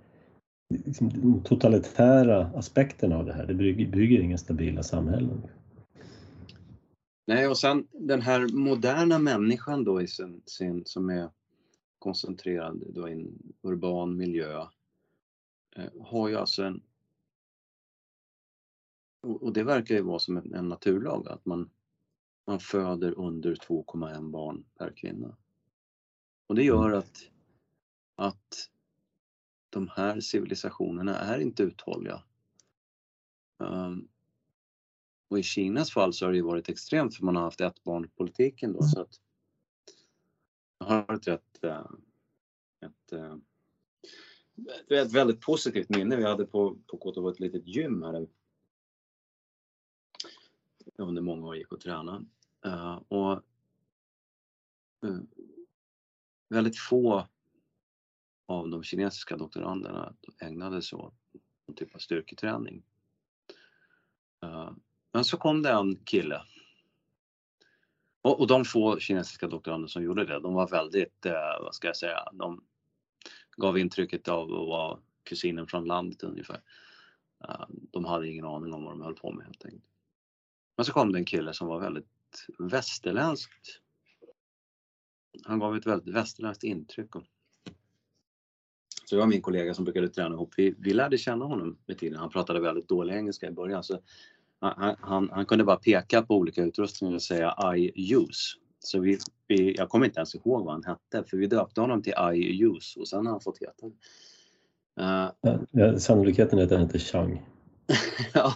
[0.69, 3.45] liksom, de totalitära aspekterna av det här.
[3.45, 5.41] Det bygger, bygger inga stabila samhällen.
[7.27, 11.29] Nej, och sen den här moderna människan då i sin, sin som är
[12.03, 14.67] koncentrerad då i en urban miljö
[15.75, 16.83] eh, har ju alltså en
[19.23, 21.69] och det verkar ju vara som en, naturlag att man,
[22.47, 25.35] man föder under 2,1 barn per kvinna.
[26.47, 27.29] Och det gör att,
[28.15, 28.69] att
[29.69, 32.23] de här civilisationerna är inte uthålliga.
[33.57, 34.07] Um,
[35.27, 37.83] och i Kinas fall så har det ju varit extremt för man har haft ett
[37.83, 39.19] barnpolitiken då så att
[40.83, 41.85] har ett rätt eh,
[42.79, 43.35] ett, eh,
[44.79, 48.27] ett, ett väldigt positivt minne vi hade på, på KTH ett litet gym här
[50.97, 52.25] under många år gick och tränade.
[52.65, 53.41] Eh, och
[56.49, 57.27] väldigt få
[58.45, 61.13] av de kinesiska doktoranderna ägnade sig åt
[61.67, 62.83] någon typ av styrketräning.
[65.11, 66.41] Men så kom det en kille.
[68.23, 71.87] Och, och de få kinesiska doktorander som gjorde det, de var väldigt, eh, vad ska
[71.87, 72.63] jag säga, de
[73.57, 76.61] gav intrycket av att vara kusinen från landet ungefär.
[77.47, 79.83] Eh, de hade ingen aning om vad de höll på med helt enkelt.
[80.77, 82.07] Men så kom det en kille som var väldigt
[82.59, 83.79] västerländskt.
[85.45, 87.11] Han gav ett väldigt västerländskt intryck.
[89.05, 90.53] Så det var min kollega som brukade träna ihop.
[90.57, 92.19] Vi, vi lärde känna honom med tiden.
[92.19, 93.83] Han pratade väldigt dålig engelska i början.
[93.83, 93.99] Så
[94.63, 98.59] han, han, han kunde bara peka på olika utrustningar och säga I use.
[98.79, 99.17] Så vi,
[99.47, 102.63] vi, jag kommer inte ens ihåg vad han hette för vi döpte honom till I
[102.63, 103.87] use och sen har han fått heta.
[104.99, 107.45] Uh, ja, sannolikheten är att han heter Chang.
[108.33, 108.53] ja,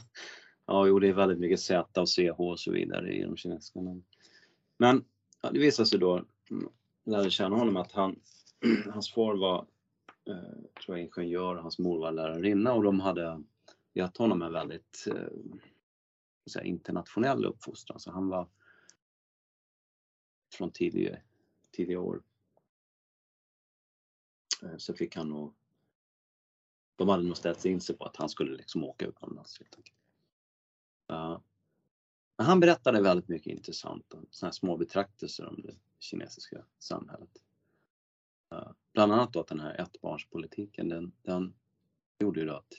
[0.67, 3.81] Ja, jo, det är väldigt mycket Z och CH och så vidare i de kinesiska
[3.81, 4.03] namnen.
[4.77, 5.03] Men
[5.41, 6.69] ja, det visade sig då, mm,
[7.05, 8.15] lärde känna honom, att han,
[8.93, 9.65] hans far var
[10.29, 13.43] eh, tror jag, ingenjör och hans mor var lärarinna och de hade
[13.93, 15.37] gett honom en väldigt eh,
[16.49, 17.99] säga, internationell uppfostran.
[17.99, 18.49] Så han var
[20.53, 21.17] från tidiga,
[21.71, 22.23] tidiga år.
[24.63, 25.53] Eh, så fick han nog,
[26.95, 29.97] de hade nog ställt in sig på att han skulle liksom åka utomlands helt enkelt.
[31.11, 31.39] Uh,
[32.35, 37.43] han berättade väldigt mycket intressant om såna små betraktelser om det kinesiska samhället.
[38.53, 41.53] Uh, bland annat då att den här ettbarnspolitiken, den, den
[42.19, 42.73] gjorde ju då att,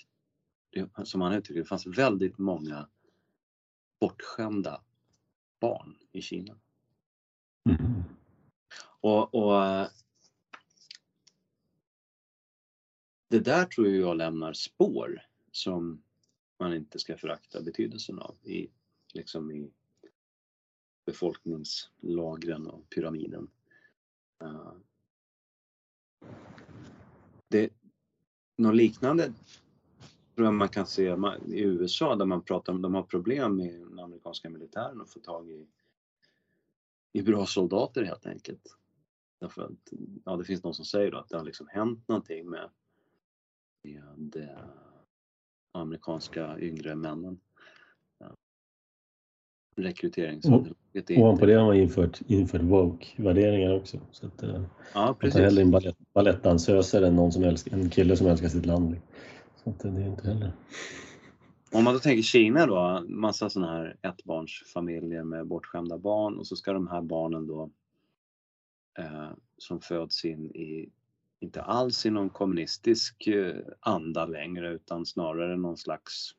[0.71, 2.89] det, som han uttrycker det, fanns väldigt många
[4.01, 4.83] bortskämda
[5.61, 6.59] barn i Kina.
[7.69, 8.03] Mm.
[9.01, 9.89] Och, och
[13.29, 15.23] det där tror jag lämnar spår
[15.53, 16.03] som
[16.59, 18.71] man inte ska förakta betydelsen av i,
[19.15, 19.73] liksom i
[21.07, 23.51] befolkningslagren och pyramiden.
[24.43, 24.73] Uh,
[27.49, 27.73] det,
[28.57, 29.33] något liknande
[30.39, 31.17] tror jag man kan se
[31.47, 35.21] i USA där man pratar om, de har problem med den amerikanska militären att få
[35.21, 35.67] tag i,
[37.13, 38.77] i bra soldater helt enkelt.
[39.41, 39.93] Därför att,
[40.25, 42.71] ja det finns någon som säger då att det har liksom hänt någonting med,
[43.83, 44.65] med eh,
[45.73, 47.41] amerikanska yngre männen.
[49.77, 51.11] Rekryteringsunderlaget.
[51.11, 54.01] Och ovanpå det har man infört, infört woke-värderingar också.
[54.11, 54.63] Så att, eh,
[54.95, 55.35] ja, precis.
[55.35, 58.67] Man tar hellre en balett, balettdansösare än någon som älskar, en kille som älskar sitt
[58.67, 58.97] land
[59.69, 60.53] inte det inte heller...
[61.73, 66.57] Om man då tänker Kina då, massa sådana här ettbarnsfamiljer med bortskämda barn och så
[66.57, 67.71] ska de här barnen då
[68.99, 70.93] eh, som föds in i
[71.41, 76.31] inte alls i någon kommunistisk eh, anda längre utan snarare någon slags,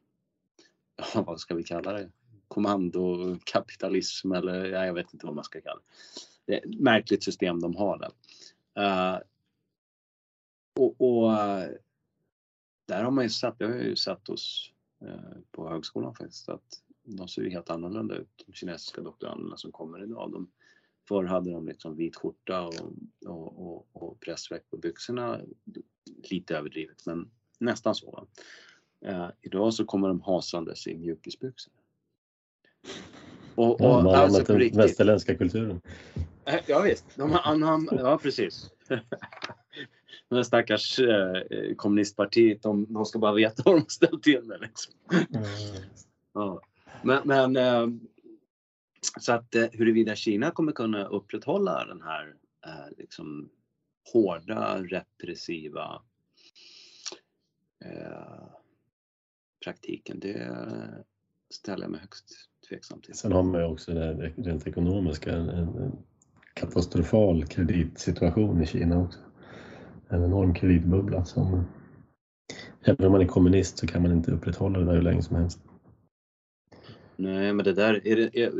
[1.13, 2.09] vad ska vi kalla det?
[2.49, 5.83] kommandokapitalism eller ja, jag vet inte vad man ska kalla det.
[6.45, 8.11] Det är ett märkligt system de har där.
[8.83, 9.19] Eh,
[10.79, 11.31] och, och
[12.89, 14.71] där har man ju sett, det har jag ju sett oss
[15.05, 19.71] uh, på högskolan faktiskt, att de ser ju helt annorlunda ut, de kinesiska doktoranderna som
[19.71, 20.31] kommer idag.
[20.31, 20.51] De,
[21.07, 22.73] förr hade de liksom vit skjorta och,
[23.25, 25.41] och, och, och pressväck på byxorna,
[26.29, 28.27] lite överdrivet men nästan så.
[29.05, 31.73] Uh, idag så kommer de hasandes i mjukisbyxor.
[33.55, 35.81] Och, och, ja, man har alltså den västerländska kulturen.
[36.45, 38.71] Eh, ja, visst, de har anam ja precis.
[40.29, 41.41] De stackars eh,
[41.75, 44.61] kommunistpartiet, de, de, ska bara veta vad de ställt till med.
[44.61, 44.93] Liksom.
[45.11, 45.45] Mm.
[46.33, 46.61] Ja.
[47.03, 47.87] Men, men eh,
[49.19, 53.49] så att eh, huruvida Kina kommer kunna upprätthålla den här eh, liksom,
[54.13, 56.01] hårda repressiva
[57.85, 58.43] eh,
[59.63, 60.65] praktiken, det
[61.49, 62.25] ställer jag mig högst
[62.69, 63.13] tveksam till.
[63.13, 65.91] Sen har man ju också det rent ekonomiska, en, en
[66.53, 69.19] katastrofal kreditsituation i Kina också.
[70.09, 71.65] En enorm kreditbubbla som
[72.81, 75.35] även om man är kommunist så kan man inte upprätthålla det där hur länge som
[75.35, 75.59] helst.
[77.15, 78.53] Nej, men det där, är det, är,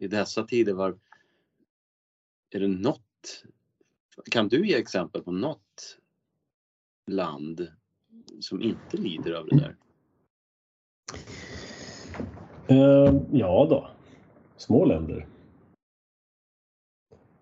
[0.00, 0.98] i dessa tider var,
[2.50, 3.44] är det något,
[4.30, 5.98] kan du ge exempel på något
[7.06, 7.68] land
[8.40, 9.76] som inte lider av det där?
[12.70, 13.90] Uh, ja då,
[14.56, 15.26] små länder.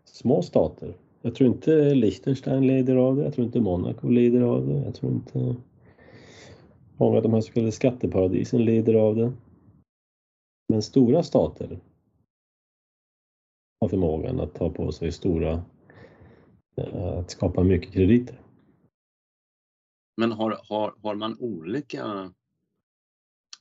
[0.04, 0.94] Små stater.
[1.24, 4.94] Jag tror inte Liechtenstein lider av det, jag tror inte Monaco lider av det, jag
[4.94, 5.56] tror inte
[6.96, 9.32] många av de här så kallade skatteparadisen lider av det.
[10.68, 11.80] Men stora stater
[13.80, 15.62] har förmågan att ta på sig stora,
[16.76, 18.40] eh, att skapa mycket krediter.
[20.16, 22.05] Men har, har, har man olika,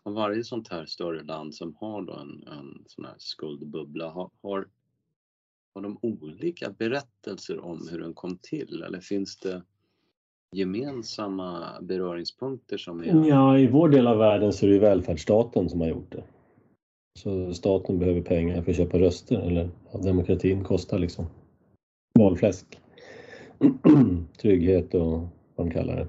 [0.04, 4.30] har varje sånt här större land som har då en, en sån här skuldbubbla, har,
[4.42, 4.68] har,
[5.76, 9.62] har de olika berättelser om hur den kom till eller finns det
[10.56, 13.28] gemensamma beröringspunkter som är...
[13.28, 16.24] Ja, i vår del av världen så är det välfärdsstaten som har gjort det.
[17.20, 21.26] Så staten behöver pengar för att köpa röster eller ja, demokratin kostar liksom
[22.20, 22.80] valfläsk.
[24.42, 25.12] Trygghet och
[25.56, 26.08] vad de kallar det.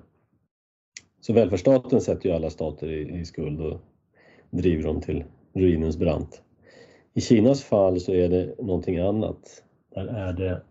[1.21, 3.81] Så välfärdsstaten sätter ju alla stater i, i skuld och
[4.51, 6.44] driver dem till ruinens brant.
[7.15, 9.65] I Kinas fall så är det någonting annat.
[9.95, 10.63] Där är det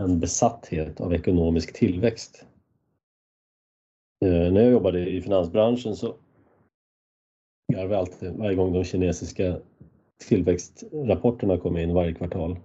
[0.00, 2.46] en besatthet av ekonomisk tillväxt.
[4.24, 6.16] Eh, när jag jobbade i finansbranschen så
[7.72, 9.60] garvade alltid varje gång de kinesiska
[10.28, 12.58] tillväxtrapporterna kom in varje kvartal.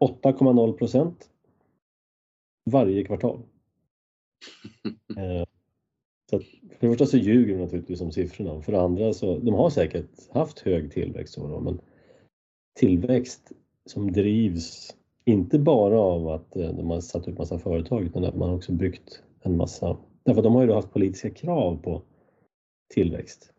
[0.00, 1.30] 8,0 procent
[2.70, 3.42] varje kvartal.
[6.30, 8.62] Så att, för det första så ljuger de naturligtvis om siffrorna.
[8.62, 11.80] För det andra så, de har säkert haft hög tillväxt då, men
[12.78, 13.52] tillväxt
[13.86, 18.36] som drivs inte bara av att eh, de har satt upp massa företag utan att
[18.36, 22.02] man också byggt en massa, därför att de har ju då haft politiska krav på
[22.94, 23.52] tillväxt.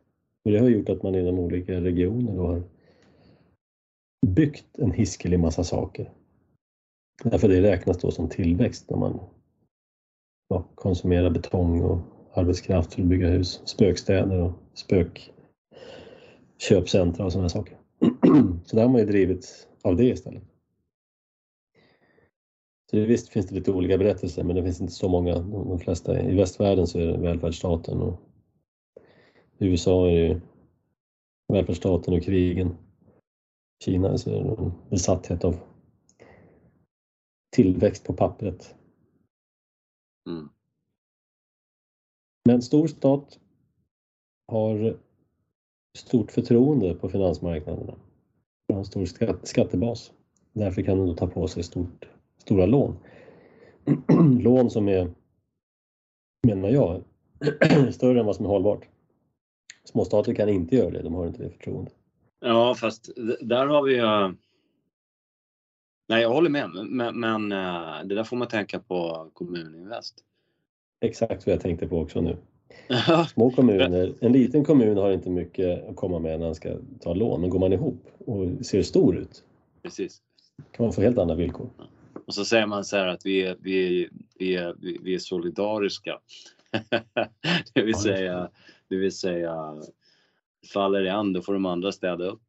[0.45, 2.63] Och det har gjort att man inom olika regioner då har
[4.27, 6.11] byggt en hiskelig massa saker.
[7.23, 9.19] Därför det räknas då som tillväxt när man
[10.49, 11.99] ja, konsumerar betong och
[12.33, 17.77] arbetskraft för att bygga hus, spökstäder och spökköpcentra och sådana saker.
[18.65, 20.43] Så det har man ju drivit av det istället.
[22.89, 25.39] Så det, visst finns det lite olika berättelser men det finns inte så många.
[25.39, 28.19] De flesta i västvärlden så är det välfärdsstaten och
[29.57, 30.41] i USA är det
[31.53, 32.77] välfärdsstaten och krigen.
[33.83, 35.55] Kina så är det en besatthet av
[37.55, 38.75] tillväxt på pappret.
[40.29, 40.49] Mm.
[42.45, 43.39] Men stor stat
[44.47, 44.97] har
[45.97, 47.95] stort förtroende på finansmarknaderna.
[48.67, 49.05] De har en stor
[49.45, 50.11] skattebas.
[50.53, 52.97] Därför kan de ta på sig stort, stora lån.
[54.41, 55.11] lån som är,
[56.47, 57.03] menar jag,
[57.93, 58.87] större än vad som är hållbart.
[59.83, 61.95] Småstater kan inte göra det, de har inte det förtroendet.
[62.39, 63.09] Ja, fast
[63.41, 64.35] där har vi ju...
[66.07, 70.23] Nej, jag håller med, men, men eh, det där får man tänka på Kommuninvest.
[71.01, 72.37] Exakt vad jag tänkte på också nu.
[73.33, 76.69] Små kommuner, en liten kommun har inte mycket att komma med när man ska
[76.99, 79.43] ta lån, men går man ihop och ser stor ut
[79.83, 80.21] Precis.
[80.71, 81.69] kan man få helt andra villkor.
[82.25, 84.09] Och så säger man så här att vi är, vi är,
[84.39, 86.19] vi är, vi är solidariska.
[87.73, 88.49] det vill säga,
[88.87, 89.75] det vill säga
[90.73, 92.41] faller det an, då får de andra städa upp.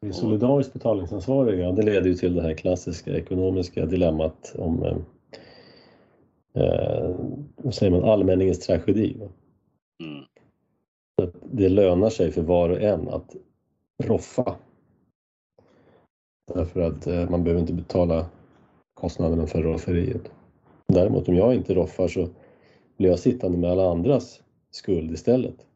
[0.00, 5.04] Vi är solidariskt betalningsansvariga, det leder ju till det här klassiska ekonomiska dilemmat om
[6.54, 7.10] eh,
[7.56, 9.16] vad säger man, allmänningens tragedi.
[10.02, 10.24] Mm.
[11.20, 13.36] Så det lönar sig för var och en att
[14.02, 14.56] roffa.
[16.54, 18.26] Därför att eh, man behöver inte betala
[18.94, 20.30] kostnaderna för rofferiet.
[20.86, 22.28] Däremot om jag inte roffar så
[22.96, 25.66] blir jag sittande med alla andras skuld istället.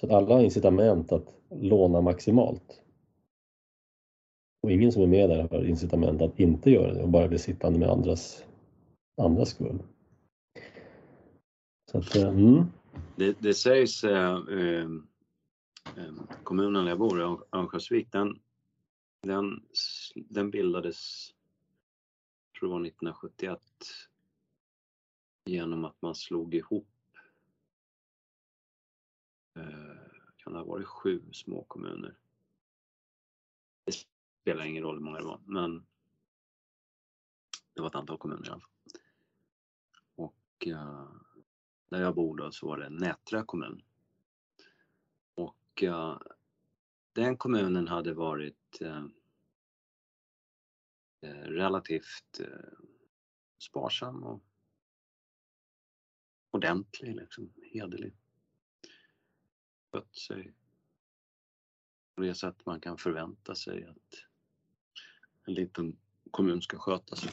[0.00, 2.80] Så att alla har incitament att låna maximalt.
[4.62, 7.38] Och ingen som är med där har incitament att inte göra det och bara bli
[7.38, 8.44] sittande med andras,
[9.16, 9.82] andras skull.
[11.90, 12.64] Så att, eh, mm.
[13.16, 14.90] det, det sägs, eh, eh,
[15.96, 18.40] eh kommunen där jag bor, Örnsköldsvik, den,
[19.22, 19.62] den,
[20.14, 21.30] den bildades,
[22.58, 23.60] tror det var 1971,
[25.44, 26.88] genom att man slog ihop
[29.56, 30.00] eh,
[30.36, 32.14] kan det ha varit sju små kommuner.
[33.84, 33.92] Det
[34.42, 35.86] spelar ingen roll hur många det var, men
[37.74, 38.70] det var ett antal kommuner i alla fall.
[40.60, 41.08] Och eh,
[41.88, 43.82] där jag bor då så var det Nätra kommun.
[45.34, 46.18] Och eh,
[47.12, 49.04] den kommunen hade varit eh,
[51.42, 52.40] relativt
[53.58, 54.42] sparsam och
[56.50, 58.16] ordentlig, liksom, hederlig.
[59.92, 60.54] Skött sig
[62.14, 64.24] på det sätt man kan förvänta sig att
[65.44, 65.98] en liten
[66.30, 67.30] kommun ska sköta sig.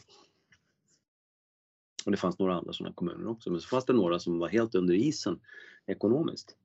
[2.07, 4.47] Och det fanns några andra sådana kommuner också, men så fanns det några som var
[4.47, 5.39] helt under isen
[5.85, 6.55] ekonomiskt.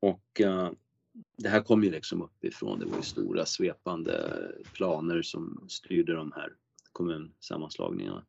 [0.00, 0.70] Och uh,
[1.36, 4.30] det här kom ju liksom uppifrån, det var ju stora svepande
[4.72, 6.52] planer som styrde de här
[6.92, 8.24] kommunsammanslagningarna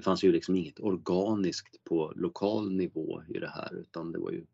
[0.00, 4.30] det fanns ju liksom inget organiskt på lokal nivå i det här utan det var
[4.30, 4.44] ju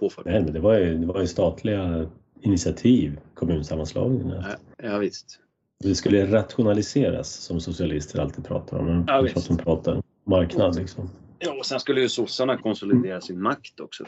[0.00, 0.24] påfört.
[0.24, 2.10] Nej, men det var ju, det var ju statliga
[2.40, 4.56] initiativ, kommunsammanslagningarna.
[4.78, 5.40] Ja, ja, visst.
[5.84, 9.04] Det skulle rationaliseras som socialister alltid pratar om.
[9.06, 9.46] Ja, visst.
[9.46, 11.10] Som pratar marknad liksom.
[11.38, 14.06] Ja, och sen skulle ju sossarna konsolidera sin makt också.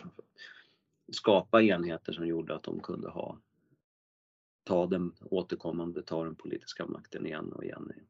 [1.12, 3.38] Skapa enheter som gjorde att de kunde ha
[4.64, 7.82] ta den återkommande, ta den politiska makten igen och igen.
[7.82, 8.06] Och igen.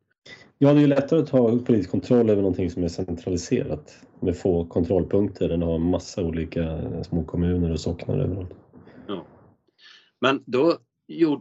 [0.59, 4.37] Ja, det är ju lättare att ta politisk kontroll över någonting som är centraliserat med
[4.37, 8.55] få kontrollpunkter än att ha massa olika små kommuner och socknar överallt.
[9.07, 9.27] Ja.
[10.21, 10.79] Men då,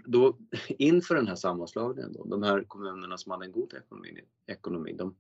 [0.06, 0.38] då
[0.68, 5.16] inför den här sammanslagningen, då, de här kommunerna som hade en god ekonomi, ekonomi de,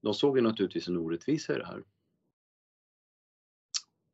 [0.00, 1.84] de såg ju naturligtvis en orättvisa i det här.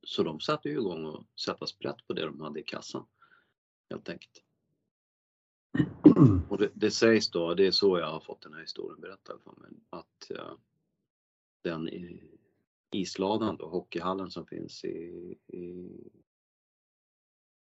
[0.06, 3.06] Så de satte ju igång och sätta sprätt på det de hade i kassan.
[3.90, 4.42] Helt enkelt.
[6.48, 9.38] Och det, det, sägs då, det är så jag har fått den här historien berättad
[9.44, 10.54] för mig, att uh,
[11.62, 11.90] den
[12.90, 15.90] isladan då, hockeyhallen som finns i, i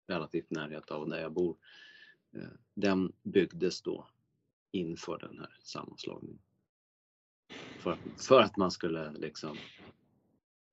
[0.06, 1.56] relativt närhet av där jag bor,
[2.36, 4.06] uh, den byggdes då
[4.70, 6.38] inför den här sammanslagningen.
[7.78, 9.56] För, för att man skulle liksom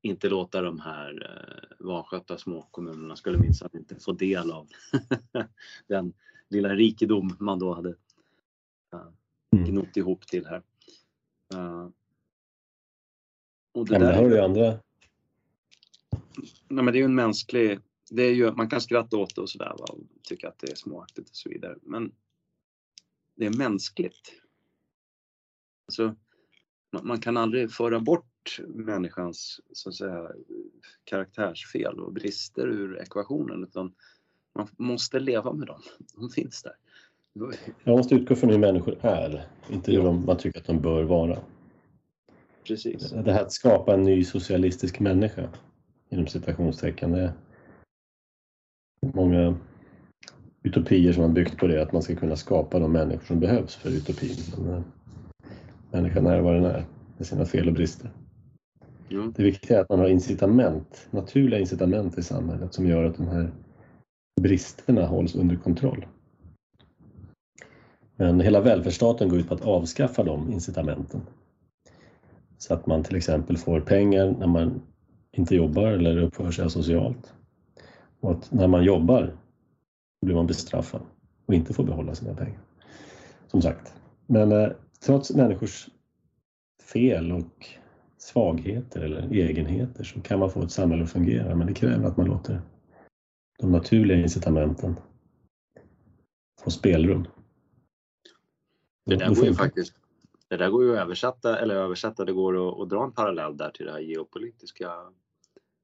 [0.01, 4.67] inte låta de här eh, vanskötta småkommunerna skulle minsann inte få del av
[5.87, 6.13] den
[6.47, 9.09] lilla rikedom man då hade uh,
[9.51, 10.63] gnott ihop till här.
[11.53, 11.89] Uh,
[13.71, 14.79] och det där har du andra.
[16.67, 17.79] Nej, men det är ju en mänsklig,
[18.13, 20.75] det är ju, man kan skratta åt det och sådär och tycka att det är
[20.75, 21.75] småaktigt och så vidare.
[21.81, 22.11] Men
[23.35, 24.31] det är mänskligt.
[25.87, 26.15] Alltså,
[26.91, 30.31] man, man kan aldrig föra bort människans så att säga,
[31.03, 33.93] karaktärsfel och brister ur ekvationen utan
[34.55, 35.81] man måste leva med dem.
[36.15, 36.75] De finns där.
[37.83, 41.39] Man måste utgå från hur människor är, inte hur man tycker att de bör vara.
[42.63, 43.09] Precis.
[43.09, 45.49] Det här att skapa en ny socialistisk människa,
[46.09, 47.33] inom citationstecken, det
[49.13, 49.55] många
[50.63, 53.75] utopier som har byggt på det, att man ska kunna skapa de människor som behövs
[53.75, 54.35] för utopin.
[54.57, 54.81] Men eh,
[55.91, 56.85] människan är vad den är,
[57.17, 58.11] med sina fel och brister.
[59.07, 59.31] Ja.
[59.35, 63.27] Det viktiga är att man har incitament, naturliga incitament i samhället som gör att de
[63.27, 63.51] här
[64.41, 66.05] bristerna hålls under kontroll.
[68.15, 71.21] Men hela välfärdsstaten går ut på att avskaffa de incitamenten.
[72.57, 74.81] Så att man till exempel får pengar när man
[75.31, 77.33] inte jobbar eller uppför sig socialt.
[78.21, 79.37] Och att när man jobbar
[80.21, 81.01] blir man bestraffad
[81.45, 82.59] och inte får behålla sina pengar.
[83.47, 83.93] Som sagt.
[84.25, 84.69] Men eh,
[85.05, 85.89] trots människors
[86.93, 87.67] fel och
[88.17, 92.17] svagheter eller egenheter så kan man få ett samhälle att fungera men det kräver att
[92.17, 92.61] man låter
[93.59, 94.95] de naturliga incitamenten
[96.63, 97.27] få spelrum.
[99.05, 99.93] Det där går ju faktiskt
[100.51, 103.57] det där går ju att översätta, eller översätta, det går att, att dra en parallell
[103.57, 104.91] där till det här geopolitiska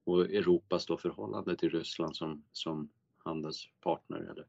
[0.08, 4.18] och Europas då förhållande till Ryssland som, som handelspartner.
[4.18, 4.46] Eller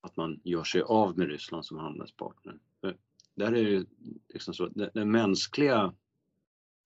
[0.00, 2.58] att man gör sig av med Ryssland som handelspartner.
[2.80, 2.96] För
[3.34, 3.86] där är det
[4.28, 5.94] liksom så, det, det mänskliga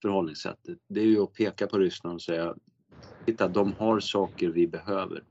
[0.02, 2.54] förhållningssättet, det är ju att peka på Ryssland och säga
[3.26, 5.24] titta, de har saker vi behöver.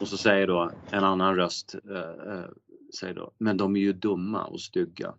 [0.00, 2.50] Och så säger då en annan röst, eh, eh,
[2.98, 5.14] säger då, men de är ju dumma och stygga.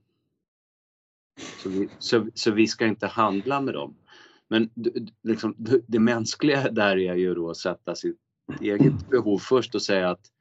[1.68, 3.95] Så vi, så, så vi ska inte handla med dem.
[4.48, 4.69] Men
[5.22, 5.56] liksom,
[5.88, 8.18] det, mänskliga där är ju då att sätta sitt
[8.61, 10.31] eget behov först och säga att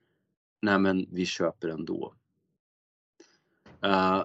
[0.63, 2.15] nej men vi köper ändå.
[3.87, 4.25] Uh,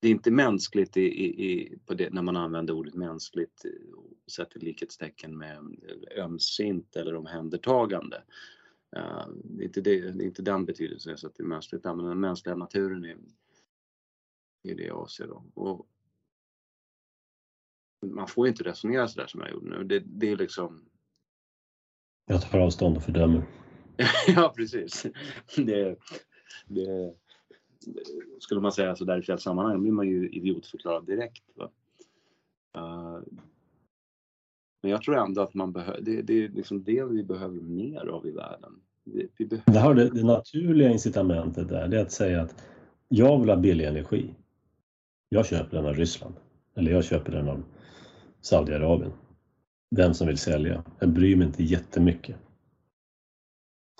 [0.00, 3.64] det är inte mänskligt i, i, i, på det, när man använder ordet mänskligt
[3.96, 5.58] och sätter likhetstecken med
[6.18, 8.22] ömsint eller omhändertagande.
[8.96, 11.84] Uh, det, är inte det, det är inte den betydelsen så att det är mänskligt,
[11.84, 13.16] men den mänskliga naturen är,
[14.70, 15.26] är det avser.
[15.26, 15.44] Då.
[15.54, 15.86] Och
[18.02, 19.84] man får inte resonera sådär som jag gjorde nu.
[19.84, 20.84] Det, det är liksom...
[22.26, 23.46] Jag tar avstånd och fördömer.
[24.28, 25.06] ja, precis.
[25.56, 25.96] Det,
[26.66, 27.14] det,
[28.38, 31.44] skulle man säga sådär i fel sammanhang blir man ju idiotförklarad direkt.
[32.76, 33.20] Uh,
[34.82, 38.06] men jag tror ändå att man behöver, det, det är liksom det vi behöver mer
[38.06, 38.80] av i världen.
[39.04, 39.72] Vi, vi behöver...
[39.72, 42.64] det, här, det, det naturliga incitamentet där, det är att säga att
[43.08, 44.34] jag vill ha billig energi.
[45.36, 46.34] Jag köper den av Ryssland.
[46.76, 47.62] Eller jag köper den av
[48.40, 49.12] Saudiarabien.
[49.96, 50.84] Vem som vill sälja.
[50.98, 52.36] Jag bryr mig inte jättemycket.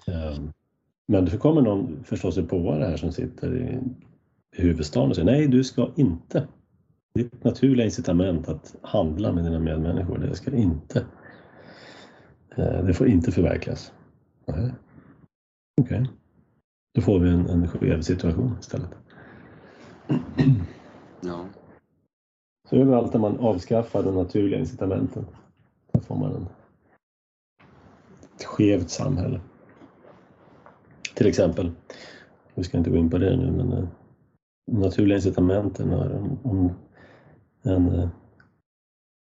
[0.06, 0.52] Ehm,
[1.08, 3.80] men det kommer någon förstås på det här som sitter i,
[4.52, 6.48] huvudstaden och säger nej, du ska inte.
[7.14, 11.06] Ditt naturliga incitament att handla med dina medmänniskor, det ska inte.
[12.56, 13.92] Eh, det får inte förverkligas.
[14.46, 14.72] Okej.
[15.80, 16.06] Okay.
[16.94, 18.90] Då får vi en, en skev situation istället.
[21.20, 21.44] Ja.
[22.70, 25.26] Så överallt där man avskaffar de naturliga incitamenten,
[25.92, 26.46] då får man en,
[28.36, 29.40] ett skevt samhälle.
[31.14, 31.72] Till exempel,
[32.54, 33.88] vi ska inte gå in på det nu, men de
[34.80, 36.70] naturliga incitamenten är en, en
[37.66, 38.08] en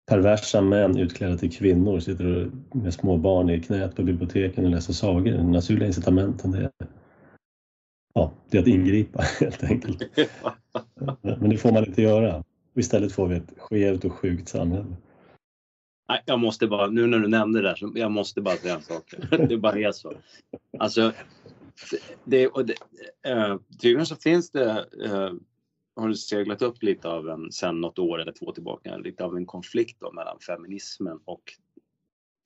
[0.09, 4.93] perversa män utklädda till kvinnor sitter med små barn i knät på biblioteken och läser
[4.93, 5.33] sagor.
[5.33, 6.71] De naturliga incitamenten det är,
[8.17, 10.03] ja, det är att ingripa helt enkelt.
[11.23, 12.45] Men det får man inte göra.
[12.75, 14.97] Istället får vi ett skevt och sjukt samhälle.
[16.09, 18.75] Nej, jag måste bara, nu när du nämnde det där, så jag måste bara säga
[18.75, 19.15] en sak.
[19.49, 20.13] Det bara är så.
[20.79, 21.13] Alltså,
[22.25, 22.75] det, och det,
[23.27, 25.33] eh, tydligen så finns det, eh,
[25.97, 29.37] har det seglat upp lite av en, sen något år eller två tillbaka, lite av
[29.37, 31.43] en konflikt då mellan feminismen och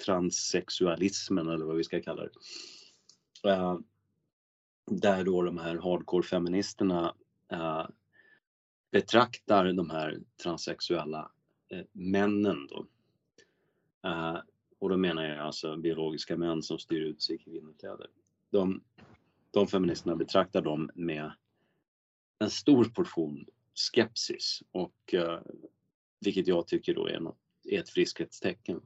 [0.06, 3.50] transsexualismen eller vad vi ska kalla det.
[3.50, 3.78] Eh,
[4.90, 7.14] där då de här hardcore-feministerna
[7.52, 7.86] eh,
[8.90, 11.30] betraktar de här transsexuella
[11.68, 12.86] eh, männen då.
[14.08, 14.38] Eh,
[14.78, 18.06] och då menar jag alltså biologiska män som styr ut sig i kvinnokläder.
[18.50, 18.82] De,
[19.50, 21.32] de feministerna betraktar dem med
[22.38, 25.40] en stor portion skepsis och eh,
[26.20, 28.80] vilket jag tycker då är, något, är ett friskhetstecken.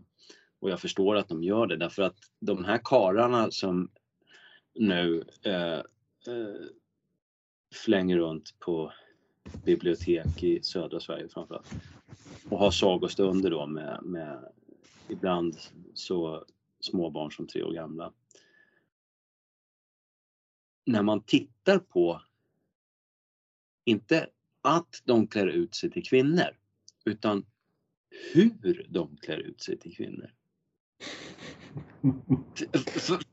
[0.61, 3.91] Och jag förstår att de gör det därför att de här kararna som
[4.75, 5.81] nu eh,
[6.29, 6.67] eh,
[7.75, 8.93] flänger runt på
[9.65, 11.73] bibliotek i södra Sverige framförallt.
[12.49, 14.53] Och har sagostunder då med, med
[15.09, 15.57] ibland
[15.95, 16.45] så
[16.81, 18.13] små barn som tre år gamla.
[20.87, 22.23] När man tittar på,
[23.85, 24.27] inte
[24.63, 26.59] att de klär ut sig till kvinnor,
[27.05, 27.47] utan
[28.33, 30.31] hur de klär ut sig till kvinnor.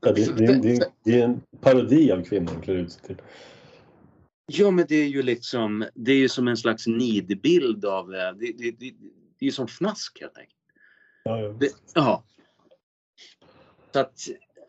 [0.00, 3.16] Ja, det, det, det, är en parodi av kvinnor klär ut sig till.
[4.46, 8.32] Ja, men det är ju liksom, det är ju som en slags nidbild av, eh,
[8.32, 8.94] det, det, det,
[9.38, 10.56] det är ju som fnask helt enkelt.
[11.24, 11.48] Ja, ja.
[11.48, 12.24] Det, ja.
[13.92, 14.18] Så att,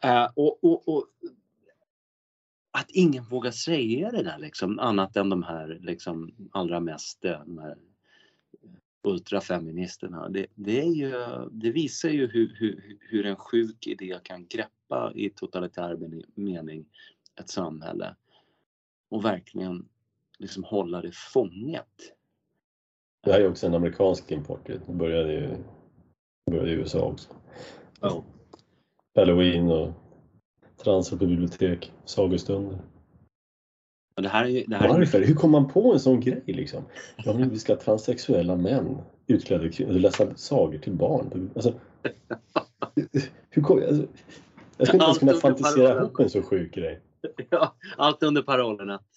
[0.04, 1.06] eh, och, och, och,
[2.72, 7.40] att ingen vågar säga det där liksom, annat än de här liksom allra mest, eh,
[7.46, 7.78] de här
[9.04, 10.30] ultrafeministerna.
[10.30, 11.14] Det, det, är ju,
[11.52, 15.98] det visar ju hur, hur, hur en sjuk idé kan greppa i totalitär
[16.36, 16.86] mening
[17.40, 18.16] ett samhälle
[19.10, 19.90] och verkligen
[20.38, 22.14] liksom hålla det fånget.
[23.24, 24.68] Det här är också en amerikansk import.
[24.68, 25.58] Det började ju
[26.52, 27.30] började i USA också.
[28.02, 28.24] Ja.
[29.16, 29.92] Halloween och
[30.84, 32.80] transfer på bibliotek, sagostunder.
[34.16, 35.22] Det här är, det här Varför?
[35.22, 36.84] Hur kom man på en sån grej liksom?
[37.18, 41.52] Ja, vi ska ha transsexuella män utklädda kvinnor läsa sagor till barn.
[41.56, 41.74] Alltså,
[43.50, 44.08] hur kom, alltså,
[44.78, 47.02] jag skulle inte ens kunna fantisera ihop en så sjuk grej.
[47.50, 49.08] Ja, allt under parollen att,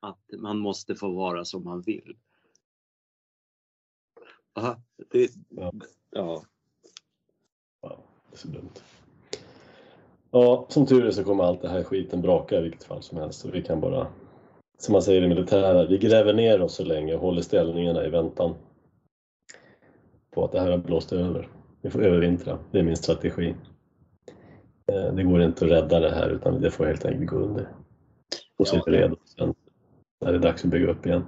[0.00, 2.16] att man måste få vara som man vill.
[4.54, 4.80] Aha,
[5.10, 5.72] det, ja.
[6.10, 6.42] ja.
[7.82, 7.98] ja.
[8.30, 8.72] Det är så dumt.
[10.30, 13.18] Ja, som tur är så kommer allt det här skiten braka i vilket fall som
[13.18, 13.44] helst.
[13.44, 14.06] Och vi kan bara,
[14.78, 18.10] som man säger i militära, vi gräver ner oss så länge och håller ställningarna i
[18.10, 18.54] väntan
[20.34, 21.48] på att det här har blåst över.
[21.82, 22.58] Vi får övervintra.
[22.70, 23.54] Det är min strategi.
[24.92, 27.68] Eh, det går inte att rädda det här utan det får helt enkelt gå under.
[28.58, 29.54] Och så är vi redo sen
[30.20, 31.24] när det är dags att bygga upp igen.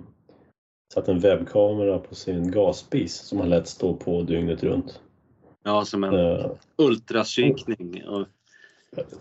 [0.93, 5.01] satt en webbkamera på sin gasspis som han lät stå på dygnet runt.
[5.63, 8.03] Ja, som en uh, ultraskykning.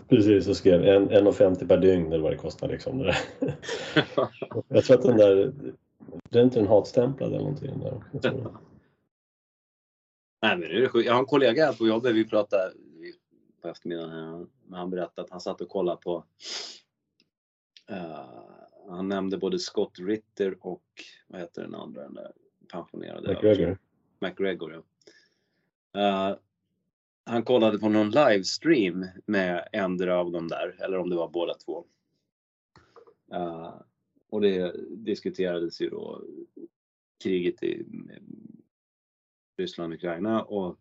[0.07, 2.67] Precis, och skrev 1,50 per dygn eller vad det kostar.
[2.67, 2.99] Liksom.
[4.67, 5.53] jag tror att den där,
[6.29, 7.79] det är inte en hatstämplad eller någonting.
[7.79, 8.33] Där.
[10.41, 11.05] Nej, men det är sjukt.
[11.05, 12.73] Jag har en kollega här på jobbet, vi pratade
[13.61, 16.23] på eftermiddagen, men han berättade att han satt och kollade på
[17.91, 18.49] uh,
[18.89, 20.83] han nämnde både Scott Ritter och
[21.27, 22.31] vad heter den andra, den där
[22.71, 23.33] pensionerade?
[23.33, 23.77] McGregor.
[24.19, 26.29] McGregor, ja.
[26.31, 26.37] Uh,
[27.29, 31.53] han kollade på någon livestream med ändra av dem där, eller om det var båda
[31.53, 31.85] två.
[33.33, 33.81] Uh,
[34.29, 36.23] och det diskuterades ju då
[37.23, 37.85] kriget i
[39.57, 40.79] Ryssland och Ukraina och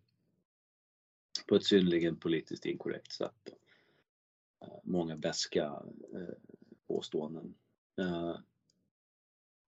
[1.47, 3.49] på ett synnerligen politiskt inkorrekt sätt.
[4.65, 5.83] Uh, många beska
[6.15, 6.29] uh,
[6.87, 7.55] påståenden.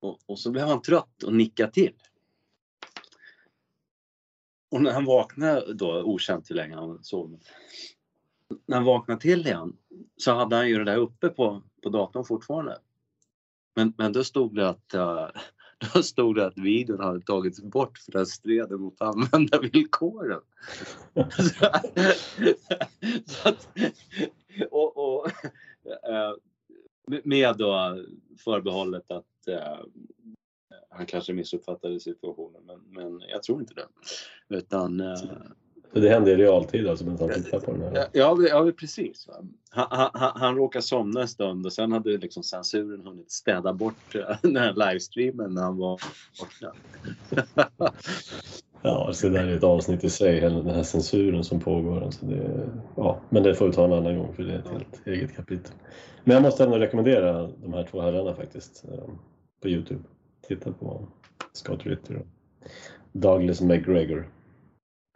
[0.00, 1.94] Och, och, så blev han trött och nickade till.
[4.70, 7.38] Och när han vaknade då, okänt hur länge han sov,
[8.66, 9.76] när han vaknade till igen
[10.16, 12.78] så hade han ju det där uppe på, på datorn fortfarande.
[13.76, 15.28] Men, men då stod det att uh,
[15.94, 20.40] då stod det att videon hade tagits bort för att stred mot användarvillkoren.
[21.14, 21.66] så,
[23.26, 23.68] så att,
[24.70, 25.30] och, och
[26.08, 26.34] eh,
[27.24, 28.04] med då
[28.44, 29.78] förbehållet att eh,
[30.90, 33.86] han kanske missuppfattade situationen men, men jag tror inte det.
[34.56, 35.16] Utan, uh,
[35.92, 38.08] det händer i realtid alltså medan han tittar på den här?
[38.12, 39.28] Ja, ja precis.
[39.70, 44.14] Han, han, han råkade somna en stund och sen hade liksom censuren hunnit städa bort
[44.14, 46.00] eh, den här livestreamen när han var
[46.40, 46.72] borta.
[48.82, 52.04] ja, alltså det där är ett avsnitt i sig, den här censuren som pågår.
[52.04, 54.68] Alltså det, ja, men det får vi ta en annan gång för det är ett
[54.68, 55.72] helt eget kapitel.
[56.24, 59.04] Men jag måste ändå rekommendera de här två herrarna faktiskt eh,
[59.62, 60.02] på Youtube
[60.50, 61.08] titta på
[61.52, 62.26] Scott Ritter och
[63.12, 64.28] Douglas McGregor.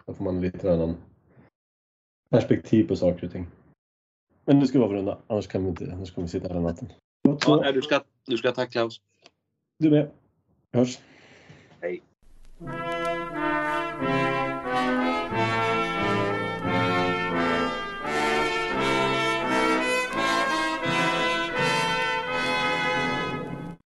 [0.07, 0.97] Då får man lite annan
[2.29, 3.47] perspektiv på saker och ting.
[4.45, 6.93] Men nu ska vi avrunda, annars kan vi inte, annars kommer vi sitta hela natten.
[7.47, 9.01] Ja, du ska, du ska tack Klaus.
[9.79, 10.11] Du med.
[10.71, 10.99] Vi hörs.
[11.81, 12.03] Hej.